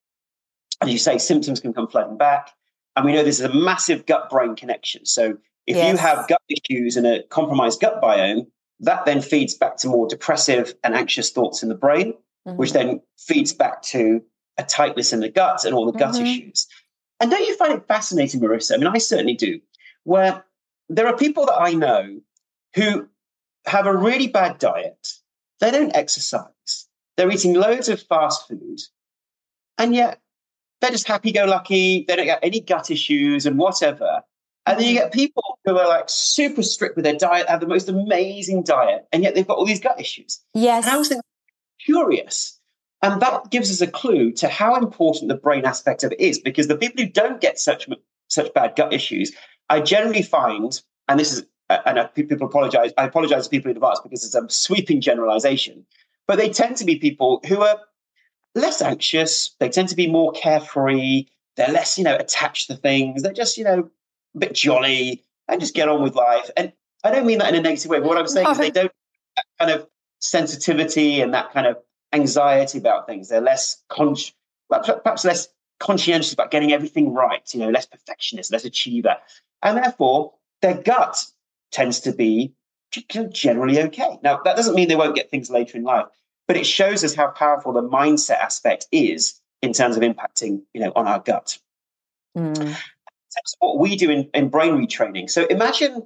As 0.81 0.91
you 0.91 0.99
say, 0.99 1.19
symptoms 1.19 1.61
can 1.61 1.73
come 1.73 1.89
flooding 1.89 2.17
back. 2.17 2.51
And 2.95 3.05
we 3.05 3.13
know 3.13 3.23
this 3.23 3.41
is 3.41 3.45
a 3.45 3.55
massive 3.55 4.07
gut 4.07 4.31
brain 4.31 4.57
connection. 4.57 5.05
So 5.05 5.37
if 5.67 5.77
yes. 5.77 5.93
you 5.93 5.99
have 5.99 6.29
gut 6.29 6.43
issues 6.49 6.97
and 6.97 7.07
a 7.07 7.23
compromised 7.25 7.81
gut 7.81 8.01
biome, 8.01 8.47
that 8.81 9.05
then 9.05 9.21
feeds 9.21 9.55
back 9.55 9.77
to 9.79 9.89
more 9.89 10.07
depressive 10.07 10.75
and 10.85 10.95
anxious 10.95 11.31
thoughts 11.31 11.63
in 11.63 11.69
the 11.69 11.75
brain, 11.75 12.13
mm-hmm. 12.47 12.57
which 12.57 12.73
then 12.73 13.01
feeds 13.19 13.53
back 13.53 13.83
to 13.83 14.23
a 14.59 14.63
tightness 14.63 15.13
in 15.13 15.21
the 15.21 15.29
gut 15.29 15.65
and 15.65 15.75
all 15.75 15.91
the 15.91 15.99
gut 15.99 16.15
mm-hmm. 16.15 16.25
issues. 16.25 16.67
And 17.21 17.31
don't 17.31 17.47
you 17.47 17.57
find 17.57 17.73
it 17.73 17.87
fascinating, 17.89 18.41
Marissa? 18.41 18.75
I 18.75 18.77
mean, 18.77 18.87
I 18.87 18.99
certainly 18.99 19.35
do, 19.35 19.61
where 20.05 20.45
there 20.89 21.07
are 21.07 21.17
people 21.17 21.47
that 21.47 21.59
I 21.59 21.73
know 21.73 22.21
who 22.75 23.09
have 23.67 23.87
a 23.87 23.97
really 23.97 24.29
bad 24.29 24.59
diet. 24.59 25.09
They 25.61 25.71
don't 25.71 25.97
exercise. 25.97 26.87
They're 27.17 27.31
eating 27.31 27.55
loads 27.55 27.89
of 27.89 28.03
fast 28.03 28.47
food. 28.47 28.81
And 29.79 29.95
yet 29.95 30.21
they're 30.81 30.91
just 30.91 31.09
happy 31.09 31.33
go 31.33 31.47
lucky. 31.47 32.05
They 32.07 32.17
don't 32.17 32.27
get 32.27 32.41
any 32.43 32.61
gut 32.61 32.91
issues 32.91 33.47
and 33.47 33.59
whatever. 33.59 34.23
And 34.67 34.81
then 34.81 34.89
you 34.89 34.95
get 34.95 35.13
people 35.13 35.59
who 35.65 35.79
are 35.79 35.87
like 35.87 36.07
super 36.09 36.63
strict 36.63 36.97
with 36.97 37.05
their 37.05 37.15
diet, 37.15 37.49
have 37.49 37.61
the 37.61 37.69
most 37.69 37.89
amazing 37.89 38.65
diet, 38.65 39.07
and 39.13 39.23
yet 39.23 39.35
they've 39.35 39.47
got 39.47 39.57
all 39.57 39.65
these 39.65 39.81
gut 39.81 40.01
issues. 40.01 40.41
Yes. 40.55 40.85
And 40.85 40.95
I 40.95 40.99
was 40.99 41.09
thinking, 41.09 41.23
curious. 41.85 42.59
And 43.03 43.23
that 43.23 43.51
gives 43.51 43.71
us 43.71 43.81
a 43.81 43.87
clue 43.87 44.33
to 44.33 44.49
how 44.49 44.75
important 44.77 45.29
the 45.29 45.37
brain 45.37 45.65
aspect 45.65 46.03
of 46.03 46.13
it 46.13 46.21
is, 46.21 46.41
because 46.41 46.67
the 46.67 46.77
people 46.77 47.05
who 47.05 47.11
don't 47.11 47.41
get 47.41 47.59
such 47.59 47.89
such 48.29 48.53
bad 48.55 48.75
gut 48.75 48.93
issues, 48.93 49.33
I 49.69 49.81
generally 49.81 50.23
find, 50.23 50.81
and 51.07 51.21
this 51.21 51.33
is 51.33 51.47
uh, 51.71 51.79
and 51.87 51.99
uh, 51.99 52.07
people 52.09 52.47
apologize. 52.47 52.93
I 52.99 53.05
apologize 53.05 53.45
to 53.45 53.51
people 53.51 53.71
in 53.71 53.77
advance 53.77 54.01
because 54.03 54.25
it's 54.25 54.35
a 54.35 54.49
sweeping 54.49 55.01
generalization, 55.01 55.87
but 56.27 56.39
they 56.39 56.49
tend 56.49 56.77
to 56.79 56.85
be 56.85 56.97
people 56.97 57.41
who 57.47 57.61
are 57.63 57.79
less 58.57 58.83
anxious. 58.83 59.55
They 59.61 59.69
tend 59.69 59.89
to 59.91 59.97
be 59.97 60.11
more 60.11 60.33
carefree. 60.33 61.27
They're 61.57 61.69
less, 61.69 61.97
you 61.99 62.05
know, 62.05 62.17
attached 62.17 62.69
to 62.69 62.77
things. 62.77 63.23
They're 63.23 63.33
just, 63.33 63.57
you 63.57 63.65
know, 63.65 63.91
a 64.37 64.39
bit 64.39 64.55
jolly 64.55 65.25
and 65.49 65.61
just 65.61 65.75
get 65.75 65.89
on 65.89 66.03
with 66.03 66.15
life. 66.15 66.51
And 66.57 66.73
I 67.03 67.11
don't 67.11 67.27
mean 67.27 67.39
that 67.39 67.49
in 67.49 67.57
a 67.57 67.63
negative 67.63 67.91
way, 67.91 67.99
but 67.99 68.09
what 68.09 68.19
I'm 68.19 68.29
saying 68.29 68.45
no. 68.45 68.51
is 68.53 68.59
they 68.59 68.71
don't 68.71 68.93
that 69.37 69.45
kind 69.59 69.71
of 69.71 69.89
sensitivity 70.21 71.21
and 71.21 71.35
that 71.35 71.53
kind 71.53 71.67
of 71.67 71.77
anxiety 72.13 72.79
about 72.79 73.07
things. 73.07 73.29
They're 73.29 73.41
less 73.41 73.83
con- 73.89 74.17
perhaps 74.71 75.25
less 75.25 75.49
conscientious 75.79 76.33
about 76.33 76.51
getting 76.51 76.73
everything 76.73 77.13
right, 77.13 77.43
you 77.53 77.61
know, 77.61 77.71
less 77.71 77.87
perfectionist, 77.87 78.53
less 78.53 78.65
achiever. 78.65 79.17
And 79.63 79.77
therefore, 79.77 80.35
their 80.63 80.75
gut 80.75 81.23
tends 81.71 82.01
to 82.01 82.13
be 82.13 82.55
generally 83.31 83.83
okay. 83.83 84.19
Now, 84.23 84.41
that 84.45 84.57
doesn't 84.57 84.75
mean 84.75 84.89
they 84.89 84.97
won't 84.97 85.17
get 85.17 85.31
things 85.31 85.51
later 85.51 85.77
in 85.77 85.85
life, 85.85 86.07
but 86.49 86.57
it 86.57 86.67
shows 86.67 87.05
us 87.05 87.15
how 87.15 87.29
powerful 87.29 87.73
the 87.73 87.83
mindset 87.83 88.39
aspect 88.39 88.87
is 88.91 89.41
in 89.61 89.73
terms 89.73 89.97
of 89.97 90.03
impacting, 90.03 90.63
you 90.73 90.81
know, 90.81 90.93
on 90.97 91.07
our 91.07 91.19
gut. 91.19 91.59
Mm. 92.37 92.77
What 93.59 93.79
we 93.79 93.97
do 93.97 94.11
in, 94.11 94.31
in 94.35 94.49
brain 94.49 94.75
retraining. 94.75 95.29
So 95.31 95.47
imagine 95.47 96.03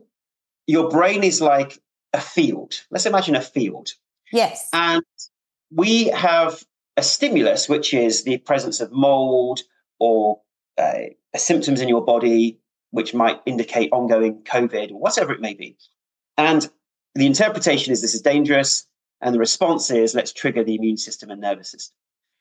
your 0.66 0.88
brain 0.88 1.24
is 1.24 1.40
like 1.40 1.80
a 2.12 2.20
field. 2.20 2.74
Let's 2.90 3.06
imagine 3.06 3.36
a 3.36 3.40
field. 3.40 3.90
Yes. 4.32 4.68
And 4.72 5.02
we 5.70 6.04
have 6.08 6.62
a 6.96 7.02
stimulus, 7.02 7.68
which 7.68 7.94
is 7.94 8.24
the 8.24 8.38
presence 8.38 8.80
of 8.80 8.92
mold 8.92 9.60
or 9.98 10.40
uh, 10.78 11.10
symptoms 11.36 11.80
in 11.80 11.88
your 11.88 12.04
body, 12.04 12.58
which 12.90 13.14
might 13.14 13.40
indicate 13.46 13.90
ongoing 13.92 14.42
COVID 14.42 14.90
or 14.90 15.00
whatever 15.00 15.32
it 15.32 15.40
may 15.40 15.54
be. 15.54 15.76
And 16.36 16.68
the 17.14 17.26
interpretation 17.26 17.92
is 17.92 18.00
this 18.00 18.14
is 18.14 18.22
dangerous, 18.22 18.86
and 19.20 19.34
the 19.34 19.38
response 19.38 19.90
is 19.90 20.14
let's 20.14 20.32
trigger 20.32 20.64
the 20.64 20.74
immune 20.74 20.96
system 20.96 21.30
and 21.30 21.40
nervous 21.40 21.70
system. 21.70 21.94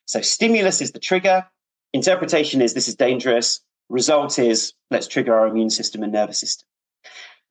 So 0.06 0.22
stimulus 0.22 0.82
is 0.82 0.92
the 0.92 1.00
trigger, 1.00 1.46
interpretation 1.94 2.62
is 2.62 2.74
this 2.74 2.88
is 2.88 2.96
dangerous, 2.96 3.62
result 3.90 4.40
is 4.40 4.74
let's 4.92 5.08
trigger 5.08 5.34
our 5.34 5.48
immune 5.48 5.70
system 5.70 6.04
and 6.04 6.14
nervous 6.14 6.40
system. 6.40 6.68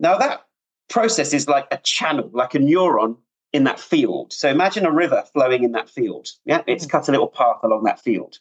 Now 0.01 0.19
that 0.19 0.43
process 0.89 1.35
is 1.35 1.49
like 1.49 1.67
a 1.71 1.79
channel, 1.79 2.31
like 2.33 2.55
a 2.55 2.59
neuron 2.59 3.17
in 3.53 3.65
that 3.65 3.81
field. 3.81 4.33
So 4.33 4.49
imagine 4.49 4.87
a 4.87 4.93
river 4.93 5.25
flowing 5.33 5.65
in 5.65 5.73
that 5.73 5.89
field. 5.89 6.29
Yeah, 6.45 6.63
it's 6.67 6.87
mm. 6.87 6.91
cut 6.91 7.09
a 7.09 7.11
little 7.11 7.29
path 7.29 7.59
along 7.63 7.85
that 7.85 8.01
field. 8.01 8.39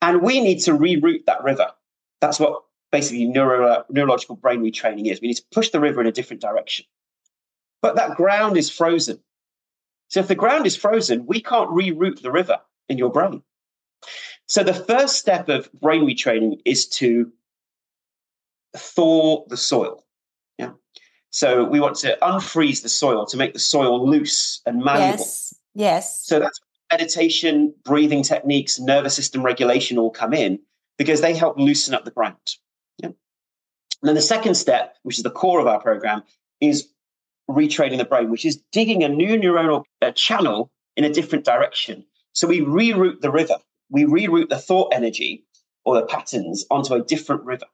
And 0.00 0.22
we 0.22 0.40
need 0.40 0.60
to 0.60 0.72
reroute 0.72 1.26
that 1.26 1.44
river. 1.44 1.68
That's 2.20 2.40
what 2.40 2.62
basically 2.90 3.26
neuro, 3.26 3.84
neurological 3.90 4.36
brain 4.36 4.62
retraining 4.62 5.10
is. 5.10 5.20
We 5.20 5.28
need 5.28 5.36
to 5.36 5.44
push 5.52 5.70
the 5.70 5.80
river 5.80 6.00
in 6.00 6.06
a 6.06 6.12
different 6.12 6.42
direction. 6.42 6.84
But 7.80 7.96
that 7.96 8.16
ground 8.16 8.56
is 8.56 8.70
frozen. 8.70 9.20
So 10.08 10.20
if 10.20 10.28
the 10.28 10.34
ground 10.34 10.66
is 10.66 10.76
frozen, 10.76 11.26
we 11.26 11.40
can't 11.40 11.70
reroute 11.70 12.22
the 12.22 12.30
river 12.30 12.58
in 12.88 12.98
your 12.98 13.10
brain. 13.10 13.42
So 14.52 14.62
the 14.62 14.74
first 14.74 15.16
step 15.16 15.48
of 15.48 15.72
brain 15.72 16.02
retraining 16.02 16.60
is 16.66 16.86
to 17.00 17.32
thaw 18.76 19.46
the 19.46 19.56
soil. 19.56 20.04
Yeah. 20.58 20.72
So 21.30 21.64
we 21.64 21.80
want 21.80 21.96
to 22.00 22.18
unfreeze 22.20 22.82
the 22.82 22.90
soil 22.90 23.24
to 23.24 23.38
make 23.38 23.54
the 23.54 23.58
soil 23.58 24.06
loose 24.06 24.60
and 24.66 24.84
malleable. 24.84 25.20
Yes. 25.20 25.54
Yes. 25.74 26.26
So 26.26 26.38
that's 26.38 26.60
meditation, 26.92 27.74
breathing 27.82 28.22
techniques, 28.22 28.78
nervous 28.78 29.16
system 29.16 29.42
regulation 29.42 29.96
all 29.96 30.10
come 30.10 30.34
in 30.34 30.58
because 30.98 31.22
they 31.22 31.32
help 31.32 31.58
loosen 31.58 31.94
up 31.94 32.04
the 32.04 32.10
ground. 32.10 32.56
Yeah. 32.98 33.06
And 33.06 33.16
then 34.02 34.14
the 34.16 34.20
second 34.20 34.56
step, 34.56 34.98
which 35.02 35.16
is 35.16 35.22
the 35.22 35.30
core 35.30 35.60
of 35.60 35.66
our 35.66 35.80
program, 35.80 36.24
is 36.60 36.88
retraining 37.48 37.96
the 37.96 38.04
brain, 38.04 38.30
which 38.30 38.44
is 38.44 38.62
digging 38.70 39.02
a 39.02 39.08
new 39.08 39.38
neuronal 39.40 39.84
uh, 40.02 40.10
channel 40.10 40.70
in 40.94 41.04
a 41.04 41.10
different 41.10 41.46
direction. 41.46 42.04
So 42.34 42.46
we 42.46 42.60
reroute 42.60 43.22
the 43.22 43.30
river, 43.30 43.56
we 43.92 44.04
reroute 44.04 44.48
the 44.48 44.58
thought 44.58 44.92
energy 44.92 45.44
or 45.84 45.94
the 45.94 46.06
patterns 46.06 46.64
onto 46.70 46.94
a 46.94 47.02
different 47.02 47.44
river. 47.44 47.66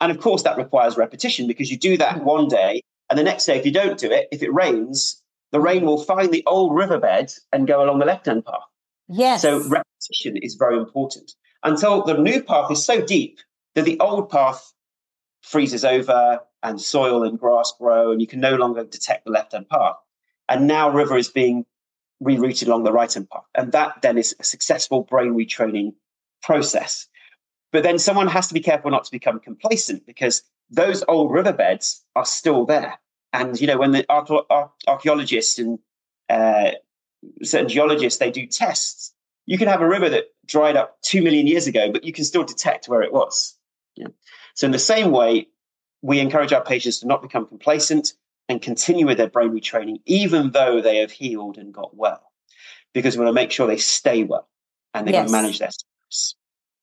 And 0.00 0.10
of 0.10 0.18
course, 0.18 0.42
that 0.42 0.56
requires 0.56 0.96
repetition 0.96 1.46
because 1.46 1.70
you 1.70 1.76
do 1.76 1.96
that 1.98 2.18
hmm. 2.18 2.24
one 2.24 2.48
day, 2.48 2.82
and 3.10 3.18
the 3.18 3.22
next 3.22 3.46
day, 3.46 3.58
if 3.58 3.64
you 3.64 3.72
don't 3.72 3.98
do 3.98 4.10
it, 4.10 4.28
if 4.32 4.42
it 4.42 4.52
rains, 4.52 5.22
the 5.52 5.60
rain 5.60 5.84
will 5.84 6.02
find 6.02 6.32
the 6.32 6.42
old 6.46 6.74
riverbed 6.74 7.32
and 7.52 7.66
go 7.66 7.84
along 7.84 7.98
the 7.98 8.06
left 8.06 8.26
hand 8.26 8.44
path. 8.44 8.60
Yes. 9.08 9.42
So 9.42 9.58
repetition 9.68 10.36
is 10.42 10.54
very 10.54 10.76
important 10.76 11.32
until 11.62 12.02
the 12.02 12.14
new 12.14 12.42
path 12.42 12.70
is 12.70 12.84
so 12.84 13.00
deep 13.04 13.38
that 13.74 13.84
the 13.84 13.98
old 14.00 14.30
path 14.30 14.72
freezes 15.42 15.84
over 15.84 16.40
and 16.62 16.80
soil 16.80 17.22
and 17.22 17.38
grass 17.38 17.72
grow, 17.78 18.12
and 18.12 18.20
you 18.20 18.26
can 18.26 18.40
no 18.40 18.56
longer 18.56 18.84
detect 18.84 19.24
the 19.24 19.30
left 19.30 19.52
hand 19.52 19.68
path. 19.68 19.96
And 20.48 20.66
now 20.66 20.90
river 20.90 21.16
is 21.16 21.28
being 21.28 21.64
rerouted 22.22 22.66
along 22.66 22.84
the 22.84 22.92
right 22.92 23.14
path. 23.14 23.44
And 23.54 23.72
that 23.72 24.02
then 24.02 24.18
is 24.18 24.34
a 24.40 24.44
successful 24.44 25.02
brain 25.02 25.34
retraining 25.34 25.94
process. 26.42 27.06
But 27.72 27.82
then 27.82 27.98
someone 27.98 28.28
has 28.28 28.48
to 28.48 28.54
be 28.54 28.60
careful 28.60 28.90
not 28.90 29.04
to 29.04 29.10
become 29.10 29.40
complacent 29.40 30.06
because 30.06 30.42
those 30.70 31.04
old 31.08 31.32
riverbeds 31.32 32.04
are 32.16 32.24
still 32.24 32.64
there. 32.64 32.98
And, 33.32 33.60
you 33.60 33.66
know, 33.66 33.76
when 33.76 33.92
the 33.92 34.06
archaeologists 34.88 35.58
and 35.58 35.78
uh, 36.30 36.72
certain 37.42 37.68
geologists, 37.68 38.18
they 38.18 38.30
do 38.30 38.46
tests, 38.46 39.12
you 39.46 39.58
can 39.58 39.68
have 39.68 39.82
a 39.82 39.88
river 39.88 40.08
that 40.08 40.26
dried 40.46 40.76
up 40.76 40.98
two 41.02 41.22
million 41.22 41.46
years 41.46 41.66
ago, 41.66 41.92
but 41.92 42.04
you 42.04 42.12
can 42.12 42.24
still 42.24 42.44
detect 42.44 42.88
where 42.88 43.02
it 43.02 43.12
was. 43.12 43.56
Yeah. 43.96 44.08
So, 44.54 44.66
in 44.66 44.72
the 44.72 44.78
same 44.78 45.10
way, 45.10 45.48
we 46.02 46.20
encourage 46.20 46.52
our 46.52 46.64
patients 46.64 47.00
to 47.00 47.06
not 47.06 47.22
become 47.22 47.46
complacent 47.46 48.12
and 48.48 48.62
continue 48.62 49.06
with 49.06 49.18
their 49.18 49.28
brain 49.28 49.50
retraining, 49.50 50.00
even 50.06 50.52
though 50.52 50.80
they 50.80 50.98
have 50.98 51.10
healed 51.10 51.58
and 51.58 51.72
got 51.72 51.96
well, 51.96 52.32
because 52.94 53.16
we 53.16 53.24
want 53.24 53.28
to 53.28 53.40
make 53.40 53.50
sure 53.50 53.66
they 53.66 53.76
stay 53.76 54.24
well 54.24 54.48
and 54.94 55.06
they 55.06 55.12
yes. 55.12 55.24
can 55.24 55.32
manage 55.32 55.58
their 55.58 55.70
stress. 55.70 56.34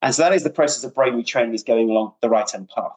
And 0.02 0.14
so 0.14 0.22
that 0.22 0.34
is 0.34 0.44
the 0.44 0.50
process 0.50 0.84
of 0.84 0.94
brain 0.94 1.14
retraining 1.14 1.56
is 1.56 1.64
going 1.64 1.90
along 1.90 2.14
the 2.22 2.30
right 2.30 2.50
hand 2.50 2.70
path. 2.74 2.92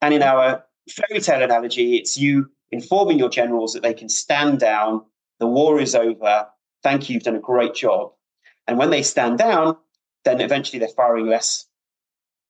And 0.00 0.14
in 0.14 0.22
our 0.22 0.64
fairy 0.88 1.20
tale 1.20 1.42
analogy, 1.42 1.96
it's 1.96 2.16
you 2.16 2.50
informing 2.70 3.18
your 3.18 3.28
generals 3.28 3.72
that 3.72 3.82
they 3.82 3.94
can 3.94 4.08
stand 4.08 4.60
down, 4.60 5.02
the 5.40 5.46
war 5.46 5.80
is 5.80 5.94
over, 5.94 6.46
thank 6.82 7.08
you, 7.08 7.14
you've 7.14 7.22
done 7.22 7.36
a 7.36 7.40
great 7.40 7.74
job. 7.74 8.12
And 8.66 8.78
when 8.78 8.90
they 8.90 9.02
stand 9.02 9.38
down, 9.38 9.76
then 10.24 10.40
eventually 10.40 10.78
they're 10.78 10.88
firing 10.88 11.26
less 11.26 11.66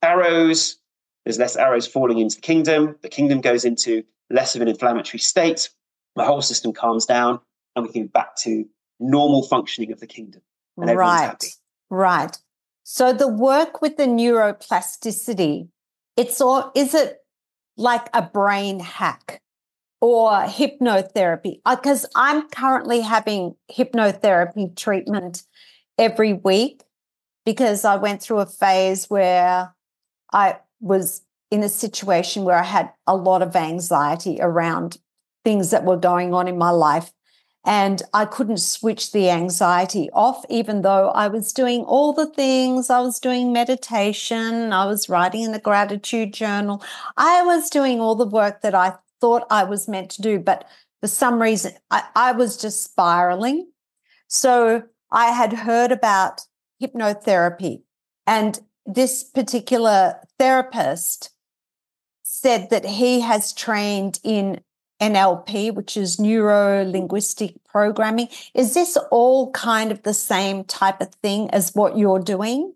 arrows, 0.02 0.78
there's 1.26 1.40
less 1.40 1.56
arrows 1.56 1.88
falling 1.88 2.18
into 2.18 2.36
the 2.36 2.40
kingdom. 2.40 2.94
The 3.02 3.08
kingdom 3.08 3.40
goes 3.40 3.64
into 3.64 4.04
less 4.30 4.54
of 4.54 4.62
an 4.62 4.68
inflammatory 4.68 5.18
state. 5.18 5.68
The 6.14 6.24
whole 6.24 6.40
system 6.40 6.72
calms 6.72 7.04
down, 7.04 7.40
and 7.74 7.84
we 7.84 7.92
can 7.92 8.02
get 8.02 8.12
back 8.12 8.36
to 8.36 8.64
normal 9.00 9.42
functioning 9.42 9.90
of 9.90 9.98
the 9.98 10.06
kingdom. 10.06 10.42
And 10.76 10.88
everyone's 10.88 11.10
right. 11.10 11.26
happy. 11.26 11.48
Right. 11.90 12.38
So 12.84 13.12
the 13.12 13.26
work 13.26 13.82
with 13.82 13.96
the 13.96 14.04
neuroplasticity, 14.04 15.68
it's 16.16 16.40
all, 16.40 16.70
is 16.76 16.94
it 16.94 17.18
like 17.76 18.08
a 18.14 18.22
brain 18.22 18.78
hack 18.78 19.42
or 20.00 20.30
hypnotherapy? 20.30 21.60
Because 21.68 22.04
uh, 22.04 22.08
I'm 22.14 22.48
currently 22.50 23.00
having 23.00 23.56
hypnotherapy 23.68 24.76
treatment 24.76 25.42
every 25.98 26.34
week 26.34 26.84
because 27.44 27.84
I 27.84 27.96
went 27.96 28.22
through 28.22 28.38
a 28.38 28.46
phase 28.46 29.10
where 29.10 29.74
I 30.32 30.58
was 30.80 31.22
in 31.50 31.62
a 31.62 31.68
situation 31.68 32.44
where 32.44 32.58
I 32.58 32.64
had 32.64 32.90
a 33.06 33.16
lot 33.16 33.42
of 33.42 33.54
anxiety 33.54 34.38
around 34.40 34.98
things 35.44 35.70
that 35.70 35.84
were 35.84 35.96
going 35.96 36.34
on 36.34 36.48
in 36.48 36.58
my 36.58 36.70
life. 36.70 37.12
And 37.64 38.00
I 38.14 38.26
couldn't 38.26 38.58
switch 38.58 39.10
the 39.10 39.28
anxiety 39.28 40.08
off, 40.12 40.44
even 40.48 40.82
though 40.82 41.08
I 41.10 41.26
was 41.26 41.52
doing 41.52 41.82
all 41.82 42.12
the 42.12 42.26
things. 42.26 42.90
I 42.90 43.00
was 43.00 43.18
doing 43.18 43.52
meditation. 43.52 44.72
I 44.72 44.86
was 44.86 45.08
writing 45.08 45.42
in 45.42 45.52
the 45.52 45.58
gratitude 45.58 46.32
journal. 46.32 46.82
I 47.16 47.42
was 47.42 47.68
doing 47.68 48.00
all 48.00 48.14
the 48.14 48.26
work 48.26 48.60
that 48.62 48.74
I 48.74 48.94
thought 49.20 49.46
I 49.50 49.64
was 49.64 49.88
meant 49.88 50.10
to 50.12 50.22
do. 50.22 50.38
But 50.38 50.64
for 51.00 51.08
some 51.08 51.42
reason, 51.42 51.72
I, 51.90 52.04
I 52.14 52.32
was 52.32 52.56
just 52.56 52.84
spiraling. 52.84 53.68
So 54.28 54.84
I 55.10 55.26
had 55.26 55.52
heard 55.52 55.90
about 55.90 56.42
hypnotherapy 56.80 57.82
and 58.26 58.60
this 58.86 59.24
particular 59.24 60.20
therapist 60.38 61.30
said 62.22 62.70
that 62.70 62.84
he 62.84 63.20
has 63.20 63.52
trained 63.52 64.20
in 64.22 64.60
NLP, 65.00 65.74
which 65.74 65.96
is 65.96 66.18
neuro 66.18 66.84
linguistic 66.84 67.54
programming. 67.64 68.28
Is 68.54 68.74
this 68.74 68.96
all 69.10 69.50
kind 69.52 69.92
of 69.92 70.02
the 70.02 70.14
same 70.14 70.64
type 70.64 71.00
of 71.00 71.14
thing 71.16 71.50
as 71.50 71.74
what 71.74 71.98
you're 71.98 72.20
doing? 72.20 72.74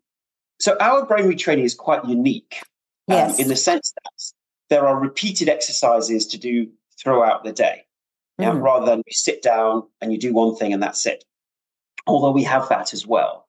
So, 0.58 0.76
our 0.80 1.06
brain 1.06 1.24
retraining 1.24 1.64
is 1.64 1.74
quite 1.74 2.04
unique 2.04 2.62
um, 3.08 3.16
yes. 3.16 3.38
in 3.38 3.48
the 3.48 3.56
sense 3.56 3.92
that 3.92 4.32
there 4.68 4.86
are 4.86 4.98
repeated 4.98 5.48
exercises 5.48 6.26
to 6.26 6.38
do 6.38 6.70
throughout 6.98 7.44
the 7.44 7.52
day, 7.52 7.84
mm. 8.38 8.60
rather 8.60 8.84
than 8.84 8.98
you 8.98 9.12
sit 9.12 9.42
down 9.42 9.84
and 10.02 10.12
you 10.12 10.18
do 10.18 10.34
one 10.34 10.54
thing 10.56 10.74
and 10.74 10.82
that's 10.82 11.06
it. 11.06 11.24
Although 12.06 12.32
we 12.32 12.44
have 12.44 12.68
that 12.68 12.92
as 12.92 13.06
well. 13.06 13.46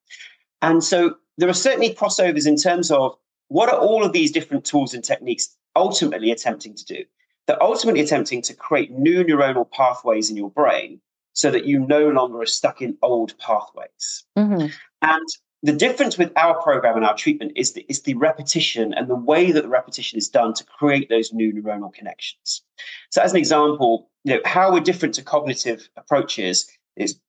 And 0.62 0.82
so, 0.82 1.16
there 1.42 1.50
are 1.50 1.54
certainly 1.54 1.96
crossovers 1.96 2.46
in 2.46 2.56
terms 2.56 2.92
of 2.92 3.18
what 3.48 3.68
are 3.68 3.80
all 3.80 4.06
of 4.06 4.14
these 4.14 4.32
different 4.32 4.64
tools 4.64 4.94
and 4.94 5.04
techniques 5.04 5.58
ultimately 5.76 6.30
attempting 6.30 6.76
to 6.76 6.86
do? 6.86 7.04
They're 7.48 7.62
ultimately 7.62 8.02
attempting 8.02 8.44
to 8.44 8.54
create 8.54 8.92
new 8.92 9.24
neuronal 9.24 9.70
pathways 9.72 10.30
in 10.30 10.38
your 10.38 10.52
brain 10.52 11.02
so 11.34 11.50
that 11.50 11.66
you 11.66 11.80
no 11.80 12.10
longer 12.10 12.42
are 12.42 12.46
stuck 12.46 12.80
in 12.80 12.96
old 13.02 13.36
pathways. 13.40 14.24
Mm-hmm. 14.38 14.68
And 15.02 15.28
the 15.64 15.72
difference 15.72 16.16
with 16.16 16.32
our 16.36 16.62
program 16.62 16.96
and 16.96 17.06
our 17.06 17.16
treatment 17.16 17.54
is 17.56 17.74
the, 17.74 17.88
is 17.90 18.04
the 18.04 18.14
repetition 18.14 18.94
and 18.94 19.10
the 19.10 19.16
way 19.16 19.52
that 19.52 19.64
the 19.64 19.70
repetition 19.70 20.20
is 20.20 20.30
done 20.30 20.54
to 20.54 20.64
create 20.64 21.10
those 21.10 21.34
new 21.34 21.52
neuronal 21.52 21.92
connections. 21.92 22.62
So, 23.10 23.24
as 23.24 23.32
an 23.32 23.38
example, 23.38 24.12
you 24.24 24.36
know, 24.36 24.42
how 24.46 24.72
we're 24.72 24.80
different 24.80 25.16
to 25.16 25.24
cognitive 25.24 25.90
approaches 25.98 26.70
is 26.96 27.20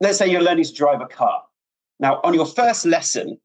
let's 0.00 0.18
say 0.18 0.28
you're 0.28 0.42
learning 0.42 0.64
to 0.64 0.74
drive 0.74 1.00
a 1.00 1.06
car. 1.06 1.42
Now, 2.00 2.20
on 2.24 2.34
your 2.34 2.46
first 2.46 2.84
lesson, 2.84 3.38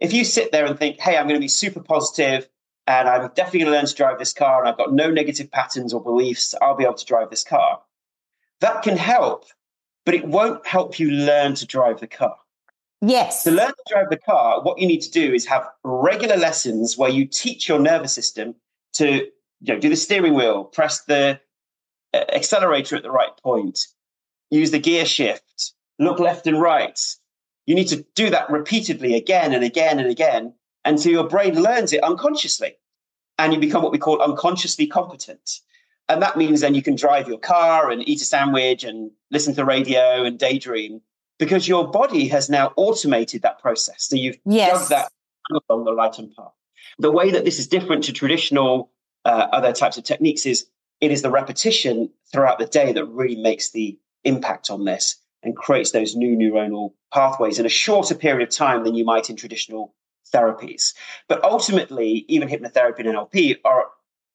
if 0.00 0.12
you 0.12 0.24
sit 0.24 0.50
there 0.50 0.64
and 0.64 0.78
think, 0.78 0.98
hey, 0.98 1.16
I'm 1.16 1.26
going 1.26 1.38
to 1.38 1.44
be 1.44 1.48
super 1.48 1.80
positive 1.80 2.48
and 2.86 3.08
I'm 3.08 3.30
definitely 3.34 3.60
going 3.60 3.72
to 3.72 3.78
learn 3.78 3.86
to 3.86 3.94
drive 3.94 4.18
this 4.18 4.32
car 4.32 4.60
and 4.60 4.68
I've 4.68 4.78
got 4.78 4.92
no 4.92 5.10
negative 5.10 5.50
patterns 5.50 5.92
or 5.92 6.02
beliefs, 6.02 6.54
I'll 6.60 6.76
be 6.76 6.84
able 6.84 6.94
to 6.94 7.04
drive 7.04 7.30
this 7.30 7.44
car. 7.44 7.80
That 8.60 8.82
can 8.82 8.96
help, 8.96 9.44
but 10.04 10.14
it 10.14 10.24
won't 10.26 10.66
help 10.66 10.98
you 10.98 11.10
learn 11.10 11.54
to 11.54 11.66
drive 11.66 12.00
the 12.00 12.06
car. 12.06 12.36
Yes. 13.02 13.44
To 13.44 13.50
learn 13.50 13.68
to 13.68 13.84
drive 13.88 14.10
the 14.10 14.18
car, 14.18 14.62
what 14.62 14.78
you 14.78 14.86
need 14.86 15.00
to 15.02 15.10
do 15.10 15.32
is 15.32 15.46
have 15.46 15.66
regular 15.84 16.36
lessons 16.36 16.98
where 16.98 17.10
you 17.10 17.26
teach 17.26 17.68
your 17.68 17.78
nervous 17.78 18.12
system 18.12 18.54
to 18.94 19.26
you 19.60 19.74
know, 19.74 19.78
do 19.78 19.88
the 19.88 19.96
steering 19.96 20.34
wheel, 20.34 20.64
press 20.64 21.04
the 21.04 21.40
uh, 22.12 22.24
accelerator 22.32 22.96
at 22.96 23.02
the 23.02 23.10
right 23.10 23.36
point, 23.42 23.78
use 24.50 24.70
the 24.70 24.78
gear 24.78 25.06
shift, 25.06 25.72
look 25.98 26.18
left 26.18 26.46
and 26.46 26.60
right, 26.60 26.98
you 27.70 27.76
need 27.76 27.86
to 27.86 28.04
do 28.16 28.30
that 28.30 28.50
repeatedly 28.50 29.14
again 29.14 29.54
and 29.54 29.62
again 29.62 30.00
and 30.00 30.10
again 30.10 30.52
until 30.84 31.12
your 31.12 31.28
brain 31.28 31.54
learns 31.62 31.92
it 31.92 32.02
unconsciously. 32.02 32.74
And 33.38 33.54
you 33.54 33.60
become 33.60 33.80
what 33.80 33.92
we 33.92 33.98
call 33.98 34.20
unconsciously 34.20 34.88
competent. 34.88 35.60
And 36.08 36.20
that 36.20 36.36
means 36.36 36.62
then 36.62 36.74
you 36.74 36.82
can 36.82 36.96
drive 36.96 37.28
your 37.28 37.38
car 37.38 37.88
and 37.88 38.06
eat 38.08 38.22
a 38.22 38.24
sandwich 38.24 38.82
and 38.82 39.12
listen 39.30 39.52
to 39.52 39.58
the 39.58 39.64
radio 39.64 40.24
and 40.24 40.36
daydream 40.36 41.00
because 41.38 41.68
your 41.68 41.86
body 41.88 42.26
has 42.26 42.50
now 42.50 42.72
automated 42.74 43.42
that 43.42 43.60
process. 43.60 44.08
So 44.08 44.16
you've 44.16 44.38
yes. 44.44 44.88
that 44.88 45.12
along 45.68 45.84
the 45.84 45.94
right 45.94 46.12
hand 46.12 46.32
path. 46.36 46.50
The 46.98 47.12
way 47.12 47.30
that 47.30 47.44
this 47.44 47.60
is 47.60 47.68
different 47.68 48.02
to 48.04 48.12
traditional 48.12 48.90
uh, 49.24 49.46
other 49.52 49.72
types 49.72 49.96
of 49.96 50.02
techniques 50.02 50.44
is 50.44 50.66
it 51.00 51.12
is 51.12 51.22
the 51.22 51.30
repetition 51.30 52.10
throughout 52.32 52.58
the 52.58 52.66
day 52.66 52.92
that 52.94 53.04
really 53.04 53.40
makes 53.40 53.70
the 53.70 53.96
impact 54.24 54.70
on 54.70 54.86
this 54.86 55.19
and 55.42 55.56
creates 55.56 55.92
those 55.92 56.14
new 56.14 56.36
neuronal 56.36 56.92
pathways 57.12 57.58
in 57.58 57.66
a 57.66 57.70
shorter 57.70 58.14
period 58.14 58.46
of 58.46 58.54
time 58.54 58.84
than 58.84 58.94
you 58.94 59.04
might 59.04 59.30
in 59.30 59.36
traditional 59.36 59.94
therapies. 60.32 60.94
But 61.28 61.42
ultimately, 61.44 62.24
even 62.28 62.48
hypnotherapy 62.48 63.00
and 63.00 63.08
NLP 63.08 63.56
are 63.64 63.86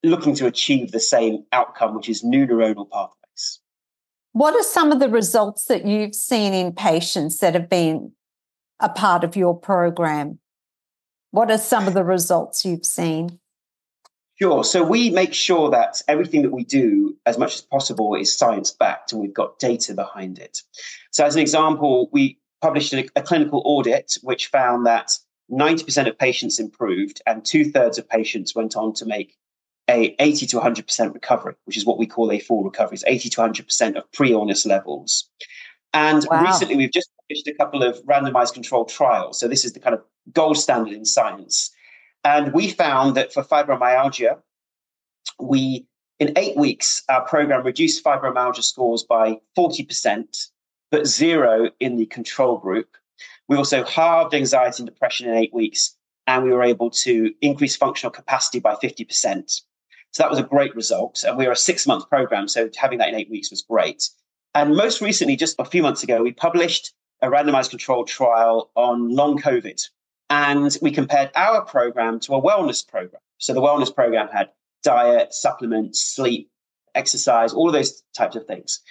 looking 0.04 0.36
to 0.36 0.48
achieve 0.48 0.92
the 0.92 1.00
same 1.00 1.46
outcome, 1.52 1.96
which 1.96 2.10
is 2.10 2.24
new 2.24 2.46
neuronal 2.46 2.90
pathways. 2.90 3.60
What 4.34 4.56
are 4.56 4.64
some 4.64 4.92
of 4.92 5.00
the 5.00 5.10
results 5.10 5.66
that 5.66 5.86
you've 5.86 6.16
seen 6.16 6.54
in 6.54 6.74
patients 6.74 7.38
that 7.40 7.54
have 7.54 7.70
been 7.70 8.12
a 8.80 8.90
part 8.90 9.24
of 9.24 9.36
your 9.36 9.58
program? 9.58 10.40
What 11.32 11.50
are 11.52 11.58
some 11.58 11.88
of 11.88 11.94
the 11.94 12.04
results 12.04 12.66
you've 12.66 12.86
seen? 12.86 13.40
Sure. 14.42 14.66
So 14.66 14.84
we 14.84 15.10
make 15.12 15.34
sure 15.34 15.70
that 15.72 16.02
everything 16.08 16.42
that 16.42 16.52
we 16.52 16.66
do, 16.66 17.16
as 17.26 17.38
much 17.38 17.56
as 17.56 17.62
possible, 17.62 18.16
is 18.16 18.36
science 18.36 18.70
backed 18.70 19.14
and 19.14 19.22
we've 19.22 19.34
got 19.34 19.60
data 19.60 19.94
behind 19.94 20.40
it. 20.40 20.62
So, 21.12 21.26
as 21.26 21.36
an 21.36 21.42
example, 21.42 22.10
we 22.12 22.38
published 22.62 22.94
a, 22.94 23.08
a 23.16 23.22
clinical 23.22 23.62
audit 23.64 24.18
which 24.24 24.48
found 24.48 24.86
that 24.88 25.12
90% 25.50 26.08
of 26.08 26.18
patients 26.18 26.60
improved 26.60 27.22
and 27.26 27.46
two 27.46 27.64
thirds 27.64 27.98
of 27.98 28.10
patients 28.10 28.56
went 28.56 28.76
on 28.76 28.94
to 28.96 29.06
make 29.06 29.38
a 29.90 30.16
80 30.20 30.48
to 30.48 30.58
100% 30.58 31.14
recovery, 31.14 31.54
which 31.66 31.78
is 31.78 31.86
what 31.86 32.00
we 32.00 32.08
call 32.08 32.32
a 32.32 32.40
full 32.40 32.64
recovery. 32.64 32.96
It's 32.96 33.04
80 33.06 33.30
to 33.30 33.42
100% 33.42 33.96
of 33.96 34.12
pre 34.12 34.34
illness 34.34 34.66
levels. 34.66 35.30
And 35.94 36.26
wow. 36.30 36.42
recently, 36.44 36.76
we've 36.76 36.92
just 36.92 37.10
published 37.22 37.48
a 37.48 37.54
couple 37.54 37.84
of 37.84 38.04
randomized 38.04 38.54
controlled 38.54 38.90
trials. 38.90 39.40
So, 39.40 39.48
this 39.48 39.64
is 39.64 39.72
the 39.72 39.80
kind 39.80 39.94
of 39.94 40.02
gold 40.34 40.58
standard 40.58 40.94
in 40.94 41.06
science 41.06 41.72
and 42.26 42.54
we 42.54 42.72
found 42.72 43.16
that 43.16 43.32
for 43.32 43.44
fibromyalgia, 43.44 44.40
we, 45.40 45.86
in 46.20 46.34
eight 46.36 46.58
weeks, 46.58 47.04
our 47.08 47.24
program 47.24 47.64
reduced 47.64 48.04
fibromyalgia 48.04 48.64
scores 48.64 49.04
by 49.04 49.38
40%, 49.56 50.48
but 50.90 51.06
zero 51.06 51.70
in 51.80 51.98
the 51.98 52.08
control 52.08 52.58
group. 52.58 52.98
We 53.48 53.58
also 53.58 53.86
halved 53.86 54.34
anxiety 54.34 54.82
and 54.82 54.90
depression 54.90 55.30
in 55.30 55.36
eight 55.36 55.54
weeks, 55.54 55.96
and 56.26 56.44
we 56.44 56.52
were 56.52 56.64
able 56.64 56.90
to 56.90 57.32
increase 57.42 57.76
functional 57.76 58.12
capacity 58.12 58.60
by 58.60 58.74
50%. 58.74 59.62
So 60.12 60.24
that 60.24 60.30
was 60.32 60.40
a 60.40 60.44
great 60.44 60.76
result. 60.76 61.24
And 61.28 61.38
we 61.38 61.46
were 61.46 61.52
a 61.52 61.56
six 61.56 61.86
month 61.86 62.10
program, 62.10 62.48
so 62.48 62.70
having 62.76 62.98
that 63.00 63.10
in 63.10 63.16
eight 63.16 63.30
weeks 63.30 63.52
was 63.52 63.62
great. 63.62 64.10
And 64.56 64.76
most 64.76 65.00
recently, 65.00 65.36
just 65.36 65.58
a 65.60 65.66
few 65.66 65.84
months 65.84 66.02
ago, 66.02 66.24
we 66.24 66.32
published 66.32 66.92
a 67.22 67.28
randomized 67.28 67.70
controlled 67.70 68.08
trial 68.08 68.72
on 68.76 69.14
long 69.14 69.40
COVID. 69.40 69.80
And 70.30 70.76
we 70.82 70.92
compared 70.92 71.32
our 71.36 71.62
program 71.62 72.20
to 72.22 72.34
a 72.34 72.42
wellness 72.42 72.88
program. 72.88 73.22
So 73.38 73.54
the 73.54 73.62
wellness 73.62 73.94
program 73.94 74.28
had 74.30 74.50
diet, 74.84 75.34
supplements, 75.34 76.02
sleep, 76.02 76.50
exercise, 76.96 77.54
all 77.54 77.68
of 77.68 77.74
those 77.74 78.04
types 78.16 78.36
of 78.36 78.46
things. 78.46 78.82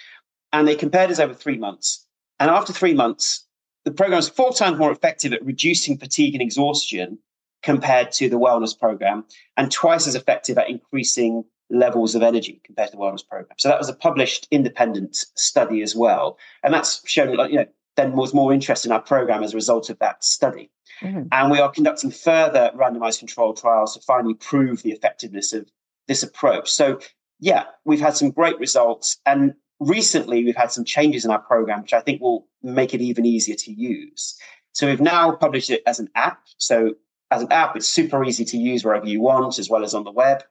And 0.53 0.67
they 0.67 0.75
compared 0.75 1.11
us 1.11 1.19
over 1.19 1.33
three 1.33 1.57
months. 1.57 2.05
And 2.39 2.49
after 2.49 2.71
three 2.71 2.93
months, 2.93 3.45
the 3.83 3.91
program 3.91 4.17
was 4.17 4.29
four 4.29 4.53
times 4.53 4.77
more 4.77 4.91
effective 4.91 5.33
at 5.33 5.45
reducing 5.45 5.97
fatigue 5.97 6.33
and 6.33 6.41
exhaustion 6.41 7.19
compared 7.63 8.11
to 8.11 8.29
the 8.29 8.39
wellness 8.39 8.77
program, 8.77 9.25
and 9.57 9.71
twice 9.71 10.07
as 10.07 10.13
effective 10.13 10.57
at 10.57 10.69
increasing 10.69 11.43
levels 11.71 12.13
of 12.13 12.21
energy 12.21 12.61
compared 12.63 12.91
to 12.91 12.95
the 12.95 13.01
wellness 13.01 13.27
program. 13.27 13.55
So 13.57 13.69
that 13.69 13.79
was 13.79 13.89
a 13.89 13.95
published 13.95 14.47
independent 14.51 15.15
study 15.15 15.81
as 15.81 15.95
well. 15.95 16.37
And 16.63 16.73
that's 16.73 17.01
shown, 17.09 17.31
you 17.49 17.57
know, 17.57 17.65
then 17.95 18.13
was 18.13 18.33
more 18.33 18.53
interest 18.53 18.85
in 18.85 18.91
our 18.91 19.01
program 19.01 19.43
as 19.43 19.53
a 19.53 19.55
result 19.55 19.89
of 19.89 19.97
that 19.99 20.23
study. 20.23 20.69
Mm-hmm. 21.01 21.27
And 21.31 21.51
we 21.51 21.59
are 21.59 21.71
conducting 21.71 22.11
further 22.11 22.71
randomized 22.75 23.19
controlled 23.19 23.57
trials 23.57 23.93
to 23.95 24.01
finally 24.01 24.33
prove 24.35 24.81
the 24.83 24.91
effectiveness 24.91 25.53
of 25.53 25.69
this 26.07 26.23
approach. 26.23 26.71
So, 26.71 26.99
yeah, 27.39 27.65
we've 27.83 27.99
had 27.99 28.15
some 28.15 28.31
great 28.31 28.59
results. 28.59 29.17
And 29.25 29.53
recently, 29.79 30.43
we've 30.43 30.55
had 30.55 30.71
some 30.71 30.85
changes 30.85 31.25
in 31.25 31.31
our 31.31 31.39
program, 31.39 31.81
which 31.81 31.93
I 31.93 32.01
think 32.01 32.21
will 32.21 32.47
make 32.63 32.93
it 32.93 33.01
even 33.01 33.25
easier 33.25 33.55
to 33.55 33.71
use. 33.71 34.35
So, 34.73 34.87
we've 34.87 35.01
now 35.01 35.31
published 35.35 35.69
it 35.69 35.83
as 35.85 35.99
an 35.99 36.09
app. 36.15 36.41
So, 36.57 36.95
as 37.31 37.41
an 37.41 37.51
app, 37.51 37.75
it's 37.75 37.87
super 37.87 38.23
easy 38.23 38.45
to 38.45 38.57
use 38.57 38.85
wherever 38.85 39.07
you 39.07 39.21
want, 39.21 39.59
as 39.59 39.69
well 39.69 39.83
as 39.83 39.93
on 39.93 40.03
the 40.03 40.11
web. 40.11 40.43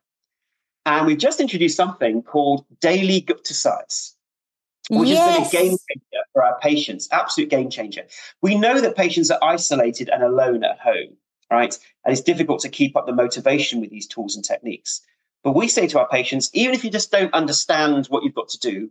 And 0.87 1.07
we've 1.07 1.19
just 1.19 1.41
introduced 1.41 1.77
something 1.77 2.23
called 2.23 2.67
Daily 2.81 3.21
Gupta 3.21 3.55
Size. 3.55 4.15
Which 4.91 5.09
yes. 5.09 5.39
has 5.39 5.51
been 5.51 5.61
a 5.61 5.63
game 5.63 5.79
changer 5.89 6.25
for 6.33 6.45
our 6.45 6.59
patients, 6.61 7.09
absolute 7.11 7.51
game 7.51 7.71
changer. 7.71 8.03
We 8.43 8.57
know 8.57 8.81
that 8.81 8.97
patients 8.97 9.31
are 9.31 9.39
isolated 9.43 10.09
and 10.09 10.23
alone 10.23 10.65
at 10.65 10.79
home, 10.79 11.17
right? 11.51 11.77
And 12.05 12.13
it's 12.13 12.21
difficult 12.21 12.61
to 12.61 12.69
keep 12.69 12.97
up 12.97 13.07
the 13.07 13.13
motivation 13.13 13.81
with 13.81 13.91
these 13.91 14.07
tools 14.07 14.37
and 14.37 14.45
techniques. 14.45 15.01
But 15.43 15.55
we 15.55 15.69
say 15.69 15.87
to 15.89 15.99
our 15.99 16.09
patients, 16.09 16.51
even 16.55 16.75
if 16.75 16.85
you 16.85 16.91
just 16.91 17.11
don't 17.11 17.33
understand 17.35 18.07
what 18.07 18.25
you've 18.25 18.35
got 18.35 18.49
to 18.51 18.59
do, 18.59 18.91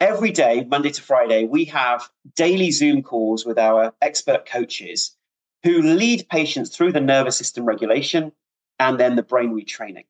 every 0.00 0.30
day, 0.30 0.66
Monday 0.68 0.90
to 0.90 1.02
Friday, 1.02 1.44
we 1.44 1.64
have 1.66 2.08
daily 2.34 2.70
Zoom 2.70 3.02
calls 3.02 3.44
with 3.44 3.58
our 3.58 3.92
expert 4.00 4.46
coaches 4.46 5.16
who 5.64 5.82
lead 5.82 6.28
patients 6.28 6.74
through 6.74 6.92
the 6.92 7.00
nervous 7.00 7.36
system 7.36 7.64
regulation 7.64 8.32
and 8.78 8.98
then 8.98 9.16
the 9.16 9.22
brain 9.22 9.50
retraining. 9.50 10.04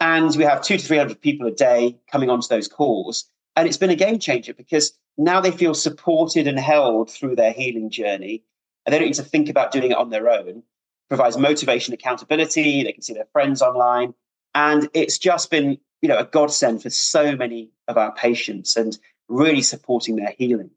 And 0.00 0.34
we 0.36 0.44
have 0.44 0.62
two 0.62 0.76
to 0.76 0.84
300 0.84 1.20
people 1.20 1.46
a 1.46 1.50
day 1.50 1.98
coming 2.10 2.30
onto 2.30 2.48
those 2.48 2.68
calls. 2.68 3.24
And 3.56 3.68
it's 3.68 3.76
been 3.76 3.90
a 3.90 3.96
game 3.96 4.18
changer 4.18 4.52
because 4.52 4.92
now 5.16 5.40
they 5.40 5.50
feel 5.50 5.74
supported 5.74 6.46
and 6.46 6.58
held 6.58 7.10
through 7.10 7.36
their 7.36 7.52
healing 7.52 7.90
journey. 7.90 8.42
And 8.84 8.92
they 8.92 8.98
don't 8.98 9.08
need 9.08 9.14
to 9.14 9.22
think 9.22 9.48
about 9.48 9.72
doing 9.72 9.92
it 9.92 9.96
on 9.96 10.10
their 10.10 10.28
own. 10.28 10.62
Provides 11.08 11.36
motivation, 11.36 11.94
accountability. 11.94 12.82
They 12.82 12.92
can 12.92 13.02
see 13.02 13.14
their 13.14 13.28
friends 13.32 13.62
online. 13.62 14.14
And 14.54 14.88
it's 14.94 15.18
just 15.18 15.50
been, 15.50 15.78
you 16.02 16.08
know, 16.08 16.18
a 16.18 16.24
godsend 16.24 16.82
for 16.82 16.90
so 16.90 17.36
many 17.36 17.70
of 17.88 17.96
our 17.96 18.12
patients 18.14 18.76
and 18.76 18.98
really 19.28 19.62
supporting 19.62 20.16
their 20.16 20.34
healing. 20.36 20.70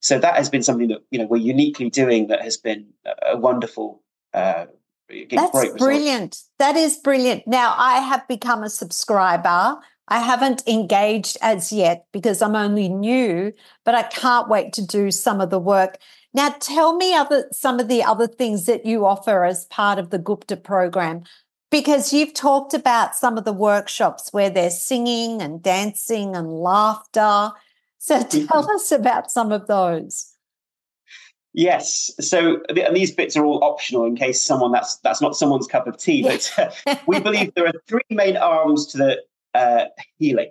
So 0.00 0.18
that 0.18 0.34
has 0.34 0.50
been 0.50 0.62
something 0.62 0.88
that, 0.88 1.02
you 1.10 1.18
know, 1.18 1.26
we're 1.26 1.38
uniquely 1.38 1.88
doing 1.88 2.26
that 2.28 2.42
has 2.42 2.56
been 2.56 2.86
a 3.26 3.36
wonderful 3.36 4.02
uh, 4.34 4.66
that's 5.30 5.70
brilliant. 5.76 6.42
That 6.58 6.76
is 6.76 6.96
brilliant. 6.96 7.46
Now, 7.46 7.74
I 7.76 7.98
have 8.00 8.26
become 8.26 8.62
a 8.62 8.70
subscriber. 8.70 9.76
I 10.08 10.20
haven't 10.20 10.66
engaged 10.68 11.38
as 11.40 11.72
yet 11.72 12.06
because 12.12 12.42
I'm 12.42 12.56
only 12.56 12.88
new, 12.88 13.52
but 13.84 13.94
I 13.94 14.02
can't 14.02 14.48
wait 14.48 14.72
to 14.74 14.86
do 14.86 15.10
some 15.10 15.40
of 15.40 15.50
the 15.50 15.58
work. 15.58 15.98
Now, 16.34 16.54
tell 16.60 16.96
me 16.96 17.14
other 17.14 17.48
some 17.52 17.80
of 17.80 17.88
the 17.88 18.02
other 18.02 18.26
things 18.26 18.66
that 18.66 18.84
you 18.84 19.06
offer 19.06 19.44
as 19.44 19.64
part 19.66 19.98
of 19.98 20.10
the 20.10 20.18
Gupta 20.18 20.56
program, 20.56 21.22
because 21.70 22.12
you've 22.12 22.34
talked 22.34 22.74
about 22.74 23.14
some 23.14 23.38
of 23.38 23.44
the 23.44 23.52
workshops 23.52 24.28
where 24.32 24.50
there's 24.50 24.80
singing 24.80 25.40
and 25.40 25.62
dancing 25.62 26.36
and 26.36 26.52
laughter. 26.52 27.52
So, 27.98 28.22
tell 28.22 28.70
us 28.70 28.92
about 28.92 29.30
some 29.30 29.52
of 29.52 29.66
those. 29.68 30.34
Yes. 31.54 32.10
So 32.18 32.60
and 32.68 32.96
these 32.96 33.12
bits 33.12 33.36
are 33.36 33.44
all 33.44 33.62
optional 33.62 34.04
in 34.06 34.16
case 34.16 34.42
someone 34.42 34.72
that's 34.72 34.96
that's 34.96 35.22
not 35.22 35.36
someone's 35.36 35.68
cup 35.68 35.86
of 35.86 35.96
tea. 35.96 36.22
But 36.22 36.52
uh, 36.58 36.96
we 37.06 37.20
believe 37.20 37.54
there 37.54 37.66
are 37.66 37.72
three 37.86 38.02
main 38.10 38.36
arms 38.36 38.86
to 38.88 38.98
the 38.98 39.22
uh, 39.54 39.86
healing. 40.18 40.50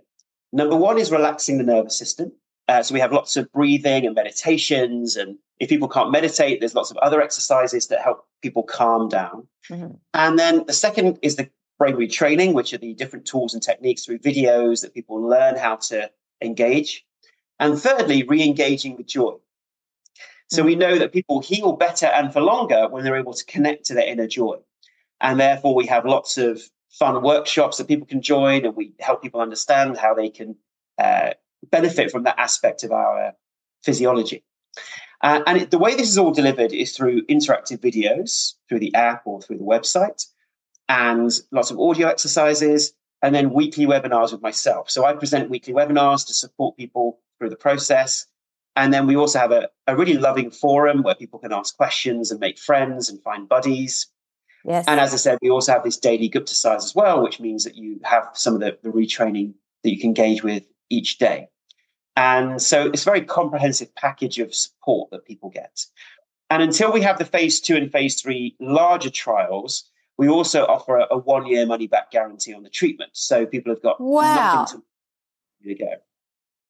Number 0.52 0.76
one 0.76 1.00
is 1.00 1.12
relaxing 1.12 1.58
the 1.58 1.64
nervous 1.64 1.98
system. 1.98 2.32
Uh, 2.68 2.82
so 2.82 2.94
we 2.94 3.00
have 3.00 3.12
lots 3.12 3.36
of 3.36 3.52
breathing 3.52 4.06
and 4.06 4.16
meditations, 4.16 5.18
and 5.18 5.38
if 5.60 5.68
people 5.68 5.90
can't 5.90 6.12
meditate, 6.12 6.60
there's 6.60 6.76
lots 6.76 6.92
of 6.92 6.98
other 6.98 7.22
exercises 7.22 7.88
that 7.88 8.02
help 8.02 8.26
people 8.42 8.64
calm 8.64 9.10
down. 9.10 9.48
Mm-hmm. 9.70 9.96
And 10.14 10.40
then 10.40 10.66
the 10.66 10.74
second 10.74 11.20
is 11.22 11.36
the 11.36 11.50
brain 11.78 11.96
retraining, 11.96 12.54
which 12.54 12.74
are 12.74 12.78
the 12.78 12.94
different 12.94 13.26
tools 13.26 13.54
and 13.54 13.62
techniques 13.62 14.06
through 14.06 14.20
videos 14.20 14.82
that 14.82 14.94
people 14.94 15.22
learn 15.22 15.58
how 15.58 15.76
to 15.76 16.10
engage. 16.42 17.06
And 17.60 17.78
thirdly, 17.78 18.24
re-engaging 18.24 18.96
with 18.96 19.08
joy. 19.08 19.36
So 20.50 20.64
we 20.64 20.76
know 20.76 21.00
that 21.00 21.14
people 21.14 21.40
heal 21.40 21.74
better 21.74 22.06
and 22.06 22.32
for 22.32 22.42
longer 22.42 22.88
when 22.88 23.04
they're 23.04 23.18
able 23.18 23.34
to 23.34 23.46
connect 23.46 23.86
to 23.86 23.94
their 23.94 24.06
inner 24.08 24.28
joy. 24.28 24.58
And 25.20 25.40
therefore, 25.40 25.74
we 25.74 25.88
have 25.88 26.06
lots 26.06 26.38
of 26.38 26.62
fun 27.00 27.22
workshops 27.24 27.78
that 27.78 27.88
people 27.88 28.08
can 28.08 28.22
join, 28.22 28.66
and 28.66 28.76
we 28.76 28.94
help 29.00 29.22
people 29.22 29.42
understand 29.42 29.98
how 29.98 30.14
they 30.14 30.30
can 30.30 30.56
uh, 30.98 31.32
benefit 31.72 32.12
from 32.12 32.24
that 32.24 32.40
aspect 32.40 32.84
of 32.84 32.92
our 32.92 33.34
physiology. 33.84 34.44
Uh, 35.22 35.42
and 35.48 35.62
it, 35.62 35.72
the 35.72 35.78
way 35.78 35.96
this 35.96 36.10
is 36.10 36.18
all 36.18 36.32
delivered 36.32 36.74
is 36.74 36.96
through 36.96 37.26
interactive 37.28 37.80
videos, 37.80 38.54
through 38.68 38.80
the 38.80 38.94
app 38.94 39.24
or 39.26 39.42
through 39.42 39.58
the 39.58 39.64
website, 39.64 40.26
and 40.90 41.32
lots 41.52 41.72
of 41.72 41.80
audio 41.80 42.08
exercises, 42.08 42.94
and 43.22 43.34
then 43.34 43.54
weekly 43.54 43.86
webinars 43.86 44.32
with 44.34 44.42
myself. 44.42 44.90
So 44.90 45.06
I 45.06 45.14
present 45.14 45.50
weekly 45.50 45.74
webinars 45.74 46.28
to 46.28 46.34
support 46.34 46.78
people 46.78 47.20
through 47.40 47.50
the 47.50 47.56
process. 47.56 48.28
And 48.76 48.94
then 48.94 49.08
we 49.08 49.16
also 49.16 49.40
have 49.40 49.52
a, 49.52 49.70
a 49.88 49.96
really 49.96 50.18
loving 50.18 50.52
forum 50.52 51.04
where 51.04 51.16
people 51.16 51.40
can 51.40 51.54
ask 51.54 51.78
questions 51.78 52.32
and 52.32 52.40
make 52.40 52.58
friends 52.58 53.10
and 53.10 53.22
find 53.22 53.48
buddies. 53.48 54.08
Yes. 54.66 54.86
And 54.88 55.00
as 55.00 55.14
I 55.14 55.18
said, 55.18 55.40
we 55.42 55.50
also 55.50 55.74
have 55.74 55.84
this 55.84 55.98
daily 55.98 56.30
Gupta 56.30 56.56
size 56.56 56.86
as 56.86 56.96
well, 56.96 57.22
which 57.22 57.40
means 57.40 57.64
that 57.66 57.76
you 57.76 58.00
have 58.04 58.30
some 58.34 58.54
of 58.54 58.62
the, 58.62 58.78
the 58.82 58.90
retraining 58.90 59.54
that 59.84 59.92
you 59.92 60.00
can 60.00 60.10
engage 60.10 60.44
with 60.44 60.64
each 60.90 61.18
day. 61.18 61.50
And 62.16 62.62
so 62.62 62.88
it's 62.88 63.02
a 63.02 63.06
very 63.06 63.22
comprehensive 63.22 63.94
package 63.96 64.40
of 64.40 64.54
support 64.54 65.10
that 65.12 65.26
people 65.26 65.50
get. 65.50 65.86
And 66.50 66.62
until 66.62 66.94
we 66.94 67.02
have 67.02 67.18
the 67.18 67.26
phase 67.26 67.60
two 67.60 67.76
and 67.76 67.92
phase 67.92 68.22
three 68.22 68.56
larger 68.60 69.10
trials, 69.10 69.90
we 70.18 70.30
also 70.30 70.66
offer 70.66 70.98
a, 70.98 71.08
a 71.12 71.18
one 71.18 71.48
year 71.48 71.66
money 71.66 71.88
back 71.88 72.12
guarantee 72.12 72.54
on 72.54 72.64
the 72.64 72.70
treatment. 72.70 73.12
So 73.14 73.46
people 73.46 73.74
have 73.74 73.82
got 73.82 74.00
wow. 74.00 74.62
nothing 74.62 74.84
to 75.66 75.76
go. 75.76 75.94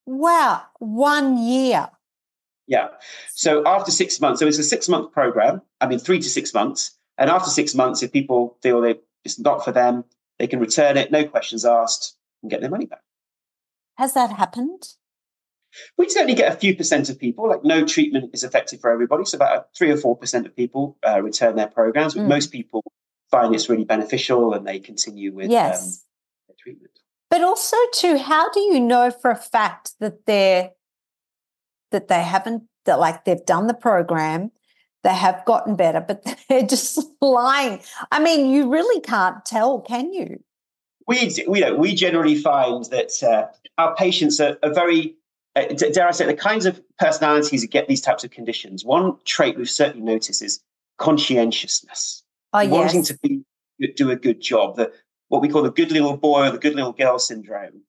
Wow, 0.06 0.64
one 0.80 1.38
year. 1.38 1.90
Yeah. 2.68 2.90
So 3.34 3.66
after 3.68 3.92
six 3.92 4.20
months, 4.22 4.40
so 4.40 4.48
it's 4.48 4.58
a 4.58 4.64
six 4.64 4.88
month 4.88 5.12
program. 5.12 5.62
I 5.82 5.88
mean, 5.88 6.00
three 6.00 6.20
to 6.20 6.30
six 6.30 6.54
months. 6.54 6.98
And 7.18 7.30
after 7.30 7.50
six 7.50 7.76
months, 7.76 8.02
if 8.02 8.12
people 8.12 8.58
feel 8.62 8.82
they 8.82 9.00
it's 9.24 9.40
not 9.40 9.64
for 9.64 9.72
them, 9.72 10.04
they 10.40 10.48
can 10.48 10.60
return 10.60 10.98
it, 10.98 11.12
no 11.12 11.26
questions 11.26 11.66
asked, 11.66 12.18
and 12.42 12.52
get 12.52 12.62
their 12.62 12.70
money 12.70 12.86
back. 12.86 13.02
Has 13.98 14.14
that 14.14 14.32
happened? 14.32 14.84
We 15.98 16.10
certainly 16.10 16.36
get 16.36 16.54
a 16.54 16.58
few 16.58 16.76
percent 16.76 17.10
of 17.10 17.20
people. 17.20 17.48
Like 17.48 17.64
no 17.64 17.86
treatment 17.86 18.32
is 18.34 18.44
effective 18.44 18.80
for 18.80 18.92
everybody, 18.92 19.26
so 19.26 19.38
about 19.38 19.68
three 19.76 19.92
or 19.92 19.98
four 19.98 20.18
percent 20.18 20.46
of 20.46 20.56
people 20.56 20.98
uh, 21.08 21.22
return 21.22 21.56
their 21.56 21.68
programs. 21.68 22.14
But 22.14 22.24
mm. 22.24 22.30
most 22.30 22.52
people 22.52 22.84
find 23.32 23.56
it's 23.56 23.70
really 23.70 23.84
beneficial 23.84 24.54
and 24.54 24.68
they 24.68 24.80
continue 24.80 25.34
with 25.34 25.50
yes. 25.50 25.82
um, 25.82 25.92
their 26.48 26.56
treatment. 26.60 26.92
But 27.32 27.44
also, 27.44 27.78
too, 27.94 28.20
how 28.20 28.52
do 28.52 28.60
you 28.60 28.80
know 28.80 29.10
for 29.10 29.32
a 29.32 29.36
fact 29.36 29.94
that 30.00 30.26
they're 30.28 30.72
that 31.92 32.08
they 32.08 32.24
haven't 32.24 32.64
that 32.86 33.00
like 33.00 33.26
they've 33.26 33.46
done 33.46 33.68
the 33.68 33.74
program, 33.74 34.52
they 35.04 35.14
have 35.14 35.44
gotten 35.46 35.76
better, 35.76 36.02
but 36.02 36.24
they're 36.50 36.64
just 36.64 37.00
lying? 37.22 37.82
I 38.12 38.20
mean, 38.20 38.50
you 38.50 38.72
really 38.72 39.02
can't 39.02 39.44
tell, 39.46 39.82
can 39.82 40.14
you? 40.14 40.42
We, 41.08 41.36
we, 41.48 41.60
know, 41.60 41.76
we 41.76 41.96
generally 41.96 42.36
find 42.36 42.86
that 42.86 43.22
uh, 43.22 43.48
our 43.78 43.94
patients 43.96 44.40
are, 44.40 44.58
are 44.64 44.74
very 44.74 45.16
uh, 45.56 45.66
dare 45.66 46.08
I 46.08 46.12
say, 46.12 46.26
the 46.26 46.34
kinds 46.34 46.66
of 46.66 46.82
personalities 46.98 47.62
that 47.62 47.72
get 47.72 47.88
these 47.88 48.02
types 48.02 48.24
of 48.24 48.32
conditions. 48.32 48.84
One 48.84 49.18
trait 49.26 49.58
we've 49.58 49.70
certainly 49.70 50.06
noticed 50.06 50.42
is 50.42 50.62
conscientiousness, 50.98 52.24
oh, 52.54 52.68
wanting 52.68 53.02
yes. 53.02 53.08
to 53.10 53.20
be, 53.22 53.44
do 53.96 54.10
a 54.10 54.16
good 54.16 54.42
job. 54.42 54.78
The, 54.78 54.92
what 55.28 55.42
we 55.42 55.50
call 55.50 55.64
the 55.64 55.72
good 55.72 55.92
little 55.92 56.18
boy 56.18 56.48
or 56.48 56.52
the 56.52 56.58
good 56.58 56.76
little 56.76 56.94
girl 56.94 57.20
syndrome. 57.20 57.82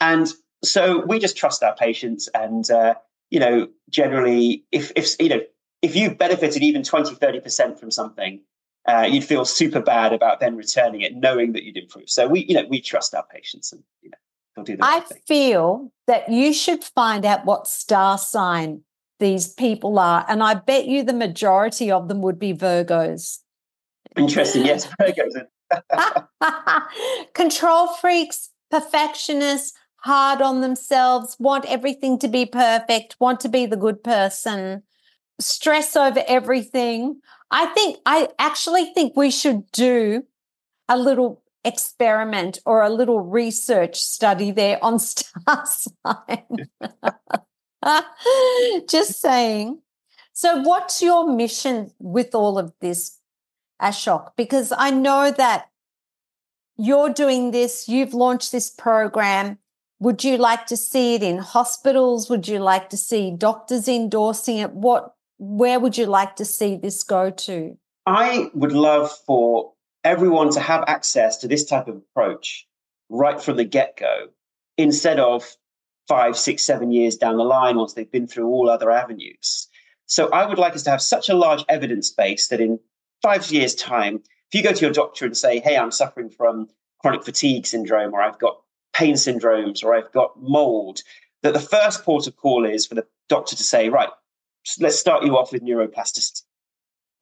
And 0.00 0.28
so 0.64 1.04
we 1.04 1.18
just 1.18 1.36
trust 1.36 1.62
our 1.62 1.74
patients 1.74 2.28
and, 2.28 2.70
uh, 2.70 2.94
you 3.30 3.40
know, 3.40 3.68
generally, 3.88 4.64
if, 4.72 4.92
if, 4.96 5.20
you 5.20 5.28
know, 5.28 5.40
if 5.82 5.96
you 5.96 6.14
benefited 6.14 6.62
even 6.62 6.82
20, 6.82 7.14
30% 7.14 7.78
from 7.78 7.90
something, 7.90 8.40
uh, 8.88 9.06
you'd 9.08 9.24
feel 9.24 9.44
super 9.44 9.80
bad 9.80 10.12
about 10.12 10.40
then 10.40 10.56
returning 10.56 11.02
it, 11.02 11.14
knowing 11.14 11.52
that 11.52 11.64
you'd 11.64 11.76
improve. 11.76 12.08
So 12.08 12.26
we, 12.26 12.44
you 12.46 12.54
know, 12.54 12.64
we 12.68 12.80
trust 12.80 13.14
our 13.14 13.24
patients 13.32 13.72
and, 13.72 13.82
you 14.02 14.10
know, 14.10 14.16
they'll 14.56 14.64
do 14.64 14.76
the 14.76 14.84
I 14.84 15.00
thing. 15.00 15.18
feel 15.26 15.92
that 16.06 16.30
you 16.30 16.52
should 16.52 16.82
find 16.82 17.24
out 17.24 17.44
what 17.44 17.66
star 17.66 18.18
sign 18.18 18.82
these 19.18 19.52
people 19.52 19.98
are. 19.98 20.24
And 20.28 20.42
I 20.42 20.54
bet 20.54 20.86
you 20.86 21.02
the 21.02 21.12
majority 21.12 21.90
of 21.90 22.08
them 22.08 22.22
would 22.22 22.38
be 22.38 22.54
Virgos. 22.54 23.38
Interesting. 24.16 24.64
Yes, 24.64 24.88
Virgos. 25.00 25.46
Control 27.34 27.86
freaks, 27.88 28.50
perfectionists, 28.70 29.72
hard 29.96 30.40
on 30.40 30.62
themselves, 30.62 31.36
want 31.38 31.66
everything 31.66 32.18
to 32.18 32.28
be 32.28 32.46
perfect, 32.46 33.16
want 33.20 33.40
to 33.40 33.48
be 33.48 33.66
the 33.66 33.76
good 33.76 34.02
person, 34.02 34.82
stress 35.40 35.96
over 35.96 36.22
everything. 36.26 37.20
I 37.50 37.66
think, 37.66 37.98
I 38.06 38.28
actually 38.38 38.86
think 38.86 39.16
we 39.16 39.30
should 39.30 39.70
do 39.72 40.24
a 40.88 40.96
little 40.96 41.42
experiment 41.64 42.58
or 42.64 42.82
a 42.82 42.90
little 42.90 43.20
research 43.20 44.00
study 44.00 44.50
there 44.50 44.82
on 44.82 44.98
star 45.00 45.64
sign. 45.66 46.68
Just 48.88 49.20
saying. 49.20 49.80
So, 50.32 50.62
what's 50.62 51.02
your 51.02 51.30
mission 51.30 51.90
with 51.98 52.34
all 52.34 52.58
of 52.58 52.72
this, 52.80 53.18
Ashok? 53.80 54.30
Because 54.36 54.72
I 54.76 54.90
know 54.90 55.30
that 55.30 55.68
you're 56.76 57.10
doing 57.10 57.50
this, 57.50 57.88
you've 57.88 58.14
launched 58.14 58.52
this 58.52 58.70
program. 58.70 59.58
Would 59.98 60.24
you 60.24 60.38
like 60.38 60.64
to 60.66 60.78
see 60.78 61.14
it 61.16 61.22
in 61.22 61.38
hospitals? 61.38 62.30
Would 62.30 62.48
you 62.48 62.58
like 62.58 62.88
to 62.88 62.96
see 62.96 63.34
doctors 63.36 63.86
endorsing 63.86 64.56
it? 64.56 64.72
What 64.72 65.14
where 65.40 65.80
would 65.80 65.96
you 65.96 66.04
like 66.04 66.36
to 66.36 66.44
see 66.44 66.76
this 66.76 67.02
go 67.02 67.30
to? 67.30 67.74
I 68.04 68.50
would 68.52 68.72
love 68.72 69.10
for 69.26 69.72
everyone 70.04 70.50
to 70.50 70.60
have 70.60 70.84
access 70.86 71.38
to 71.38 71.48
this 71.48 71.64
type 71.64 71.88
of 71.88 71.96
approach 71.96 72.66
right 73.08 73.40
from 73.40 73.56
the 73.56 73.64
get-go 73.64 74.28
instead 74.76 75.18
of 75.18 75.56
five, 76.06 76.36
six, 76.36 76.62
seven 76.62 76.92
years 76.92 77.16
down 77.16 77.38
the 77.38 77.42
line 77.44 77.76
once 77.76 77.94
they've 77.94 78.12
been 78.12 78.26
through 78.26 78.48
all 78.48 78.68
other 78.68 78.90
avenues. 78.90 79.66
So 80.04 80.28
I 80.28 80.44
would 80.44 80.58
like 80.58 80.74
us 80.74 80.82
to 80.82 80.90
have 80.90 81.00
such 81.00 81.30
a 81.30 81.34
large 81.34 81.64
evidence 81.70 82.10
base 82.10 82.48
that 82.48 82.60
in 82.60 82.78
five 83.22 83.50
years' 83.50 83.74
time, 83.74 84.22
if 84.52 84.54
you 84.54 84.62
go 84.62 84.72
to 84.72 84.80
your 84.80 84.92
doctor 84.92 85.24
and 85.24 85.36
say, 85.36 85.60
hey, 85.60 85.78
I'm 85.78 85.90
suffering 85.90 86.28
from 86.28 86.68
chronic 87.00 87.24
fatigue 87.24 87.66
syndrome, 87.66 88.12
or 88.12 88.20
I've 88.20 88.38
got 88.38 88.60
pain 88.92 89.14
syndromes, 89.14 89.82
or 89.82 89.94
I've 89.94 90.12
got 90.12 90.32
mold, 90.38 91.00
that 91.42 91.54
the 91.54 91.60
first 91.60 92.04
port 92.04 92.26
of 92.26 92.36
call 92.36 92.66
is 92.66 92.86
for 92.86 92.94
the 92.94 93.06
doctor 93.30 93.56
to 93.56 93.64
say, 93.64 93.88
right, 93.88 94.10
let's 94.80 94.98
start 94.98 95.24
you 95.24 95.36
off 95.36 95.52
with 95.52 95.62
neuroplasticity. 95.62 96.42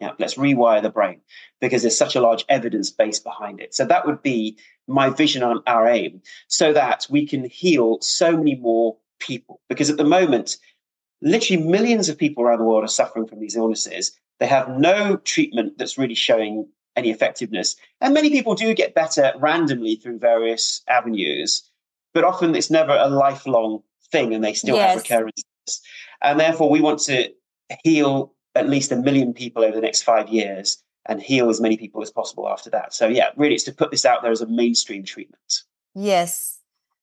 Yeah, 0.00 0.12
let's 0.18 0.34
rewire 0.34 0.80
the 0.80 0.90
brain 0.90 1.20
because 1.60 1.82
there's 1.82 1.98
such 1.98 2.14
a 2.14 2.20
large 2.20 2.44
evidence 2.48 2.90
base 2.90 3.18
behind 3.18 3.60
it. 3.60 3.74
So 3.74 3.84
that 3.84 4.06
would 4.06 4.22
be 4.22 4.56
my 4.86 5.10
vision 5.10 5.42
on 5.42 5.62
our 5.66 5.88
aim, 5.88 6.22
so 6.46 6.72
that 6.72 7.06
we 7.10 7.26
can 7.26 7.44
heal 7.44 7.98
so 8.00 8.36
many 8.36 8.54
more 8.54 8.96
people. 9.18 9.60
Because 9.68 9.90
at 9.90 9.96
the 9.96 10.04
moment, 10.04 10.56
literally 11.20 11.62
millions 11.62 12.08
of 12.08 12.16
people 12.16 12.44
around 12.44 12.58
the 12.60 12.64
world 12.64 12.84
are 12.84 12.88
suffering 12.88 13.26
from 13.26 13.40
these 13.40 13.56
illnesses. 13.56 14.12
They 14.38 14.46
have 14.46 14.68
no 14.68 15.16
treatment 15.16 15.78
that's 15.78 15.98
really 15.98 16.14
showing 16.14 16.68
any 16.96 17.10
effectiveness. 17.10 17.76
And 18.00 18.14
many 18.14 18.30
people 18.30 18.54
do 18.54 18.74
get 18.74 18.94
better 18.94 19.32
randomly 19.38 19.96
through 19.96 20.18
various 20.18 20.82
avenues, 20.88 21.68
but 22.14 22.24
often 22.24 22.54
it's 22.54 22.70
never 22.70 22.92
a 22.92 23.08
lifelong 23.08 23.82
thing 24.10 24.34
and 24.34 24.42
they 24.42 24.54
still 24.54 24.76
yes. 24.76 24.94
have 24.94 25.02
recurrences. 25.02 25.44
And 26.22 26.38
therefore, 26.38 26.70
we 26.70 26.80
want 26.80 27.00
to 27.00 27.32
heal 27.84 28.34
at 28.54 28.68
least 28.68 28.92
a 28.92 28.96
million 28.96 29.32
people 29.32 29.62
over 29.62 29.74
the 29.74 29.80
next 29.80 30.02
five 30.02 30.28
years 30.28 30.82
and 31.06 31.22
heal 31.22 31.48
as 31.48 31.60
many 31.60 31.76
people 31.76 32.02
as 32.02 32.10
possible 32.10 32.48
after 32.48 32.70
that. 32.70 32.92
So, 32.92 33.06
yeah, 33.08 33.30
really, 33.36 33.54
it's 33.54 33.64
to 33.64 33.72
put 33.72 33.90
this 33.90 34.04
out 34.04 34.22
there 34.22 34.32
as 34.32 34.40
a 34.40 34.46
mainstream 34.46 35.04
treatment. 35.04 35.62
Yes. 35.94 36.58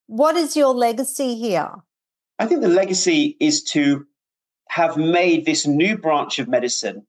What 0.08 0.36
is 0.36 0.56
your 0.56 0.74
legacy 0.74 1.36
here? 1.36 1.72
I 2.38 2.46
think 2.46 2.62
the 2.62 2.68
legacy 2.68 3.38
is 3.40 3.64
to 3.64 4.06
have 4.70 4.98
made 4.98 5.46
this 5.46 5.66
new 5.66 5.98
branch 5.98 6.38
of 6.40 6.48
medicine 6.48 7.06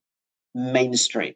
mainstream. 0.54 1.34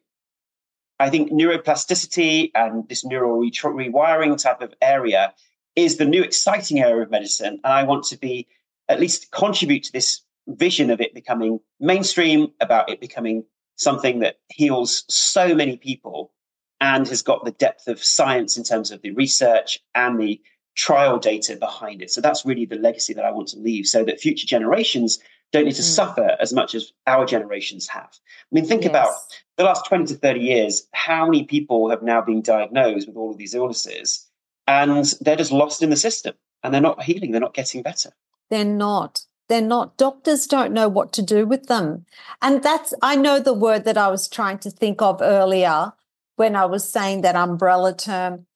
I 0.98 1.10
think 1.10 1.32
neuroplasticity 1.32 2.50
and 2.54 2.88
this 2.88 3.04
neural 3.04 3.38
re- 3.38 3.50
rewiring 3.50 4.40
type 4.40 4.60
of 4.60 4.74
area 4.80 5.34
is 5.74 5.96
the 5.96 6.04
new 6.04 6.22
exciting 6.22 6.80
area 6.80 7.02
of 7.02 7.10
medicine. 7.10 7.60
And 7.64 7.72
I 7.72 7.84
want 7.84 8.04
to 8.04 8.18
be 8.18 8.46
at 8.88 9.00
least 9.00 9.30
contribute 9.30 9.84
to 9.84 9.92
this 9.92 10.20
vision 10.56 10.90
of 10.90 11.00
it 11.00 11.14
becoming 11.14 11.60
mainstream, 11.78 12.48
about 12.60 12.90
it 12.90 13.00
becoming 13.00 13.44
something 13.76 14.20
that 14.20 14.38
heals 14.48 15.04
so 15.08 15.54
many 15.54 15.76
people 15.76 16.32
and 16.80 17.06
has 17.08 17.22
got 17.22 17.44
the 17.44 17.50
depth 17.52 17.88
of 17.88 18.02
science 18.02 18.56
in 18.56 18.64
terms 18.64 18.90
of 18.90 19.02
the 19.02 19.10
research 19.12 19.78
and 19.94 20.20
the 20.20 20.40
trial 20.76 21.18
data 21.18 21.56
behind 21.56 22.02
it. 22.02 22.10
So 22.10 22.20
that's 22.20 22.44
really 22.44 22.64
the 22.64 22.76
legacy 22.76 23.12
that 23.14 23.24
I 23.24 23.30
want 23.30 23.48
to 23.48 23.58
leave 23.58 23.86
so 23.86 24.04
that 24.04 24.20
future 24.20 24.46
generations 24.46 25.18
don't 25.52 25.64
need 25.64 25.74
to 25.74 25.82
mm. 25.82 25.94
suffer 25.96 26.36
as 26.40 26.52
much 26.52 26.74
as 26.74 26.92
our 27.06 27.26
generations 27.26 27.88
have. 27.88 28.10
I 28.12 28.52
mean, 28.52 28.64
think 28.64 28.82
yes. 28.82 28.90
about 28.90 29.12
the 29.56 29.64
last 29.64 29.86
20 29.86 30.06
to 30.06 30.14
30 30.14 30.40
years, 30.40 30.86
how 30.92 31.24
many 31.26 31.44
people 31.44 31.90
have 31.90 32.02
now 32.02 32.20
been 32.20 32.40
diagnosed 32.40 33.08
with 33.08 33.16
all 33.16 33.30
of 33.30 33.38
these 33.38 33.54
illnesses 33.54 34.26
and 34.66 35.04
they're 35.20 35.36
just 35.36 35.52
lost 35.52 35.82
in 35.82 35.90
the 35.90 35.96
system 35.96 36.34
and 36.62 36.72
they're 36.72 36.80
not 36.80 37.02
healing, 37.02 37.32
they're 37.32 37.40
not 37.40 37.54
getting 37.54 37.82
better. 37.82 38.12
They're 38.48 38.64
not. 38.64 39.24
They're 39.50 39.60
not. 39.60 39.96
Doctors 39.96 40.46
don't 40.46 40.72
know 40.72 40.88
what 40.88 41.12
to 41.14 41.22
do 41.22 41.44
with 41.44 41.66
them. 41.66 42.06
And 42.40 42.62
that's, 42.62 42.94
I 43.02 43.16
know 43.16 43.40
the 43.40 43.52
word 43.52 43.84
that 43.84 43.98
I 43.98 44.06
was 44.06 44.28
trying 44.28 44.58
to 44.60 44.70
think 44.70 45.02
of 45.02 45.20
earlier 45.20 45.92
when 46.36 46.54
I 46.54 46.66
was 46.66 46.88
saying 46.88 47.22
that 47.22 47.34
umbrella 47.34 47.92
term. 47.92 48.46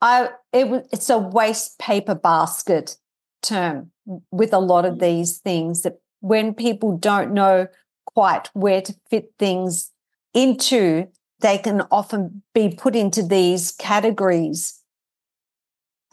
I, 0.00 0.28
it, 0.52 0.86
it's 0.92 1.10
a 1.10 1.18
waste 1.18 1.80
paper 1.80 2.14
basket 2.14 2.96
term 3.42 3.90
with 4.30 4.52
a 4.52 4.60
lot 4.60 4.84
of 4.84 4.94
mm. 4.94 5.00
these 5.00 5.38
things 5.38 5.82
that 5.82 6.00
when 6.20 6.54
people 6.54 6.96
don't 6.96 7.32
know 7.32 7.66
quite 8.04 8.48
where 8.52 8.80
to 8.82 8.94
fit 9.10 9.32
things 9.40 9.90
into, 10.32 11.08
they 11.40 11.58
can 11.58 11.82
often 11.90 12.44
be 12.54 12.68
put 12.68 12.94
into 12.94 13.24
these 13.24 13.72
categories. 13.72 14.80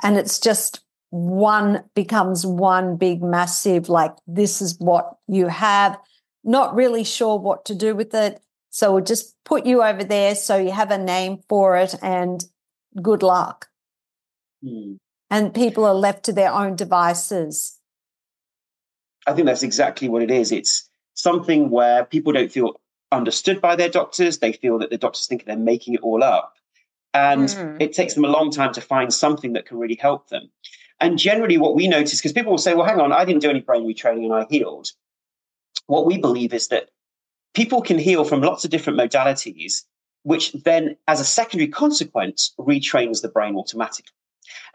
And 0.01 0.17
it's 0.17 0.39
just 0.39 0.79
one 1.13 1.83
becomes 1.93 2.43
one 2.43 2.97
big 2.97 3.21
massive 3.21 3.87
like 3.87 4.15
this 4.25 4.63
is 4.63 4.79
what 4.79 5.15
you 5.27 5.47
have. 5.47 5.95
Not 6.43 6.73
really 6.73 7.03
sure 7.03 7.37
what 7.37 7.65
to 7.65 7.75
do 7.75 7.95
with 7.95 8.15
it. 8.15 8.41
So 8.71 8.93
we'll 8.93 9.03
just 9.03 9.35
put 9.45 9.67
you 9.67 9.83
over 9.83 10.03
there 10.03 10.33
so 10.33 10.57
you 10.57 10.71
have 10.71 10.89
a 10.89 10.97
name 10.97 11.37
for 11.47 11.77
it 11.77 11.93
and 12.01 12.43
good 12.99 13.21
luck. 13.21 13.67
Mm. 14.65 14.97
and 15.29 15.53
people 15.53 15.83
are 15.83 15.93
left 15.93 16.23
to 16.23 16.31
their 16.31 16.51
own 16.51 16.77
devices. 16.77 17.77
I 19.27 19.33
think 19.33 19.45
that's 19.45 19.61
exactly 19.61 20.07
what 20.07 20.21
it 20.21 20.31
is. 20.31 20.53
It's 20.53 20.89
something 21.15 21.69
where 21.69 22.05
people 22.05 22.31
don't 22.31 22.51
feel 22.51 22.79
understood 23.11 23.59
by 23.59 23.75
their 23.75 23.89
doctors. 23.89 24.39
They 24.39 24.53
feel 24.53 24.79
that 24.79 24.89
the 24.89 24.97
doctors 24.97 25.27
think 25.27 25.43
they're 25.43 25.57
making 25.57 25.95
it 25.95 25.99
all 26.01 26.23
up. 26.23 26.53
And 27.13 27.49
mm. 27.49 27.77
it 27.81 27.91
takes 27.91 28.13
them 28.13 28.23
a 28.23 28.29
long 28.29 28.51
time 28.51 28.73
to 28.73 28.81
find 28.81 29.13
something 29.13 29.53
that 29.53 29.65
can 29.65 29.77
really 29.77 29.99
help 30.01 30.29
them 30.29 30.49
and 30.99 31.17
generally, 31.17 31.57
what 31.57 31.75
we 31.75 31.87
notice, 31.87 32.19
because 32.19 32.33
people 32.33 32.51
will 32.51 32.57
say, 32.57 32.73
well, 32.73 32.85
hang 32.85 32.99
on, 32.99 33.11
I 33.11 33.25
didn't 33.25 33.41
do 33.41 33.49
any 33.49 33.61
brain 33.61 33.83
retraining 33.83 34.25
and 34.25 34.33
I 34.33 34.45
healed. 34.49 34.91
What 35.87 36.05
we 36.05 36.17
believe 36.17 36.53
is 36.53 36.69
that 36.69 36.89
people 37.53 37.81
can 37.81 37.99
heal 37.99 38.23
from 38.23 38.41
lots 38.41 38.63
of 38.63 38.71
different 38.71 38.99
modalities, 38.99 39.81
which 40.23 40.53
then, 40.53 40.95
as 41.07 41.19
a 41.19 41.25
secondary 41.25 41.67
consequence, 41.67 42.53
retrains 42.59 43.21
the 43.21 43.27
brain 43.27 43.55
automatically. 43.55 44.13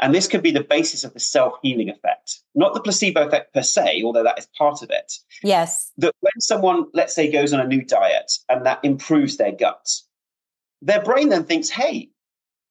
And 0.01 0.15
this 0.15 0.29
could 0.29 0.43
be 0.43 0.51
the 0.51 0.63
basis 0.63 1.05
of 1.05 1.13
the 1.15 1.21
self 1.21 1.55
healing 1.63 1.89
effect, 1.89 2.41
not 2.55 2.75
the 2.75 2.81
placebo 2.81 3.27
effect 3.27 3.53
per 3.55 3.63
se, 3.63 4.03
although 4.05 4.23
that 4.23 4.39
is 4.39 4.49
part 4.57 4.83
of 4.83 4.91
it. 4.91 5.13
Yes. 5.43 5.93
That 5.99 6.15
when 6.21 6.41
someone, 6.41 6.87
let's 6.95 7.15
say, 7.15 7.31
goes 7.31 7.53
on 7.53 7.61
a 7.61 7.67
new 7.67 7.85
diet 7.85 8.33
and 8.49 8.65
that 8.67 8.81
improves 8.83 9.37
their 9.37 9.53
guts, 9.53 10.07
their 10.83 11.03
brain 11.03 11.29
then 11.29 11.45
thinks, 11.45 11.69
hey, 11.69 12.11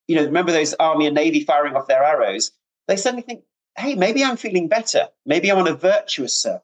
you 0.08 0.16
know, 0.16 0.24
remember 0.24 0.52
those 0.52 0.74
army 0.76 1.06
and 1.06 1.16
navy 1.16 1.44
firing 1.44 1.76
off 1.76 1.88
their 1.88 2.04
arrows? 2.04 2.52
They 2.88 2.96
suddenly 2.96 3.24
think, 3.24 3.44
hey, 3.78 3.96
maybe 3.96 4.24
I'm 4.24 4.38
feeling 4.38 4.68
better. 4.68 5.08
Maybe 5.26 5.52
I'm 5.52 5.60
on 5.60 5.68
a 5.68 5.76
virtuous 5.76 6.40
circle. 6.40 6.64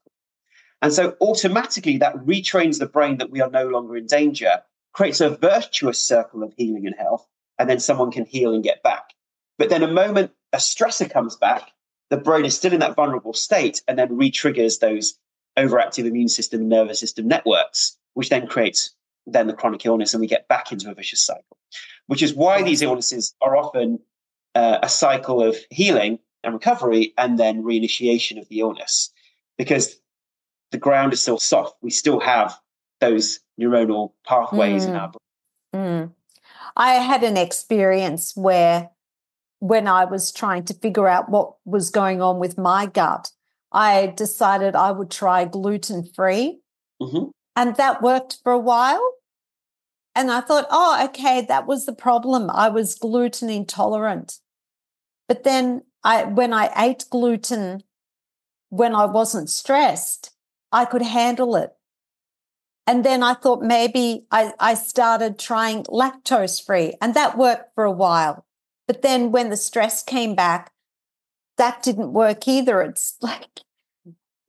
And 0.81 0.91
so 0.91 1.15
automatically 1.21 1.97
that 1.97 2.15
retrains 2.15 2.79
the 2.79 2.87
brain 2.87 3.17
that 3.17 3.29
we 3.29 3.41
are 3.41 3.49
no 3.49 3.67
longer 3.67 3.95
in 3.95 4.05
danger, 4.05 4.61
creates 4.93 5.21
a 5.21 5.29
virtuous 5.29 6.03
circle 6.03 6.43
of 6.43 6.53
healing 6.57 6.85
and 6.85 6.95
health, 6.97 7.25
and 7.57 7.69
then 7.69 7.79
someone 7.79 8.11
can 8.11 8.25
heal 8.25 8.53
and 8.53 8.63
get 8.63 8.83
back. 8.83 9.13
But 9.57 9.69
then 9.69 9.83
a 9.83 9.87
moment 9.87 10.31
a 10.51 10.57
stressor 10.57 11.09
comes 11.09 11.35
back, 11.35 11.71
the 12.09 12.17
brain 12.17 12.45
is 12.45 12.55
still 12.55 12.73
in 12.73 12.79
that 12.79 12.95
vulnerable 12.95 13.33
state 13.33 13.81
and 13.87 13.97
then 13.97 14.15
re-triggers 14.15 14.79
those 14.79 15.17
overactive 15.57 16.05
immune 16.05 16.29
system, 16.29 16.67
nervous 16.67 16.99
system 16.99 17.27
networks, 17.27 17.97
which 18.13 18.29
then 18.29 18.47
creates 18.47 18.93
then 19.25 19.47
the 19.47 19.53
chronic 19.53 19.85
illness 19.85 20.13
and 20.13 20.21
we 20.21 20.27
get 20.27 20.47
back 20.47 20.71
into 20.71 20.91
a 20.91 20.93
vicious 20.93 21.25
cycle, 21.25 21.57
which 22.07 22.21
is 22.21 22.33
why 22.33 22.61
these 22.61 22.81
illnesses 22.81 23.33
are 23.41 23.55
often 23.55 23.99
uh, 24.55 24.79
a 24.83 24.89
cycle 24.89 25.41
of 25.41 25.57
healing 25.69 26.19
and 26.43 26.53
recovery 26.53 27.13
and 27.17 27.39
then 27.39 27.63
reinitiation 27.63 28.39
of 28.39 28.47
the 28.49 28.59
illness 28.59 29.09
because 29.57 29.99
the 30.71 30.77
ground 30.77 31.13
is 31.13 31.21
still 31.21 31.39
soft. 31.39 31.75
We 31.81 31.91
still 31.91 32.19
have 32.19 32.57
those 32.99 33.39
neuronal 33.59 34.13
pathways 34.25 34.85
mm. 34.85 34.89
in 34.89 34.95
our 34.95 35.11
brain. 35.11 35.21
Mm. 35.75 36.11
I 36.75 36.93
had 36.95 37.23
an 37.23 37.37
experience 37.37 38.33
where 38.35 38.89
when 39.59 39.87
I 39.87 40.05
was 40.05 40.31
trying 40.31 40.65
to 40.65 40.73
figure 40.73 41.07
out 41.07 41.29
what 41.29 41.53
was 41.65 41.89
going 41.89 42.21
on 42.21 42.39
with 42.39 42.57
my 42.57 42.85
gut, 42.85 43.31
I 43.71 44.13
decided 44.15 44.75
I 44.75 44.91
would 44.91 45.09
try 45.09 45.45
gluten 45.45 46.03
free. 46.03 46.59
Mm-hmm. 47.01 47.29
And 47.55 47.75
that 47.75 48.01
worked 48.01 48.39
for 48.43 48.51
a 48.51 48.59
while. 48.59 49.13
And 50.15 50.31
I 50.31 50.41
thought, 50.41 50.67
oh, 50.69 51.03
okay, 51.05 51.45
that 51.47 51.65
was 51.65 51.85
the 51.85 51.93
problem. 51.93 52.49
I 52.51 52.69
was 52.69 52.95
gluten 52.95 53.49
intolerant. 53.49 54.39
But 55.27 55.43
then 55.43 55.83
I, 56.03 56.23
when 56.23 56.53
I 56.53 56.71
ate 56.75 57.05
gluten, 57.09 57.83
when 58.69 58.95
I 58.95 59.05
wasn't 59.05 59.49
stressed, 59.49 60.31
I 60.71 60.85
could 60.85 61.01
handle 61.01 61.55
it. 61.55 61.71
And 62.85 63.05
then 63.05 63.23
I 63.23 63.33
thought 63.33 63.61
maybe 63.61 64.25
I, 64.31 64.51
I 64.59 64.73
started 64.73 65.39
trying 65.39 65.83
lactose 65.85 66.63
free 66.63 66.93
and 67.01 67.13
that 67.13 67.37
worked 67.37 67.73
for 67.75 67.85
a 67.85 67.91
while. 67.91 68.45
But 68.87 69.01
then 69.01 69.31
when 69.31 69.49
the 69.49 69.57
stress 69.57 70.03
came 70.03 70.35
back, 70.35 70.71
that 71.57 71.83
didn't 71.83 72.11
work 72.11 72.47
either. 72.47 72.81
It's 72.81 73.15
like 73.21 73.61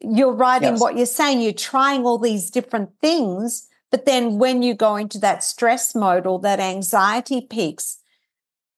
you're 0.01 0.33
right 0.33 0.63
yes. 0.63 0.73
in 0.73 0.79
what 0.79 0.97
you're 0.97 1.07
saying. 1.07 1.41
You're 1.41 1.53
trying 1.53 2.05
all 2.05 2.19
these 2.19 2.51
different 2.51 2.91
things. 3.01 3.69
But 3.91 4.07
then 4.07 4.39
when 4.39 4.63
you 4.63 4.75
go 4.75 4.97
into 4.97 5.19
that 5.19 5.45
stress 5.45 5.95
mode 5.95 6.27
or 6.27 6.41
that 6.41 6.59
anxiety 6.59 7.41
peaks, 7.41 7.99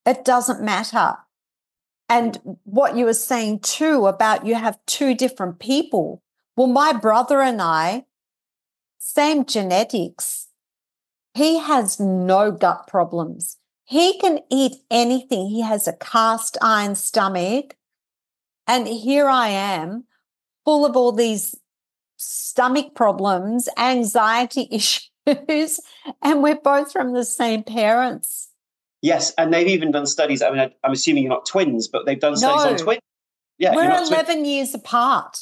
it 0.05 0.25
doesn't 0.25 0.63
matter. 0.63 1.17
And 2.09 2.59
what 2.65 2.97
you 2.97 3.05
were 3.05 3.15
saying 3.15 3.61
too 3.61 4.07
about 4.07 4.47
you 4.47 4.55
have 4.55 4.79
two 4.87 5.15
different 5.15 5.59
people. 5.59 6.23
Well, 6.57 6.69
my 6.69 6.93
brother 6.93 7.41
and 7.41 7.61
I, 7.61 8.05
same 8.99 9.45
genetics. 9.45 10.49
He 11.35 11.59
has 11.59 11.99
no 12.01 12.51
gut 12.51 12.87
problems. 12.87 13.59
He 13.85 14.19
can 14.19 14.41
eat 14.51 14.77
anything. 14.91 15.49
He 15.49 15.63
has 15.63 15.87
a 15.87 15.93
cast 15.93 16.57
iron 16.63 16.95
stomach. 16.95 17.77
And 18.67 18.89
here 18.89 19.29
I 19.29 19.49
am 19.49 20.05
full 20.65 20.85
of 20.85 20.97
all 20.97 21.13
these 21.13 21.55
stomach 22.17 22.95
problems, 22.95 23.69
anxiety 23.79 24.69
issues, 24.73 25.81
and 26.23 26.43
we're 26.43 26.57
both 26.57 26.93
from 26.93 27.13
the 27.13 27.25
same 27.25 27.63
parents. 27.63 28.46
Yes, 29.07 29.33
and 29.39 29.55
they've 29.55 29.69
even 29.69 29.93
done 29.93 30.05
studies. 30.05 30.43
I 30.43 30.51
mean, 30.51 30.69
I'm 30.83 30.91
assuming 30.91 31.23
you're 31.23 31.33
not 31.33 31.47
twins, 31.47 31.87
but 31.87 32.07
they've 32.07 32.19
done 32.19 32.37
studies 32.37 32.65
no. 32.65 32.71
on 32.73 32.77
twins. 32.77 33.01
Yeah, 33.57 33.73
we're 33.73 33.89
11 33.89 34.45
years 34.45 34.75
apart. 34.75 35.39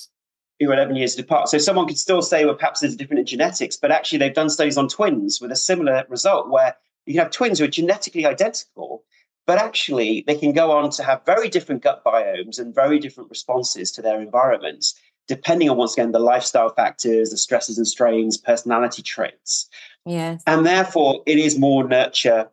You're 0.58 0.74
11 0.74 0.96
years 0.96 1.18
apart. 1.18 1.48
So 1.48 1.56
someone 1.56 1.86
could 1.86 1.96
still 1.96 2.20
say, 2.20 2.44
well, 2.44 2.56
perhaps 2.56 2.80
there's 2.80 2.92
a 2.92 2.96
different 2.98 3.20
in 3.20 3.26
genetics, 3.26 3.78
but 3.78 3.90
actually 3.90 4.18
they've 4.18 4.34
done 4.34 4.50
studies 4.50 4.76
on 4.76 4.88
twins 4.88 5.40
with 5.40 5.50
a 5.50 5.56
similar 5.56 6.04
result 6.10 6.50
where 6.50 6.76
you 7.06 7.14
can 7.14 7.22
have 7.22 7.32
twins 7.32 7.58
who 7.58 7.64
are 7.64 7.68
genetically 7.68 8.26
identical, 8.26 9.02
but 9.46 9.56
actually 9.56 10.24
they 10.26 10.34
can 10.34 10.52
go 10.52 10.70
on 10.70 10.90
to 10.90 11.02
have 11.02 11.24
very 11.24 11.48
different 11.48 11.82
gut 11.82 12.04
biomes 12.04 12.58
and 12.58 12.74
very 12.74 12.98
different 12.98 13.30
responses 13.30 13.90
to 13.92 14.02
their 14.02 14.20
environments, 14.20 14.94
depending 15.26 15.70
on, 15.70 15.78
once 15.78 15.94
again, 15.94 16.12
the 16.12 16.18
lifestyle 16.18 16.68
factors, 16.68 17.30
the 17.30 17.38
stresses 17.38 17.78
and 17.78 17.88
strains, 17.88 18.36
personality 18.36 19.00
traits. 19.00 19.70
Yes. 20.04 20.42
And 20.46 20.66
therefore, 20.66 21.22
it 21.24 21.38
is 21.38 21.58
more 21.58 21.82
nurture 21.82 22.50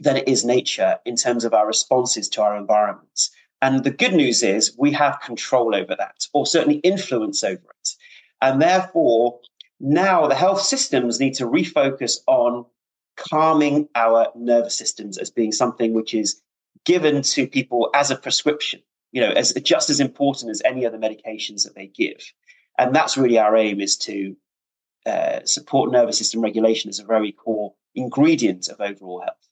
than 0.00 0.16
it 0.16 0.28
is 0.28 0.44
nature 0.44 0.98
in 1.04 1.16
terms 1.16 1.44
of 1.44 1.54
our 1.54 1.66
responses 1.66 2.28
to 2.30 2.42
our 2.42 2.56
environments. 2.56 3.30
And 3.62 3.84
the 3.84 3.90
good 3.90 4.12
news 4.12 4.42
is 4.42 4.76
we 4.78 4.92
have 4.92 5.20
control 5.20 5.74
over 5.74 5.94
that, 5.96 6.26
or 6.34 6.46
certainly 6.46 6.76
influence 6.78 7.42
over 7.42 7.54
it. 7.80 7.90
And 8.42 8.60
therefore, 8.60 9.40
now 9.80 10.26
the 10.26 10.34
health 10.34 10.60
systems 10.60 11.18
need 11.18 11.34
to 11.34 11.44
refocus 11.44 12.18
on 12.26 12.66
calming 13.16 13.88
our 13.94 14.28
nervous 14.34 14.76
systems 14.76 15.16
as 15.16 15.30
being 15.30 15.52
something 15.52 15.94
which 15.94 16.12
is 16.12 16.40
given 16.84 17.22
to 17.22 17.46
people 17.46 17.90
as 17.94 18.10
a 18.10 18.16
prescription, 18.16 18.80
you 19.12 19.20
know, 19.20 19.30
as 19.30 19.52
just 19.54 19.88
as 19.88 20.00
important 20.00 20.50
as 20.50 20.62
any 20.64 20.84
other 20.84 20.98
medications 20.98 21.64
that 21.64 21.74
they 21.74 21.86
give. 21.86 22.20
And 22.78 22.94
that's 22.94 23.16
really 23.16 23.38
our 23.38 23.56
aim 23.56 23.80
is 23.80 23.96
to 23.98 24.36
uh, 25.06 25.40
support 25.44 25.90
nervous 25.90 26.18
system 26.18 26.42
regulation 26.42 26.90
as 26.90 26.98
a 26.98 27.04
very 27.04 27.32
core 27.32 27.74
ingredient 27.94 28.68
of 28.68 28.80
overall 28.80 29.22
health. 29.22 29.48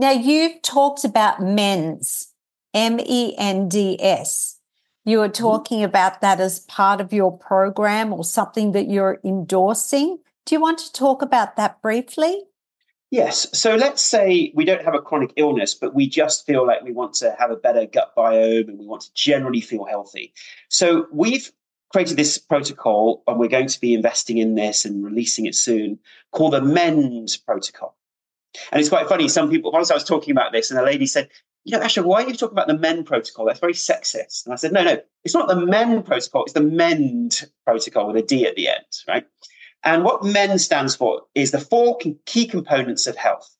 Now, 0.00 0.12
you've 0.12 0.62
talked 0.62 1.04
about 1.04 1.42
MENDS, 1.42 2.32
M 2.72 2.98
E 3.00 3.34
N 3.36 3.68
D 3.68 3.98
S. 4.00 4.58
You 5.04 5.18
were 5.18 5.28
mm-hmm. 5.28 5.42
talking 5.42 5.84
about 5.84 6.22
that 6.22 6.40
as 6.40 6.60
part 6.60 7.02
of 7.02 7.12
your 7.12 7.36
program 7.36 8.10
or 8.14 8.24
something 8.24 8.72
that 8.72 8.88
you're 8.88 9.20
endorsing. 9.22 10.16
Do 10.46 10.54
you 10.54 10.60
want 10.62 10.78
to 10.78 10.90
talk 10.94 11.20
about 11.20 11.56
that 11.56 11.82
briefly? 11.82 12.44
Yes. 13.10 13.46
So 13.52 13.74
let's 13.74 14.00
say 14.00 14.52
we 14.54 14.64
don't 14.64 14.82
have 14.82 14.94
a 14.94 15.02
chronic 15.02 15.34
illness, 15.36 15.74
but 15.74 15.94
we 15.94 16.08
just 16.08 16.46
feel 16.46 16.66
like 16.66 16.82
we 16.82 16.92
want 16.92 17.12
to 17.16 17.36
have 17.38 17.50
a 17.50 17.56
better 17.56 17.84
gut 17.84 18.14
biome 18.16 18.68
and 18.68 18.78
we 18.78 18.86
want 18.86 19.02
to 19.02 19.12
generally 19.12 19.60
feel 19.60 19.84
healthy. 19.84 20.32
So 20.70 21.08
we've 21.12 21.52
created 21.92 22.16
this 22.16 22.38
protocol 22.38 23.22
and 23.26 23.38
we're 23.38 23.48
going 23.48 23.68
to 23.68 23.80
be 23.80 23.92
investing 23.92 24.38
in 24.38 24.54
this 24.54 24.86
and 24.86 25.04
releasing 25.04 25.44
it 25.44 25.54
soon 25.54 25.98
called 26.30 26.54
the 26.54 26.62
MEND 26.62 27.36
protocol. 27.44 27.98
And 28.72 28.80
it's 28.80 28.88
quite 28.88 29.08
funny. 29.08 29.28
Some 29.28 29.50
people, 29.50 29.72
once 29.72 29.90
I 29.90 29.94
was 29.94 30.04
talking 30.04 30.32
about 30.32 30.52
this, 30.52 30.70
and 30.70 30.78
a 30.78 30.84
lady 30.84 31.06
said, 31.06 31.28
You 31.64 31.76
know, 31.76 31.84
Ashok, 31.84 32.04
why 32.04 32.22
are 32.22 32.28
you 32.28 32.34
talking 32.34 32.54
about 32.54 32.66
the 32.66 32.78
men 32.78 33.04
protocol? 33.04 33.46
That's 33.46 33.60
very 33.60 33.74
sexist. 33.74 34.44
And 34.44 34.52
I 34.52 34.56
said, 34.56 34.72
No, 34.72 34.82
no, 34.82 34.98
it's 35.24 35.34
not 35.34 35.48
the 35.48 35.56
men 35.56 36.02
protocol, 36.02 36.44
it's 36.44 36.52
the 36.52 36.60
MEND 36.60 37.48
protocol 37.64 38.08
with 38.08 38.16
a 38.16 38.26
D 38.26 38.46
at 38.46 38.56
the 38.56 38.68
end, 38.68 38.86
right? 39.06 39.26
And 39.82 40.04
what 40.04 40.24
MEND 40.24 40.60
stands 40.60 40.94
for 40.94 41.22
is 41.34 41.52
the 41.52 41.60
four 41.60 41.98
key 42.26 42.46
components 42.46 43.06
of 43.06 43.16
health. 43.16 43.56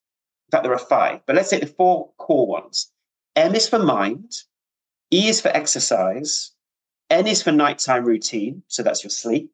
In 0.48 0.50
fact, 0.52 0.64
there 0.64 0.72
are 0.72 0.78
five, 0.78 1.20
but 1.26 1.36
let's 1.36 1.50
take 1.50 1.60
the 1.60 1.66
four 1.66 2.10
core 2.18 2.46
ones. 2.46 2.90
M 3.36 3.54
is 3.54 3.68
for 3.68 3.78
mind, 3.78 4.32
E 5.12 5.28
is 5.28 5.40
for 5.40 5.48
exercise, 5.48 6.52
N 7.08 7.26
is 7.26 7.42
for 7.42 7.52
nighttime 7.52 8.04
routine, 8.04 8.62
so 8.68 8.82
that's 8.82 9.02
your 9.02 9.10
sleep, 9.10 9.52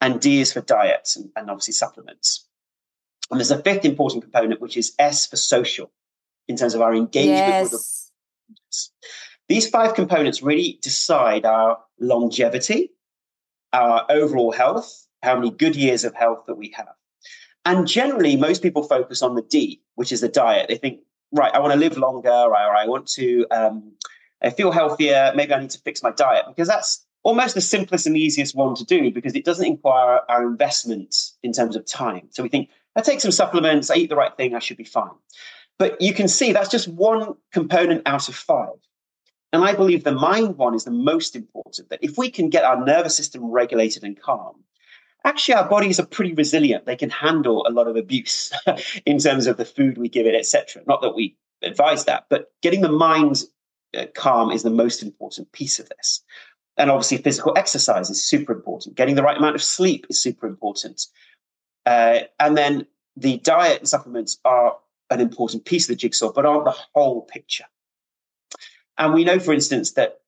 and 0.00 0.20
D 0.20 0.40
is 0.40 0.52
for 0.52 0.60
diet 0.60 1.08
and, 1.16 1.30
and 1.36 1.50
obviously 1.50 1.72
supplements. 1.72 2.43
And 3.34 3.40
there's 3.40 3.50
a 3.50 3.62
fifth 3.62 3.84
important 3.84 4.22
component, 4.22 4.60
which 4.60 4.76
is 4.76 4.94
S 4.98 5.26
for 5.26 5.36
social, 5.36 5.90
in 6.46 6.56
terms 6.56 6.74
of 6.74 6.80
our 6.80 6.94
engagement 6.94 7.38
yes. 7.38 7.62
with 7.64 7.72
the 7.72 8.04
these 9.48 9.68
five 9.68 9.94
components 9.94 10.40
really 10.42 10.78
decide 10.82 11.44
our 11.44 11.78
longevity, 12.00 12.90
our 13.72 14.06
overall 14.08 14.52
health, 14.52 15.06
how 15.22 15.34
many 15.34 15.50
good 15.50 15.76
years 15.76 16.04
of 16.04 16.14
health 16.14 16.44
that 16.46 16.54
we 16.54 16.72
have. 16.76 16.94
And 17.64 17.86
generally, 17.86 18.36
most 18.36 18.62
people 18.62 18.84
focus 18.84 19.20
on 19.20 19.34
the 19.34 19.42
D, 19.42 19.82
which 19.96 20.12
is 20.12 20.20
the 20.20 20.28
diet. 20.28 20.68
They 20.68 20.76
think, 20.76 21.00
right, 21.32 21.52
I 21.52 21.58
want 21.58 21.72
to 21.72 21.78
live 21.78 21.96
longer, 21.96 22.30
or 22.30 22.56
I 22.56 22.86
want 22.86 23.06
to 23.08 23.46
um, 23.50 23.94
I 24.42 24.50
feel 24.50 24.70
healthier. 24.70 25.32
Maybe 25.34 25.52
I 25.52 25.60
need 25.60 25.70
to 25.70 25.80
fix 25.80 26.02
my 26.02 26.10
diet 26.10 26.44
because 26.46 26.68
that's 26.68 27.04
almost 27.22 27.54
the 27.54 27.60
simplest 27.60 28.06
and 28.06 28.16
easiest 28.16 28.54
one 28.54 28.74
to 28.76 28.84
do 28.84 29.10
because 29.10 29.34
it 29.34 29.44
doesn't 29.44 29.68
require 29.68 30.20
our 30.28 30.46
investment 30.46 31.14
in 31.42 31.52
terms 31.52 31.74
of 31.74 31.84
time. 31.86 32.28
So 32.30 32.42
we 32.42 32.48
think, 32.48 32.68
I 32.96 33.00
take 33.00 33.20
some 33.20 33.32
supplements, 33.32 33.90
I 33.90 33.96
eat 33.96 34.08
the 34.08 34.16
right 34.16 34.36
thing, 34.36 34.54
I 34.54 34.60
should 34.60 34.76
be 34.76 34.84
fine. 34.84 35.10
But 35.78 36.00
you 36.00 36.14
can 36.14 36.28
see 36.28 36.52
that's 36.52 36.70
just 36.70 36.88
one 36.88 37.34
component 37.52 38.02
out 38.06 38.28
of 38.28 38.34
five. 38.34 38.74
And 39.52 39.64
I 39.64 39.74
believe 39.74 40.04
the 40.04 40.12
mind 40.12 40.56
one 40.56 40.74
is 40.74 40.84
the 40.84 40.90
most 40.90 41.36
important. 41.36 41.90
That 41.90 42.02
if 42.02 42.18
we 42.18 42.30
can 42.30 42.50
get 42.50 42.64
our 42.64 42.84
nervous 42.84 43.16
system 43.16 43.44
regulated 43.44 44.02
and 44.04 44.20
calm, 44.20 44.56
actually 45.24 45.54
our 45.54 45.68
bodies 45.68 45.98
are 45.98 46.06
pretty 46.06 46.34
resilient. 46.34 46.86
They 46.86 46.96
can 46.96 47.10
handle 47.10 47.66
a 47.66 47.70
lot 47.70 47.88
of 47.88 47.96
abuse 47.96 48.52
in 49.06 49.18
terms 49.18 49.46
of 49.46 49.56
the 49.56 49.64
food 49.64 49.98
we 49.98 50.08
give 50.08 50.26
it, 50.26 50.34
etc. 50.34 50.82
Not 50.86 51.02
that 51.02 51.14
we 51.14 51.36
advise 51.62 52.04
that, 52.04 52.26
but 52.28 52.52
getting 52.62 52.80
the 52.80 52.90
mind 52.90 53.42
uh, 53.96 54.06
calm 54.14 54.50
is 54.50 54.62
the 54.62 54.70
most 54.70 55.02
important 55.02 55.50
piece 55.52 55.78
of 55.78 55.88
this. 55.88 56.22
And 56.76 56.90
obviously, 56.90 57.18
physical 57.18 57.56
exercise 57.56 58.10
is 58.10 58.24
super 58.24 58.52
important. 58.52 58.96
Getting 58.96 59.14
the 59.14 59.22
right 59.22 59.36
amount 59.36 59.54
of 59.54 59.62
sleep 59.62 60.06
is 60.10 60.20
super 60.20 60.46
important. 60.46 61.06
Uh, 61.86 62.20
and 62.40 62.56
then 62.56 62.86
the 63.16 63.38
diet 63.38 63.80
and 63.80 63.88
supplements 63.88 64.38
are 64.44 64.76
an 65.10 65.20
important 65.20 65.64
piece 65.64 65.84
of 65.84 65.88
the 65.88 65.96
jigsaw, 65.96 66.32
but 66.32 66.46
aren't 66.46 66.64
the 66.64 66.76
whole 66.94 67.22
picture. 67.22 67.64
And 68.98 69.12
we 69.12 69.24
know, 69.24 69.38
for 69.38 69.52
instance, 69.52 69.92
that 69.92 70.20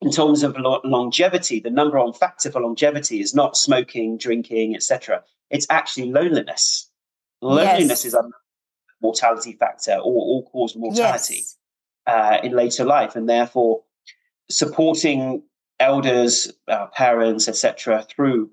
in 0.00 0.10
terms 0.10 0.42
of 0.42 0.56
lo- 0.58 0.80
longevity, 0.84 1.60
the 1.60 1.70
number 1.70 1.98
one 1.98 2.12
factor 2.12 2.50
for 2.50 2.60
longevity 2.60 3.20
is 3.20 3.34
not 3.34 3.56
smoking, 3.56 4.18
drinking, 4.18 4.74
etc. 4.74 5.22
It's 5.50 5.66
actually 5.70 6.10
loneliness. 6.10 6.90
Loneliness 7.40 8.04
yes. 8.04 8.06
is 8.06 8.14
a 8.14 8.28
mortality 9.00 9.52
factor 9.52 9.94
or 9.94 10.00
all 10.00 10.48
cause 10.50 10.76
mortality 10.76 11.34
yes. 11.36 11.56
uh, 12.06 12.38
in 12.42 12.52
later 12.52 12.84
life, 12.84 13.14
and 13.16 13.28
therefore 13.28 13.82
supporting 14.50 15.42
elders, 15.80 16.52
uh, 16.68 16.86
parents, 16.86 17.48
etc., 17.48 18.06
through 18.08 18.50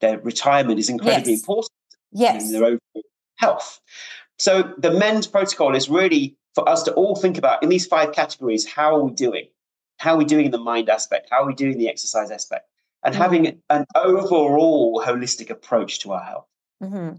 their 0.00 0.18
retirement 0.20 0.78
is 0.78 0.88
incredibly 0.88 1.32
yes. 1.32 1.40
important 1.40 1.72
yes. 2.12 2.44
in 2.44 2.52
their 2.52 2.64
overall 2.64 3.04
health. 3.36 3.80
So 4.38 4.74
the 4.78 4.90
MENDS 4.90 5.26
protocol 5.26 5.74
is 5.74 5.88
really 5.88 6.36
for 6.54 6.68
us 6.68 6.82
to 6.84 6.92
all 6.94 7.14
think 7.14 7.38
about 7.38 7.62
in 7.62 7.68
these 7.68 7.86
five 7.86 8.12
categories 8.12 8.66
how 8.66 8.96
are 8.96 9.02
we 9.02 9.12
doing? 9.12 9.46
How 9.98 10.14
are 10.14 10.18
we 10.18 10.24
doing 10.24 10.46
in 10.46 10.50
the 10.50 10.58
mind 10.58 10.88
aspect? 10.88 11.28
How 11.30 11.42
are 11.42 11.46
we 11.46 11.54
doing 11.54 11.78
the 11.78 11.88
exercise 11.88 12.30
aspect? 12.30 12.66
And 13.02 13.14
mm-hmm. 13.14 13.22
having 13.22 13.62
an 13.70 13.84
overall 13.94 15.02
holistic 15.04 15.50
approach 15.50 16.00
to 16.00 16.12
our 16.12 16.22
health. 16.22 16.46
Mm-hmm. 16.82 17.16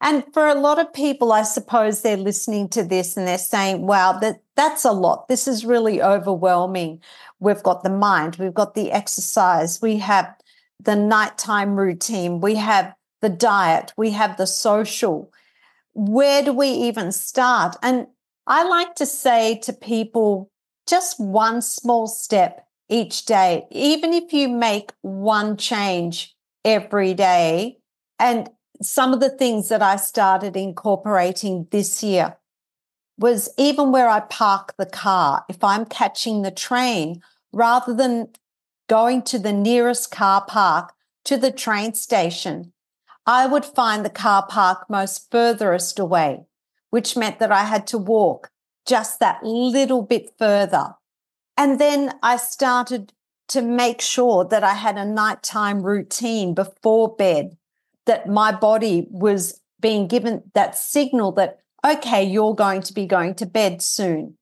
And 0.00 0.24
for 0.32 0.46
a 0.46 0.54
lot 0.54 0.78
of 0.78 0.92
people, 0.92 1.32
I 1.32 1.42
suppose 1.42 2.02
they're 2.02 2.16
listening 2.16 2.68
to 2.70 2.84
this 2.84 3.16
and 3.16 3.26
they're 3.26 3.36
saying, 3.36 3.86
wow, 3.86 4.12
that, 4.20 4.42
that's 4.54 4.84
a 4.84 4.92
lot. 4.92 5.26
This 5.26 5.48
is 5.48 5.64
really 5.64 6.00
overwhelming. 6.00 7.00
We've 7.40 7.62
got 7.62 7.82
the 7.82 7.90
mind, 7.90 8.36
we've 8.36 8.54
got 8.54 8.74
the 8.74 8.92
exercise, 8.92 9.82
we 9.82 9.98
have 9.98 10.32
the 10.80 10.96
nighttime 10.96 11.76
routine, 11.76 12.40
we 12.40 12.54
have 12.56 12.94
the 13.20 13.28
diet, 13.28 13.92
we 13.96 14.10
have 14.10 14.36
the 14.36 14.46
social. 14.46 15.32
Where 15.94 16.42
do 16.42 16.52
we 16.52 16.68
even 16.68 17.12
start? 17.12 17.76
And 17.82 18.06
I 18.46 18.64
like 18.64 18.94
to 18.96 19.06
say 19.06 19.58
to 19.64 19.72
people 19.72 20.50
just 20.86 21.18
one 21.18 21.60
small 21.60 22.06
step 22.06 22.66
each 22.88 23.26
day, 23.26 23.66
even 23.70 24.12
if 24.14 24.32
you 24.32 24.48
make 24.48 24.92
one 25.02 25.56
change 25.56 26.34
every 26.64 27.14
day. 27.14 27.78
And 28.18 28.48
some 28.80 29.12
of 29.12 29.20
the 29.20 29.30
things 29.30 29.68
that 29.68 29.82
I 29.82 29.96
started 29.96 30.56
incorporating 30.56 31.66
this 31.70 32.02
year 32.02 32.36
was 33.18 33.50
even 33.58 33.90
where 33.90 34.08
I 34.08 34.20
park 34.20 34.74
the 34.78 34.86
car, 34.86 35.44
if 35.48 35.62
I'm 35.62 35.84
catching 35.84 36.42
the 36.42 36.52
train, 36.52 37.20
rather 37.52 37.92
than 37.92 38.28
going 38.88 39.22
to 39.22 39.38
the 39.38 39.52
nearest 39.52 40.10
car 40.10 40.44
park 40.44 40.92
to 41.24 41.36
the 41.36 41.52
train 41.52 41.94
station, 41.94 42.72
I 43.26 43.46
would 43.46 43.64
find 43.64 44.04
the 44.04 44.10
car 44.10 44.46
park 44.46 44.88
most 44.88 45.30
furthest 45.30 45.98
away, 45.98 46.46
which 46.90 47.16
meant 47.16 47.38
that 47.38 47.52
I 47.52 47.64
had 47.64 47.86
to 47.88 47.98
walk 47.98 48.50
just 48.86 49.20
that 49.20 49.44
little 49.44 50.02
bit 50.02 50.30
further. 50.38 50.94
And 51.56 51.78
then 51.78 52.14
I 52.22 52.38
started 52.38 53.12
to 53.48 53.62
make 53.62 54.00
sure 54.00 54.44
that 54.44 54.64
I 54.64 54.74
had 54.74 54.96
a 54.96 55.04
nighttime 55.04 55.82
routine 55.82 56.54
before 56.54 57.14
bed, 57.14 57.56
that 58.06 58.28
my 58.28 58.52
body 58.52 59.06
was 59.10 59.60
being 59.80 60.06
given 60.06 60.50
that 60.54 60.76
signal 60.76 61.32
that, 61.32 61.60
okay, 61.86 62.24
you're 62.24 62.54
going 62.54 62.82
to 62.82 62.94
be 62.94 63.06
going 63.06 63.34
to 63.36 63.46
bed 63.46 63.82
soon. 63.82 64.36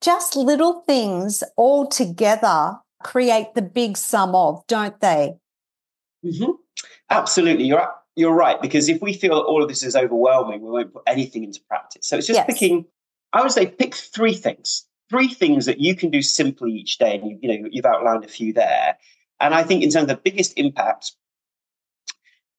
Just 0.00 0.36
little 0.36 0.82
things 0.86 1.42
all 1.56 1.86
together 1.86 2.78
create 3.02 3.54
the 3.54 3.62
big 3.62 3.96
sum 3.96 4.34
of, 4.34 4.66
don't 4.66 4.98
they? 5.00 5.34
Mm-hmm. 6.24 6.52
Absolutely. 7.10 7.64
You're, 7.64 7.88
you're 8.16 8.34
right. 8.34 8.60
Because 8.60 8.88
if 8.88 9.00
we 9.02 9.12
feel 9.12 9.36
that 9.36 9.42
all 9.42 9.62
of 9.62 9.68
this 9.68 9.82
is 9.82 9.96
overwhelming, 9.96 10.62
we 10.62 10.70
won't 10.70 10.92
put 10.92 11.02
anything 11.06 11.44
into 11.44 11.60
practice. 11.68 12.06
So 12.06 12.16
it's 12.16 12.26
just 12.26 12.38
yes. 12.38 12.46
picking, 12.46 12.86
I 13.32 13.42
would 13.42 13.52
say, 13.52 13.66
pick 13.66 13.94
three 13.94 14.34
things, 14.34 14.86
three 15.08 15.28
things 15.28 15.66
that 15.66 15.80
you 15.80 15.96
can 15.96 16.10
do 16.10 16.22
simply 16.22 16.72
each 16.72 16.98
day. 16.98 17.16
And 17.16 17.30
you, 17.30 17.38
you 17.40 17.48
know, 17.48 17.68
you've 17.70 17.86
outlined 17.86 18.24
a 18.24 18.28
few 18.28 18.52
there. 18.52 18.96
And 19.40 19.54
I 19.54 19.62
think 19.62 19.82
in 19.82 19.90
terms 19.90 20.02
of 20.02 20.08
the 20.08 20.16
biggest 20.16 20.58
impact, 20.58 21.12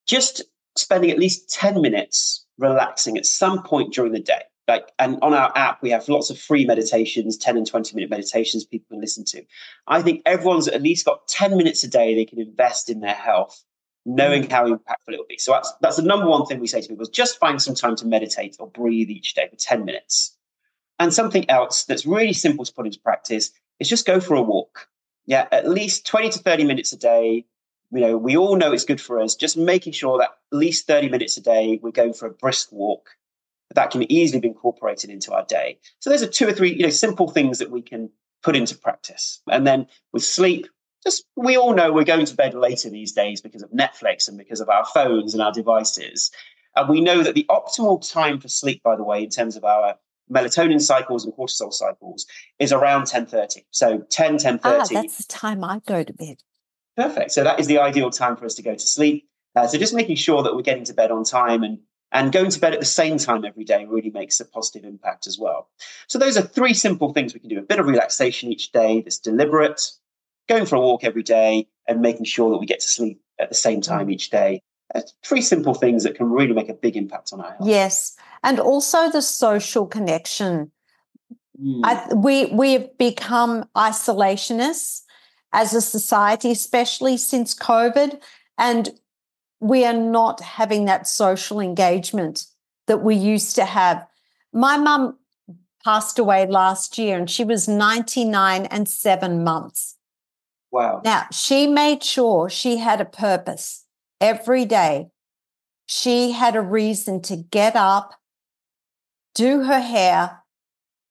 just 0.07 0.41
spending 0.75 1.11
at 1.11 1.19
least 1.19 1.51
10 1.51 1.81
minutes 1.81 2.45
relaxing 2.57 3.17
at 3.17 3.25
some 3.25 3.63
point 3.63 3.93
during 3.93 4.13
the 4.13 4.19
day. 4.19 4.41
Like, 4.71 4.93
and 4.99 5.19
on 5.21 5.33
our 5.33 5.51
app, 5.57 5.81
we 5.81 5.89
have 5.89 6.07
lots 6.07 6.29
of 6.29 6.39
free 6.39 6.63
meditations, 6.65 7.35
10 7.35 7.57
and 7.57 7.67
20 7.67 7.93
minute 7.93 8.09
meditations 8.09 8.63
people 8.63 8.87
can 8.89 9.01
listen 9.01 9.25
to. 9.25 9.43
I 9.85 10.01
think 10.01 10.21
everyone's 10.25 10.69
at 10.69 10.81
least 10.81 11.05
got 11.05 11.27
10 11.27 11.57
minutes 11.57 11.83
a 11.83 11.89
day 11.89 12.15
they 12.15 12.23
can 12.23 12.39
invest 12.39 12.89
in 12.89 13.01
their 13.01 13.13
health, 13.13 13.65
knowing 14.05 14.49
how 14.49 14.65
impactful 14.65 15.09
it 15.09 15.17
will 15.17 15.25
be. 15.27 15.37
So 15.37 15.51
that's, 15.51 15.73
that's 15.81 15.97
the 15.97 16.03
number 16.03 16.25
one 16.25 16.45
thing 16.45 16.61
we 16.61 16.67
say 16.67 16.79
to 16.79 16.87
people 16.87 17.03
is 17.03 17.09
just 17.09 17.37
find 17.37 17.61
some 17.61 17.75
time 17.75 17.97
to 17.97 18.07
meditate 18.07 18.55
or 18.61 18.67
breathe 18.67 19.09
each 19.09 19.33
day 19.33 19.49
for 19.49 19.57
10 19.57 19.83
minutes. 19.83 20.37
And 20.99 21.13
something 21.13 21.49
else 21.49 21.83
that's 21.83 22.05
really 22.05 22.31
simple 22.31 22.63
to 22.63 22.71
put 22.71 22.85
into 22.85 23.01
practice 23.01 23.51
is 23.81 23.89
just 23.89 24.07
go 24.07 24.21
for 24.21 24.35
a 24.35 24.41
walk. 24.41 24.87
Yeah, 25.25 25.49
at 25.51 25.67
least 25.67 26.05
20 26.05 26.29
to 26.29 26.39
30 26.39 26.63
minutes 26.63 26.93
a 26.93 26.97
day, 26.97 27.45
you 27.91 27.99
know, 27.99 28.17
we 28.17 28.37
all 28.37 28.55
know 28.55 28.71
it's 28.71 28.85
good 28.85 29.01
for 29.01 29.19
us. 29.19 29.35
Just 29.35 29.57
making 29.57 29.91
sure 29.91 30.17
that 30.19 30.29
at 30.29 30.57
least 30.57 30.87
30 30.87 31.09
minutes 31.09 31.35
a 31.35 31.41
day, 31.41 31.77
we're 31.83 31.91
going 31.91 32.13
for 32.13 32.27
a 32.27 32.31
brisk 32.31 32.71
walk. 32.71 33.09
That 33.75 33.91
can 33.91 34.11
easily 34.11 34.39
be 34.39 34.49
incorporated 34.49 35.09
into 35.09 35.33
our 35.33 35.45
day. 35.45 35.79
So 35.99 36.09
those 36.09 36.23
are 36.23 36.27
two 36.27 36.47
or 36.47 36.53
three, 36.53 36.73
you 36.73 36.83
know, 36.83 36.89
simple 36.89 37.29
things 37.29 37.59
that 37.59 37.71
we 37.71 37.81
can 37.81 38.09
put 38.43 38.55
into 38.55 38.77
practice. 38.77 39.41
And 39.49 39.65
then 39.65 39.87
with 40.13 40.23
sleep, 40.23 40.67
just 41.03 41.25
we 41.35 41.57
all 41.57 41.73
know 41.73 41.91
we're 41.91 42.03
going 42.03 42.25
to 42.25 42.35
bed 42.35 42.53
later 42.53 42.89
these 42.89 43.11
days 43.11 43.41
because 43.41 43.63
of 43.63 43.71
Netflix 43.71 44.27
and 44.27 44.37
because 44.37 44.61
of 44.61 44.69
our 44.69 44.85
phones 44.85 45.33
and 45.33 45.41
our 45.41 45.51
devices. 45.51 46.31
And 46.75 46.87
we 46.87 47.01
know 47.01 47.23
that 47.23 47.35
the 47.35 47.45
optimal 47.49 48.07
time 48.11 48.39
for 48.39 48.47
sleep, 48.47 48.81
by 48.83 48.95
the 48.95 49.03
way, 49.03 49.23
in 49.23 49.29
terms 49.29 49.55
of 49.55 49.63
our 49.63 49.95
melatonin 50.31 50.81
cycles 50.81 51.25
and 51.25 51.33
cortisol 51.33 51.73
cycles, 51.73 52.25
is 52.59 52.71
around 52.71 53.03
10.30. 53.03 53.63
So 53.71 53.99
10, 54.09 54.37
10.30. 54.37 54.59
Ah, 54.63 54.85
that's 54.89 55.17
the 55.17 55.25
time 55.27 55.63
I 55.63 55.81
go 55.85 56.03
to 56.03 56.13
bed. 56.13 56.37
Perfect. 56.95 57.31
So 57.31 57.43
that 57.43 57.59
is 57.59 57.67
the 57.67 57.79
ideal 57.79 58.09
time 58.09 58.37
for 58.37 58.45
us 58.45 58.55
to 58.55 58.61
go 58.61 58.73
to 58.73 58.79
sleep. 58.79 59.27
Uh, 59.55 59.67
so 59.67 59.77
just 59.77 59.93
making 59.93 60.15
sure 60.15 60.43
that 60.43 60.55
we're 60.55 60.61
getting 60.61 60.85
to 60.85 60.93
bed 60.93 61.11
on 61.11 61.23
time 61.23 61.63
and 61.63 61.79
and 62.11 62.31
going 62.31 62.51
to 62.51 62.59
bed 62.59 62.73
at 62.73 62.79
the 62.79 62.85
same 62.85 63.17
time 63.17 63.45
every 63.45 63.63
day 63.63 63.85
really 63.85 64.09
makes 64.09 64.39
a 64.39 64.45
positive 64.45 64.83
impact 64.83 65.27
as 65.27 65.39
well. 65.39 65.69
So 66.07 66.19
those 66.19 66.37
are 66.37 66.41
three 66.41 66.73
simple 66.73 67.13
things 67.13 67.33
we 67.33 67.39
can 67.39 67.49
do: 67.49 67.59
a 67.59 67.63
bit 67.63 67.79
of 67.79 67.85
relaxation 67.85 68.51
each 68.51 68.71
day 68.71 69.01
that's 69.01 69.17
deliberate, 69.17 69.81
going 70.47 70.65
for 70.65 70.75
a 70.75 70.81
walk 70.81 71.03
every 71.03 71.23
day, 71.23 71.67
and 71.87 72.01
making 72.01 72.25
sure 72.25 72.51
that 72.51 72.57
we 72.57 72.65
get 72.65 72.79
to 72.81 72.87
sleep 72.87 73.21
at 73.39 73.49
the 73.49 73.55
same 73.55 73.81
time 73.81 74.07
mm. 74.07 74.13
each 74.13 74.29
day. 74.29 74.61
Uh, 74.93 75.01
three 75.23 75.41
simple 75.41 75.73
things 75.73 76.03
that 76.03 76.15
can 76.15 76.29
really 76.29 76.53
make 76.53 76.67
a 76.67 76.73
big 76.73 76.97
impact 76.97 77.31
on 77.31 77.39
our 77.39 77.51
health. 77.51 77.67
Yes, 77.67 78.17
and 78.43 78.59
also 78.59 79.09
the 79.09 79.21
social 79.21 79.87
connection. 79.87 80.71
Mm. 81.61 81.81
I, 81.83 82.13
we 82.13 82.47
we 82.47 82.73
have 82.73 82.97
become 82.97 83.65
isolationists 83.75 85.03
as 85.53 85.73
a 85.73 85.81
society, 85.81 86.51
especially 86.51 87.17
since 87.17 87.55
COVID. 87.55 88.19
And 88.57 88.89
we 89.61 89.85
are 89.85 89.93
not 89.93 90.41
having 90.41 90.85
that 90.85 91.07
social 91.07 91.59
engagement 91.59 92.47
that 92.87 93.03
we 93.03 93.15
used 93.15 93.55
to 93.55 93.63
have. 93.63 94.05
My 94.51 94.75
mum 94.75 95.17
passed 95.85 96.19
away 96.19 96.47
last 96.47 96.97
year 96.97 97.17
and 97.17 97.29
she 97.29 97.43
was 97.43 97.67
99 97.67 98.65
and 98.65 98.89
seven 98.89 99.43
months. 99.43 99.97
Wow. 100.71 101.01
Now, 101.05 101.27
she 101.31 101.67
made 101.67 102.03
sure 102.03 102.49
she 102.49 102.77
had 102.77 102.99
a 102.99 103.05
purpose 103.05 103.85
every 104.19 104.65
day. 104.65 105.09
She 105.85 106.31
had 106.31 106.55
a 106.55 106.61
reason 106.61 107.21
to 107.23 107.35
get 107.35 107.75
up, 107.75 108.15
do 109.35 109.63
her 109.63 109.81
hair, 109.81 110.43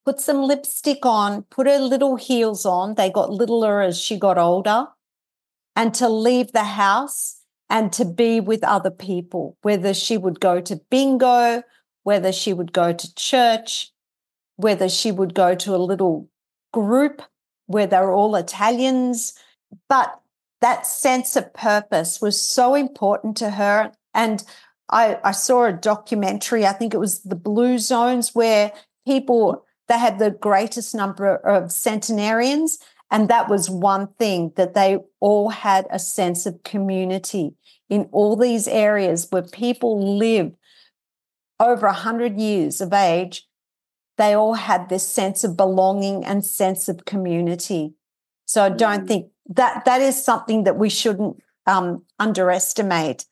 put 0.05 0.19
some 0.19 0.43
lipstick 0.43 1.05
on, 1.07 1.43
put 1.51 1.67
her 1.67 1.79
little 1.79 2.17
heels 2.17 2.67
on. 2.67 2.95
They 2.95 3.11
got 3.11 3.31
littler 3.31 3.81
as 3.81 4.01
she 4.01 4.19
got 4.19 4.39
older, 4.39 4.89
and 5.77 5.93
to 5.95 6.09
leave 6.09 6.53
the 6.53 6.65
house 6.65 7.40
and 7.71 7.93
to 7.93 8.05
be 8.05 8.41
with 8.41 8.65
other 8.65 8.91
people, 8.91 9.57
whether 9.63 9.95
she 9.95 10.19
would 10.19 10.41
go 10.41 10.61
to 10.61 10.81
bingo, 10.91 11.63
whether 12.03 12.33
she 12.33 12.53
would 12.53 12.73
go 12.73 12.93
to 12.93 13.15
church, 13.15 13.93
whether 14.57 14.89
she 14.89 15.13
would 15.13 15.33
go 15.33 15.55
to 15.55 15.75
a 15.75 15.79
little 15.79 16.29
group 16.73 17.23
where 17.67 17.87
they're 17.87 18.13
all 18.13 18.35
Italians. 18.35 19.35
But 19.89 20.21
that 20.61 20.87
sense 20.87 21.37
of 21.37 21.55
purpose 21.55 22.21
was 22.21 22.41
so 22.43 22.75
important 22.75 23.37
to 23.39 23.51
her. 23.51 23.93
And 24.13 24.43
I, 24.91 25.19
I 25.23 25.31
saw 25.31 25.67
a 25.67 25.73
documentary, 25.73 26.67
I 26.67 26.73
think 26.73 26.93
it 26.93 26.99
was 26.99 27.23
the 27.23 27.37
Blue 27.37 27.79
Zones, 27.79 28.35
where 28.35 28.73
people 29.07 29.65
they 29.87 29.99
had 29.99 30.21
the 30.21 30.31
greatest 30.31 30.95
number 30.95 31.37
of 31.37 31.73
centenarians. 31.73 32.79
And 33.11 33.29
that 33.29 33.49
was 33.49 33.69
one 33.69 34.09
thing 34.19 34.53
that 34.57 34.75
they 34.75 34.99
all 35.19 35.49
had 35.49 35.87
a 35.91 35.99
sense 35.99 36.47
of 36.47 36.63
community 36.63 37.55
in 37.89 38.09
all 38.13 38.37
these 38.37 38.69
areas 38.69 39.27
where 39.31 39.43
people 39.43 40.17
live 40.17 40.53
over 41.59 41.87
100 41.87 42.39
years 42.39 42.81
of 42.81 42.93
age. 42.93 43.47
They 44.17 44.35
all 44.35 44.55
had 44.55 44.89
this 44.89 45.07
sense 45.07 45.45
of 45.45 45.57
belonging 45.57 46.25
and 46.25 46.45
sense 46.45 46.89
of 46.89 47.05
community. 47.05 47.95
So 48.47 48.63
I 48.63 48.69
don't 48.69 49.05
mm. 49.05 49.09
think 49.09 49.27
that 49.51 49.85
that 49.85 50.01
is 50.01 50.23
something 50.25 50.65
that 50.65 50.77
we 50.77 50.89
shouldn't 50.89 51.43
um, 51.67 52.05
underestimate. 52.19 53.25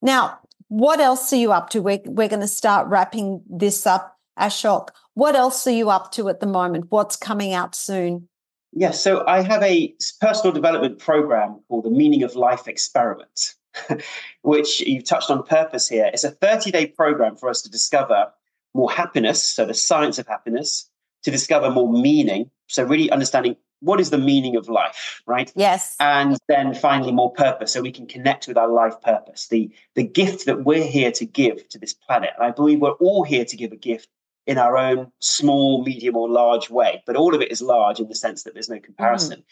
Now, 0.00 0.38
what 0.68 1.00
else 1.00 1.32
are 1.32 1.36
you 1.36 1.52
up 1.52 1.70
to? 1.70 1.82
We're, 1.82 2.00
we're 2.04 2.28
going 2.28 2.40
to 2.40 2.48
start 2.48 2.88
wrapping 2.88 3.42
this 3.48 3.86
up, 3.86 4.16
Ashok. 4.38 4.88
What 5.14 5.34
else 5.34 5.66
are 5.66 5.72
you 5.72 5.90
up 5.90 6.12
to 6.12 6.28
at 6.28 6.40
the 6.40 6.46
moment? 6.46 6.86
What's 6.90 7.16
coming 7.16 7.52
out 7.52 7.74
soon? 7.74 8.28
Yes, 8.72 9.02
so 9.02 9.26
I 9.26 9.42
have 9.42 9.62
a 9.62 9.94
personal 10.20 10.52
development 10.52 10.98
program 10.98 11.60
called 11.68 11.84
the 11.84 11.90
Meaning 11.90 12.22
of 12.22 12.36
Life 12.36 12.68
Experiment, 12.68 13.54
which 14.42 14.80
you've 14.80 15.04
touched 15.04 15.30
on 15.30 15.42
purpose 15.42 15.88
here. 15.88 16.10
It's 16.12 16.24
a 16.24 16.30
30 16.30 16.70
day 16.70 16.86
program 16.86 17.36
for 17.36 17.48
us 17.48 17.62
to 17.62 17.70
discover 17.70 18.32
more 18.74 18.90
happiness, 18.90 19.42
so 19.42 19.64
the 19.64 19.74
science 19.74 20.18
of 20.18 20.26
happiness, 20.26 20.90
to 21.22 21.30
discover 21.30 21.70
more 21.70 21.90
meaning. 21.90 22.50
So, 22.68 22.84
really 22.84 23.10
understanding 23.10 23.56
what 23.80 24.00
is 24.00 24.10
the 24.10 24.18
meaning 24.18 24.56
of 24.56 24.68
life, 24.68 25.22
right? 25.26 25.52
Yes. 25.54 25.96
And 26.00 26.36
then 26.48 26.74
finally, 26.74 27.12
more 27.12 27.32
purpose, 27.32 27.72
so 27.72 27.80
we 27.80 27.92
can 27.92 28.06
connect 28.06 28.48
with 28.48 28.58
our 28.58 28.68
life 28.68 29.00
purpose, 29.00 29.48
the, 29.48 29.70
the 29.94 30.02
gift 30.02 30.46
that 30.46 30.64
we're 30.64 30.84
here 30.84 31.12
to 31.12 31.24
give 31.24 31.68
to 31.70 31.78
this 31.78 31.94
planet. 31.94 32.30
And 32.36 32.44
I 32.44 32.50
believe 32.50 32.80
we're 32.80 32.90
all 32.92 33.24
here 33.24 33.44
to 33.44 33.56
give 33.56 33.72
a 33.72 33.76
gift 33.76 34.08
in 34.48 34.56
our 34.56 34.78
own 34.78 35.12
small, 35.20 35.84
medium, 35.84 36.16
or 36.16 36.28
large 36.28 36.70
way. 36.70 37.02
But 37.06 37.16
all 37.16 37.34
of 37.34 37.42
it 37.42 37.52
is 37.52 37.60
large 37.60 38.00
in 38.00 38.08
the 38.08 38.14
sense 38.14 38.42
that 38.42 38.54
there's 38.54 38.70
no 38.70 38.80
comparison. 38.80 39.40
Mm. 39.40 39.44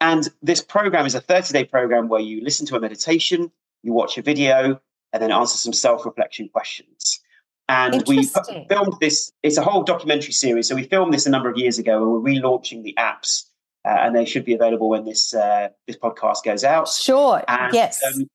And 0.00 0.28
this 0.42 0.60
program 0.60 1.06
is 1.06 1.14
a 1.14 1.20
30 1.20 1.52
day 1.52 1.64
program 1.64 2.08
where 2.08 2.20
you 2.20 2.42
listen 2.42 2.66
to 2.66 2.76
a 2.76 2.80
meditation, 2.80 3.50
you 3.84 3.92
watch 3.92 4.18
a 4.18 4.22
video, 4.22 4.80
and 5.12 5.22
then 5.22 5.30
answer 5.30 5.56
some 5.56 5.72
self 5.72 6.04
reflection 6.04 6.48
questions. 6.48 7.20
And 7.68 8.02
we 8.08 8.24
filmed 8.24 8.94
this, 9.00 9.32
it's 9.42 9.56
a 9.56 9.62
whole 9.62 9.84
documentary 9.84 10.32
series. 10.32 10.68
So 10.68 10.74
we 10.74 10.82
filmed 10.82 11.14
this 11.14 11.26
a 11.26 11.30
number 11.30 11.48
of 11.48 11.56
years 11.56 11.78
ago 11.78 12.02
and 12.02 12.12
we're 12.12 12.32
relaunching 12.32 12.82
the 12.82 12.94
apps. 12.98 13.44
Uh, 13.86 13.96
and 14.00 14.16
they 14.16 14.24
should 14.24 14.44
be 14.44 14.54
available 14.54 14.88
when 14.88 15.04
this 15.04 15.34
uh, 15.34 15.68
this 15.86 15.96
podcast 15.96 16.42
goes 16.42 16.64
out. 16.64 16.88
Sure. 16.88 17.42
And, 17.46 17.72
yes. 17.72 18.02
Um, 18.02 18.26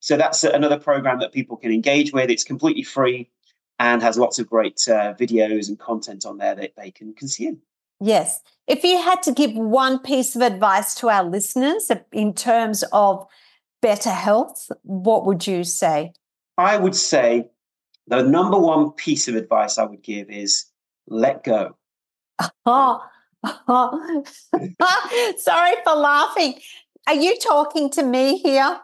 so 0.00 0.16
that's 0.16 0.44
another 0.44 0.78
program 0.78 1.20
that 1.20 1.32
people 1.32 1.56
can 1.56 1.72
engage 1.72 2.12
with. 2.12 2.28
It's 2.28 2.44
completely 2.44 2.82
free 2.82 3.30
and 3.80 4.02
has 4.02 4.18
lots 4.18 4.38
of 4.38 4.48
great 4.48 4.86
uh, 4.88 5.14
videos 5.14 5.68
and 5.68 5.78
content 5.78 6.26
on 6.26 6.36
there 6.36 6.54
that 6.54 6.74
they 6.76 6.90
can 6.90 7.14
consume. 7.14 7.58
Yes. 7.98 8.42
If 8.66 8.84
you 8.84 9.00
had 9.00 9.22
to 9.22 9.32
give 9.32 9.52
one 9.54 9.98
piece 9.98 10.36
of 10.36 10.42
advice 10.42 10.94
to 10.96 11.08
our 11.08 11.24
listeners 11.24 11.90
in 12.12 12.34
terms 12.34 12.84
of 12.92 13.26
better 13.80 14.10
health, 14.10 14.70
what 14.82 15.24
would 15.24 15.46
you 15.46 15.64
say? 15.64 16.12
I 16.58 16.76
would 16.76 16.94
say 16.94 17.48
the 18.06 18.22
number 18.22 18.58
one 18.58 18.90
piece 18.92 19.28
of 19.28 19.34
advice 19.34 19.78
I 19.78 19.86
would 19.86 20.02
give 20.02 20.28
is 20.28 20.66
let 21.08 21.42
go. 21.42 21.76
Oh, 22.66 23.02
oh. 23.44 24.24
sorry 25.38 25.74
for 25.84 25.94
laughing. 25.94 26.60
Are 27.06 27.14
you 27.14 27.38
talking 27.38 27.88
to 27.90 28.02
me 28.02 28.38
here? 28.38 28.78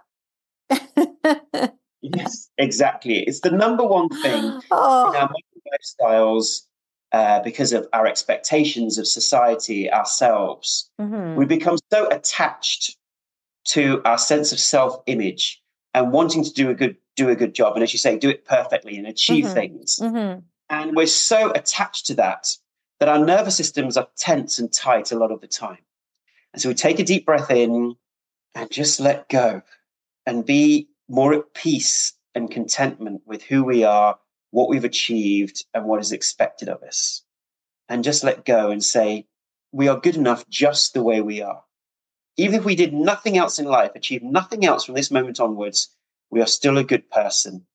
Yes, 2.15 2.49
exactly. 2.59 3.21
It's 3.21 3.41
the 3.41 3.51
number 3.51 3.85
one 3.85 4.09
thing 4.09 4.61
oh. 4.71 5.11
in 5.11 5.17
our 5.17 5.31
lifestyles 5.75 6.63
uh, 7.13 7.41
because 7.41 7.73
of 7.73 7.89
our 7.93 8.07
expectations 8.07 8.99
of 8.99 9.07
society, 9.07 9.91
ourselves. 9.91 10.91
Mm-hmm. 11.01 11.37
We 11.37 11.45
become 11.45 11.79
so 11.91 12.09
attached 12.09 12.97
to 13.69 14.01
our 14.05 14.19
sense 14.19 14.53
of 14.53 14.61
self-image 14.61 15.63
and 15.95 16.13
wanting 16.13 16.45
to 16.45 16.53
do 16.53 16.71
a 16.71 16.75
good 16.75 16.97
do 17.17 17.31
a 17.31 17.35
good 17.35 17.55
job, 17.55 17.75
and 17.75 17.83
as 17.83 17.95
you 17.95 17.99
say, 17.99 18.19
do 18.19 18.29
it 18.29 18.45
perfectly 18.45 18.99
and 18.99 19.07
achieve 19.07 19.47
mm-hmm. 19.47 19.55
things. 19.55 19.99
Mm-hmm. 20.03 20.41
And 20.69 20.95
we're 20.95 21.07
so 21.07 21.51
attached 21.53 22.07
to 22.07 22.15
that 22.17 22.49
that 23.01 23.09
our 23.09 23.19
nervous 23.19 23.57
systems 23.57 23.97
are 23.97 24.09
tense 24.17 24.59
and 24.59 24.73
tight 24.73 25.13
a 25.13 25.19
lot 25.19 25.31
of 25.31 25.41
the 25.41 25.47
time. 25.47 25.79
And 26.53 26.63
so 26.63 26.69
we 26.69 26.75
take 26.75 26.99
a 26.99 27.05
deep 27.05 27.27
breath 27.27 27.51
in 27.51 27.95
and 28.55 28.71
just 28.71 29.01
let 29.01 29.29
go 29.29 29.63
and 30.25 30.45
be 30.45 30.89
more 31.09 31.35
at 31.35 31.55
peace 31.55 32.13
and 32.35 32.51
contentment 32.51 33.23
with 33.27 33.43
who 33.43 33.65
we 33.65 33.85
are, 33.85 34.19
what 34.51 34.69
we've 34.69 34.85
achieved, 34.85 35.65
and 35.75 35.85
what 35.85 36.01
is 36.01 36.13
expected 36.13 36.69
of 36.69 36.83
us. 36.83 37.23
And 37.89 38.05
just 38.05 38.25
let 38.25 38.45
go 38.45 38.71
and 38.71 38.83
say, 38.83 39.27
we 39.73 39.89
are 39.89 40.01
good 40.01 40.17
enough 40.17 40.49
just 40.49 40.95
the 40.95 41.03
way 41.03 41.21
we 41.21 41.43
are. 41.43 41.63
Even 42.37 42.59
if 42.59 42.65
we 42.65 42.75
did 42.75 42.93
nothing 42.93 43.39
else 43.39 43.59
in 43.59 43.67
life, 43.67 43.93
achieved 43.95 44.25
nothing 44.25 44.65
else 44.65 44.85
from 44.85 44.95
this 44.95 45.11
moment 45.11 45.41
onwards, 45.41 45.89
we 46.31 46.41
are 46.41 46.47
still 46.47 46.79
a 46.79 46.85
good 46.85 47.09
person 47.11 47.67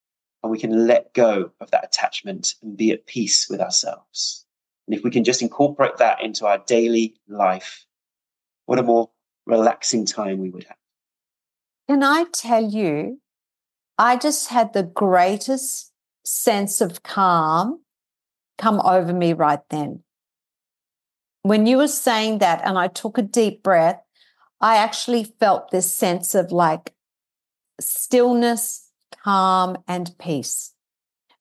and 0.43 0.51
we 0.51 0.59
can 0.59 0.87
let 0.87 1.13
go 1.13 1.51
of 1.59 1.71
that 1.71 1.85
attachment 1.85 2.55
and 2.61 2.75
be 2.77 2.91
at 2.91 3.05
peace 3.05 3.47
with 3.49 3.61
ourselves. 3.61 4.45
And 4.87 4.95
if 4.95 5.03
we 5.03 5.11
can 5.11 5.23
just 5.23 5.41
incorporate 5.41 5.97
that 5.97 6.21
into 6.21 6.45
our 6.45 6.57
daily 6.59 7.15
life, 7.27 7.85
what 8.65 8.79
a 8.79 8.83
more 8.83 9.09
relaxing 9.45 10.05
time 10.05 10.39
we 10.39 10.49
would 10.49 10.63
have. 10.65 10.80
Can 11.91 12.03
I 12.03 12.23
tell 12.31 12.63
you, 12.63 13.19
I 13.97 14.15
just 14.15 14.47
had 14.47 14.71
the 14.71 14.81
greatest 14.81 15.91
sense 16.23 16.79
of 16.79 17.03
calm 17.03 17.81
come 18.57 18.79
over 18.79 19.11
me 19.11 19.33
right 19.33 19.59
then. 19.69 20.01
When 21.41 21.65
you 21.65 21.75
were 21.75 21.89
saying 21.89 22.37
that, 22.37 22.61
and 22.63 22.77
I 22.77 22.87
took 22.87 23.17
a 23.17 23.21
deep 23.21 23.61
breath, 23.61 24.01
I 24.61 24.77
actually 24.77 25.25
felt 25.37 25.71
this 25.71 25.91
sense 25.91 26.33
of 26.33 26.53
like 26.53 26.93
stillness, 27.81 28.89
calm, 29.21 29.75
and 29.85 30.17
peace. 30.17 30.73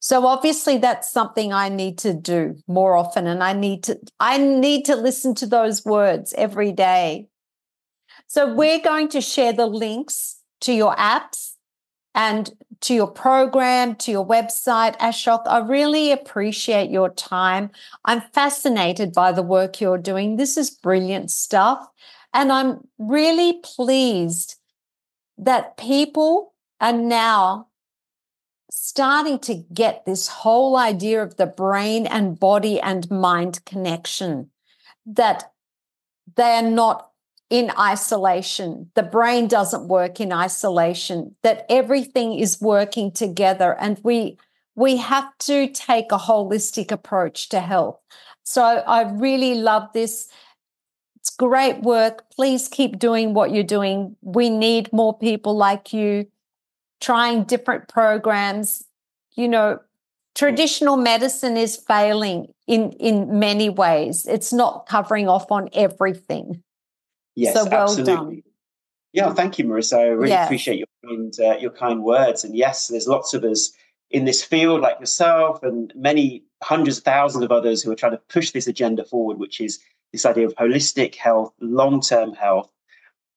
So 0.01 0.26
obviously 0.26 0.78
that's 0.78 1.12
something 1.12 1.53
I 1.53 1.68
need 1.68 1.96
to 1.98 2.12
do 2.12 2.57
more 2.66 2.96
often 2.96 3.28
and 3.28 3.44
I 3.44 3.53
need 3.53 3.84
to 3.84 4.01
I 4.18 4.38
need 4.38 4.84
to 4.86 4.96
listen 4.96 5.36
to 5.36 5.46
those 5.46 5.84
words 5.84 6.34
every 6.36 6.72
day. 6.72 7.28
So 8.26 8.53
we're 8.53 8.80
going 8.80 9.07
to 9.11 9.20
share 9.20 9.53
the 9.53 9.66
links 9.66 10.39
to 10.61 10.72
your 10.72 10.94
apps 10.96 11.52
and 12.14 12.50
to 12.80 12.94
your 12.94 13.06
program, 13.06 13.94
to 13.96 14.11
your 14.11 14.26
website, 14.26 14.96
Ashok. 14.98 15.42
I 15.46 15.58
really 15.58 16.12
appreciate 16.12 16.90
your 16.90 17.11
time. 17.11 17.70
I'm 18.04 18.22
fascinated 18.32 19.12
by 19.12 19.32
the 19.32 19.42
work 19.42 19.80
you're 19.80 19.98
doing. 19.98 20.36
This 20.36 20.56
is 20.56 20.70
brilliant 20.70 21.30
stuff. 21.30 21.86
And 22.32 22.50
I'm 22.50 22.88
really 22.98 23.61
pleased 23.62 24.56
that 25.38 25.76
people 25.76 26.54
are 26.80 26.92
now 26.92 27.68
starting 28.70 29.38
to 29.40 29.54
get 29.72 30.04
this 30.04 30.28
whole 30.28 30.76
idea 30.76 31.22
of 31.22 31.36
the 31.36 31.46
brain 31.46 32.06
and 32.06 32.38
body 32.38 32.80
and 32.80 33.11
mind 33.11 33.64
connection, 33.64 34.50
that 35.04 35.52
they 36.36 36.52
are 36.56 36.70
not 36.70 37.09
in 37.51 37.72
isolation. 37.78 38.90
The 38.94 39.03
brain 39.03 39.48
doesn't 39.48 39.88
work 39.88 40.20
in 40.20 40.32
isolation, 40.32 41.34
that 41.42 41.66
everything 41.68 42.38
is 42.38 42.61
working 42.61 43.11
together. 43.11 43.76
And 43.78 44.01
we, 44.05 44.38
we 44.76 44.96
have 44.96 45.36
to 45.40 45.68
take 45.68 46.12
a 46.12 46.18
holistic 46.18 46.92
approach 46.92 47.48
to 47.51 47.61
health. 47.61 47.98
So 48.44 48.62
I 48.62 49.03
really 49.11 49.57
love 49.57 49.88
this. 49.92 50.28
It's 51.16 51.30
great 51.30 51.82
work. 51.82 52.24
Please 52.30 52.68
keep 52.68 52.98
doing 52.98 53.34
what 53.34 53.51
you're 53.51 53.64
doing. 53.64 54.16
We 54.22 54.48
need 54.48 54.92
more 54.92 55.18
people 55.18 55.57
like 55.57 55.92
you 55.92 56.26
trying 57.01 57.44
different 57.44 57.88
programs. 57.88 58.84
You 59.34 59.48
know, 59.48 59.80
traditional 60.34 60.96
medicine 60.96 61.57
is 61.57 61.76
failing 61.76 62.53
in 62.66 62.92
in 62.92 63.38
many 63.38 63.68
ways. 63.68 64.26
It's 64.26 64.53
not 64.53 64.86
covering 64.86 65.28
off 65.28 65.51
on 65.51 65.68
everything. 65.72 66.62
Yes, 67.34 67.54
so 67.54 67.64
well 67.64 67.84
absolutely. 67.84 68.14
done. 68.14 68.42
Yeah, 69.12 69.34
thank 69.34 69.58
you, 69.58 69.64
Marissa. 69.64 69.98
I 69.98 70.06
really 70.08 70.32
appreciate 70.32 70.78
your 70.78 70.86
kind, 71.04 71.34
uh, 71.40 71.56
your 71.58 71.70
kind 71.70 72.02
words. 72.04 72.44
And 72.44 72.56
yes, 72.56 72.88
there's 72.88 73.08
lots 73.08 73.34
of 73.34 73.42
us 73.44 73.72
in 74.10 74.24
this 74.24 74.42
field, 74.42 74.80
like 74.80 75.00
yourself, 75.00 75.62
and 75.62 75.92
many 75.96 76.44
hundreds 76.62 76.98
of 76.98 77.04
thousands 77.04 77.44
of 77.44 77.50
others 77.50 77.82
who 77.82 77.90
are 77.90 77.96
trying 77.96 78.12
to 78.12 78.20
push 78.28 78.50
this 78.50 78.66
agenda 78.66 79.04
forward, 79.04 79.38
which 79.38 79.60
is 79.60 79.80
this 80.12 80.26
idea 80.26 80.46
of 80.46 80.54
holistic 80.54 81.14
health, 81.14 81.52
long 81.60 82.00
term 82.00 82.34
health, 82.34 82.70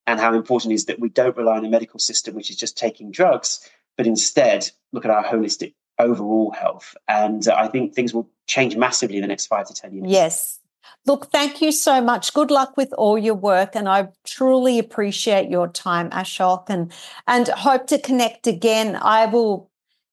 and 0.06 0.20
how 0.20 0.34
important 0.34 0.72
it 0.72 0.76
is 0.76 0.86
that 0.86 1.00
we 1.00 1.08
don't 1.08 1.36
rely 1.36 1.56
on 1.56 1.64
a 1.64 1.68
medical 1.68 1.98
system 1.98 2.34
which 2.34 2.50
is 2.50 2.56
just 2.56 2.76
taking 2.76 3.10
drugs, 3.10 3.68
but 3.96 4.06
instead 4.06 4.70
look 4.92 5.04
at 5.04 5.10
our 5.10 5.24
holistic 5.24 5.74
overall 5.98 6.50
health. 6.50 6.96
And 7.08 7.46
uh, 7.46 7.54
I 7.56 7.68
think 7.68 7.94
things 7.94 8.12
will 8.12 8.28
change 8.46 8.76
massively 8.76 9.16
in 9.16 9.22
the 9.22 9.28
next 9.28 9.46
five 9.46 9.66
to 9.68 9.74
10 9.74 9.92
years. 9.92 10.06
Yes. 10.08 10.60
Look, 11.06 11.30
thank 11.30 11.60
you 11.60 11.70
so 11.72 12.00
much. 12.00 12.32
Good 12.32 12.50
luck 12.50 12.76
with 12.76 12.92
all 12.94 13.18
your 13.18 13.34
work. 13.34 13.76
And 13.76 13.88
I 13.88 14.08
truly 14.24 14.78
appreciate 14.78 15.50
your 15.50 15.68
time, 15.68 16.10
Ashok, 16.10 16.64
and, 16.68 16.92
and 17.26 17.48
hope 17.48 17.86
to 17.88 17.98
connect 17.98 18.46
again. 18.46 18.96
I 18.96 19.26
will 19.26 19.70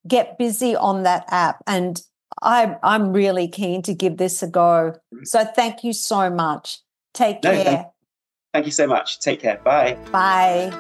get 0.08 0.38
busy 0.38 0.76
on 0.76 1.04
that 1.04 1.26
app 1.30 1.64
and 1.68 2.02
I, 2.42 2.76
I'm 2.84 3.14
really 3.14 3.48
keen 3.48 3.82
to 3.84 3.94
give 3.94 4.18
this 4.18 4.42
a 4.42 4.48
go. 4.48 4.96
So 5.24 5.46
thank 5.46 5.84
you 5.84 5.94
so 5.94 6.30
much. 6.30 6.80
Take 7.14 7.44
no, 7.44 7.52
care. 7.52 7.64
Thank, 7.64 7.88
thank 8.54 8.66
you 8.66 8.72
so 8.72 8.88
much. 8.88 9.20
Take 9.20 9.42
care. 9.42 9.60
Bye. 9.64 9.98
Bye. 10.12 10.72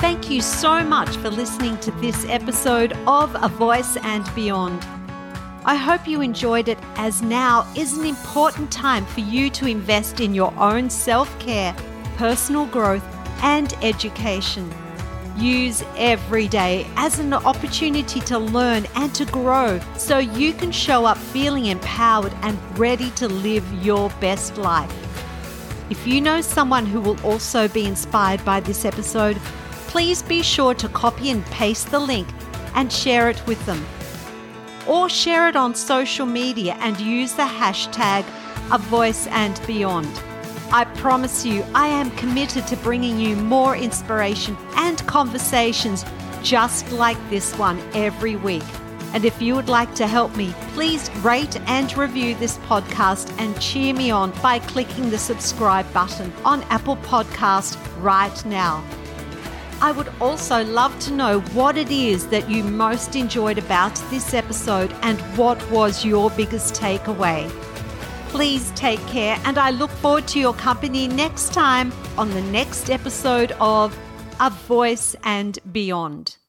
Thank 0.00 0.30
you 0.30 0.40
so 0.40 0.82
much 0.82 1.14
for 1.18 1.30
listening 1.30 1.78
to 1.78 1.90
this 1.92 2.24
episode 2.28 2.92
of 3.06 3.34
A 3.42 3.48
Voice 3.48 3.96
and 3.98 4.24
Beyond. 4.34 4.99
I 5.64 5.74
hope 5.74 6.08
you 6.08 6.22
enjoyed 6.22 6.68
it, 6.68 6.78
as 6.96 7.20
now 7.20 7.70
is 7.76 7.98
an 7.98 8.06
important 8.06 8.72
time 8.72 9.04
for 9.04 9.20
you 9.20 9.50
to 9.50 9.66
invest 9.66 10.20
in 10.20 10.34
your 10.34 10.54
own 10.58 10.88
self 10.88 11.38
care, 11.38 11.74
personal 12.16 12.64
growth, 12.64 13.04
and 13.42 13.74
education. 13.82 14.72
Use 15.36 15.84
every 15.96 16.48
day 16.48 16.86
as 16.96 17.18
an 17.18 17.34
opportunity 17.34 18.20
to 18.20 18.38
learn 18.38 18.86
and 18.96 19.14
to 19.14 19.26
grow 19.26 19.78
so 19.96 20.18
you 20.18 20.54
can 20.54 20.72
show 20.72 21.04
up 21.04 21.18
feeling 21.18 21.66
empowered 21.66 22.32
and 22.40 22.58
ready 22.78 23.10
to 23.12 23.28
live 23.28 23.70
your 23.84 24.08
best 24.20 24.56
life. 24.56 24.92
If 25.90 26.06
you 26.06 26.22
know 26.22 26.40
someone 26.40 26.86
who 26.86 27.00
will 27.00 27.20
also 27.20 27.68
be 27.68 27.84
inspired 27.84 28.42
by 28.46 28.60
this 28.60 28.86
episode, 28.86 29.36
please 29.88 30.22
be 30.22 30.42
sure 30.42 30.74
to 30.74 30.88
copy 30.88 31.30
and 31.30 31.44
paste 31.46 31.90
the 31.90 31.98
link 31.98 32.28
and 32.74 32.90
share 32.90 33.28
it 33.28 33.46
with 33.46 33.64
them. 33.66 33.84
Or 34.86 35.08
share 35.08 35.48
it 35.48 35.56
on 35.56 35.74
social 35.74 36.26
media 36.26 36.76
and 36.80 36.98
use 36.98 37.34
the 37.34 37.42
hashtag 37.42 38.24
A 38.72 38.78
Voice 38.78 39.26
and 39.28 39.60
Beyond. 39.66 40.10
I 40.72 40.84
promise 40.84 41.44
you, 41.44 41.64
I 41.74 41.88
am 41.88 42.10
committed 42.12 42.66
to 42.68 42.76
bringing 42.76 43.18
you 43.18 43.34
more 43.36 43.76
inspiration 43.76 44.56
and 44.76 45.04
conversations 45.06 46.04
just 46.42 46.90
like 46.92 47.18
this 47.28 47.56
one 47.58 47.80
every 47.94 48.36
week. 48.36 48.62
And 49.12 49.24
if 49.24 49.42
you 49.42 49.56
would 49.56 49.68
like 49.68 49.92
to 49.96 50.06
help 50.06 50.36
me, 50.36 50.54
please 50.74 51.10
rate 51.16 51.60
and 51.66 51.96
review 51.96 52.36
this 52.36 52.58
podcast 52.58 53.34
and 53.40 53.60
cheer 53.60 53.92
me 53.92 54.12
on 54.12 54.30
by 54.40 54.60
clicking 54.60 55.10
the 55.10 55.18
subscribe 55.18 55.92
button 55.92 56.32
on 56.44 56.62
Apple 56.64 56.96
Podcast 56.98 57.76
right 58.00 58.44
now. 58.44 58.84
I 59.82 59.92
would 59.92 60.12
also 60.20 60.62
love 60.62 60.98
to 61.00 61.12
know 61.12 61.40
what 61.54 61.78
it 61.78 61.90
is 61.90 62.26
that 62.28 62.50
you 62.50 62.62
most 62.62 63.16
enjoyed 63.16 63.56
about 63.56 63.94
this 64.10 64.34
episode 64.34 64.94
and 65.00 65.18
what 65.38 65.58
was 65.70 66.04
your 66.04 66.30
biggest 66.30 66.74
takeaway. 66.74 67.48
Please 68.28 68.70
take 68.72 69.04
care, 69.06 69.40
and 69.44 69.56
I 69.56 69.70
look 69.70 69.90
forward 69.90 70.28
to 70.28 70.38
your 70.38 70.52
company 70.52 71.08
next 71.08 71.54
time 71.54 71.92
on 72.18 72.30
the 72.30 72.42
next 72.42 72.90
episode 72.90 73.52
of 73.58 73.98
A 74.38 74.50
Voice 74.50 75.16
and 75.24 75.58
Beyond. 75.72 76.36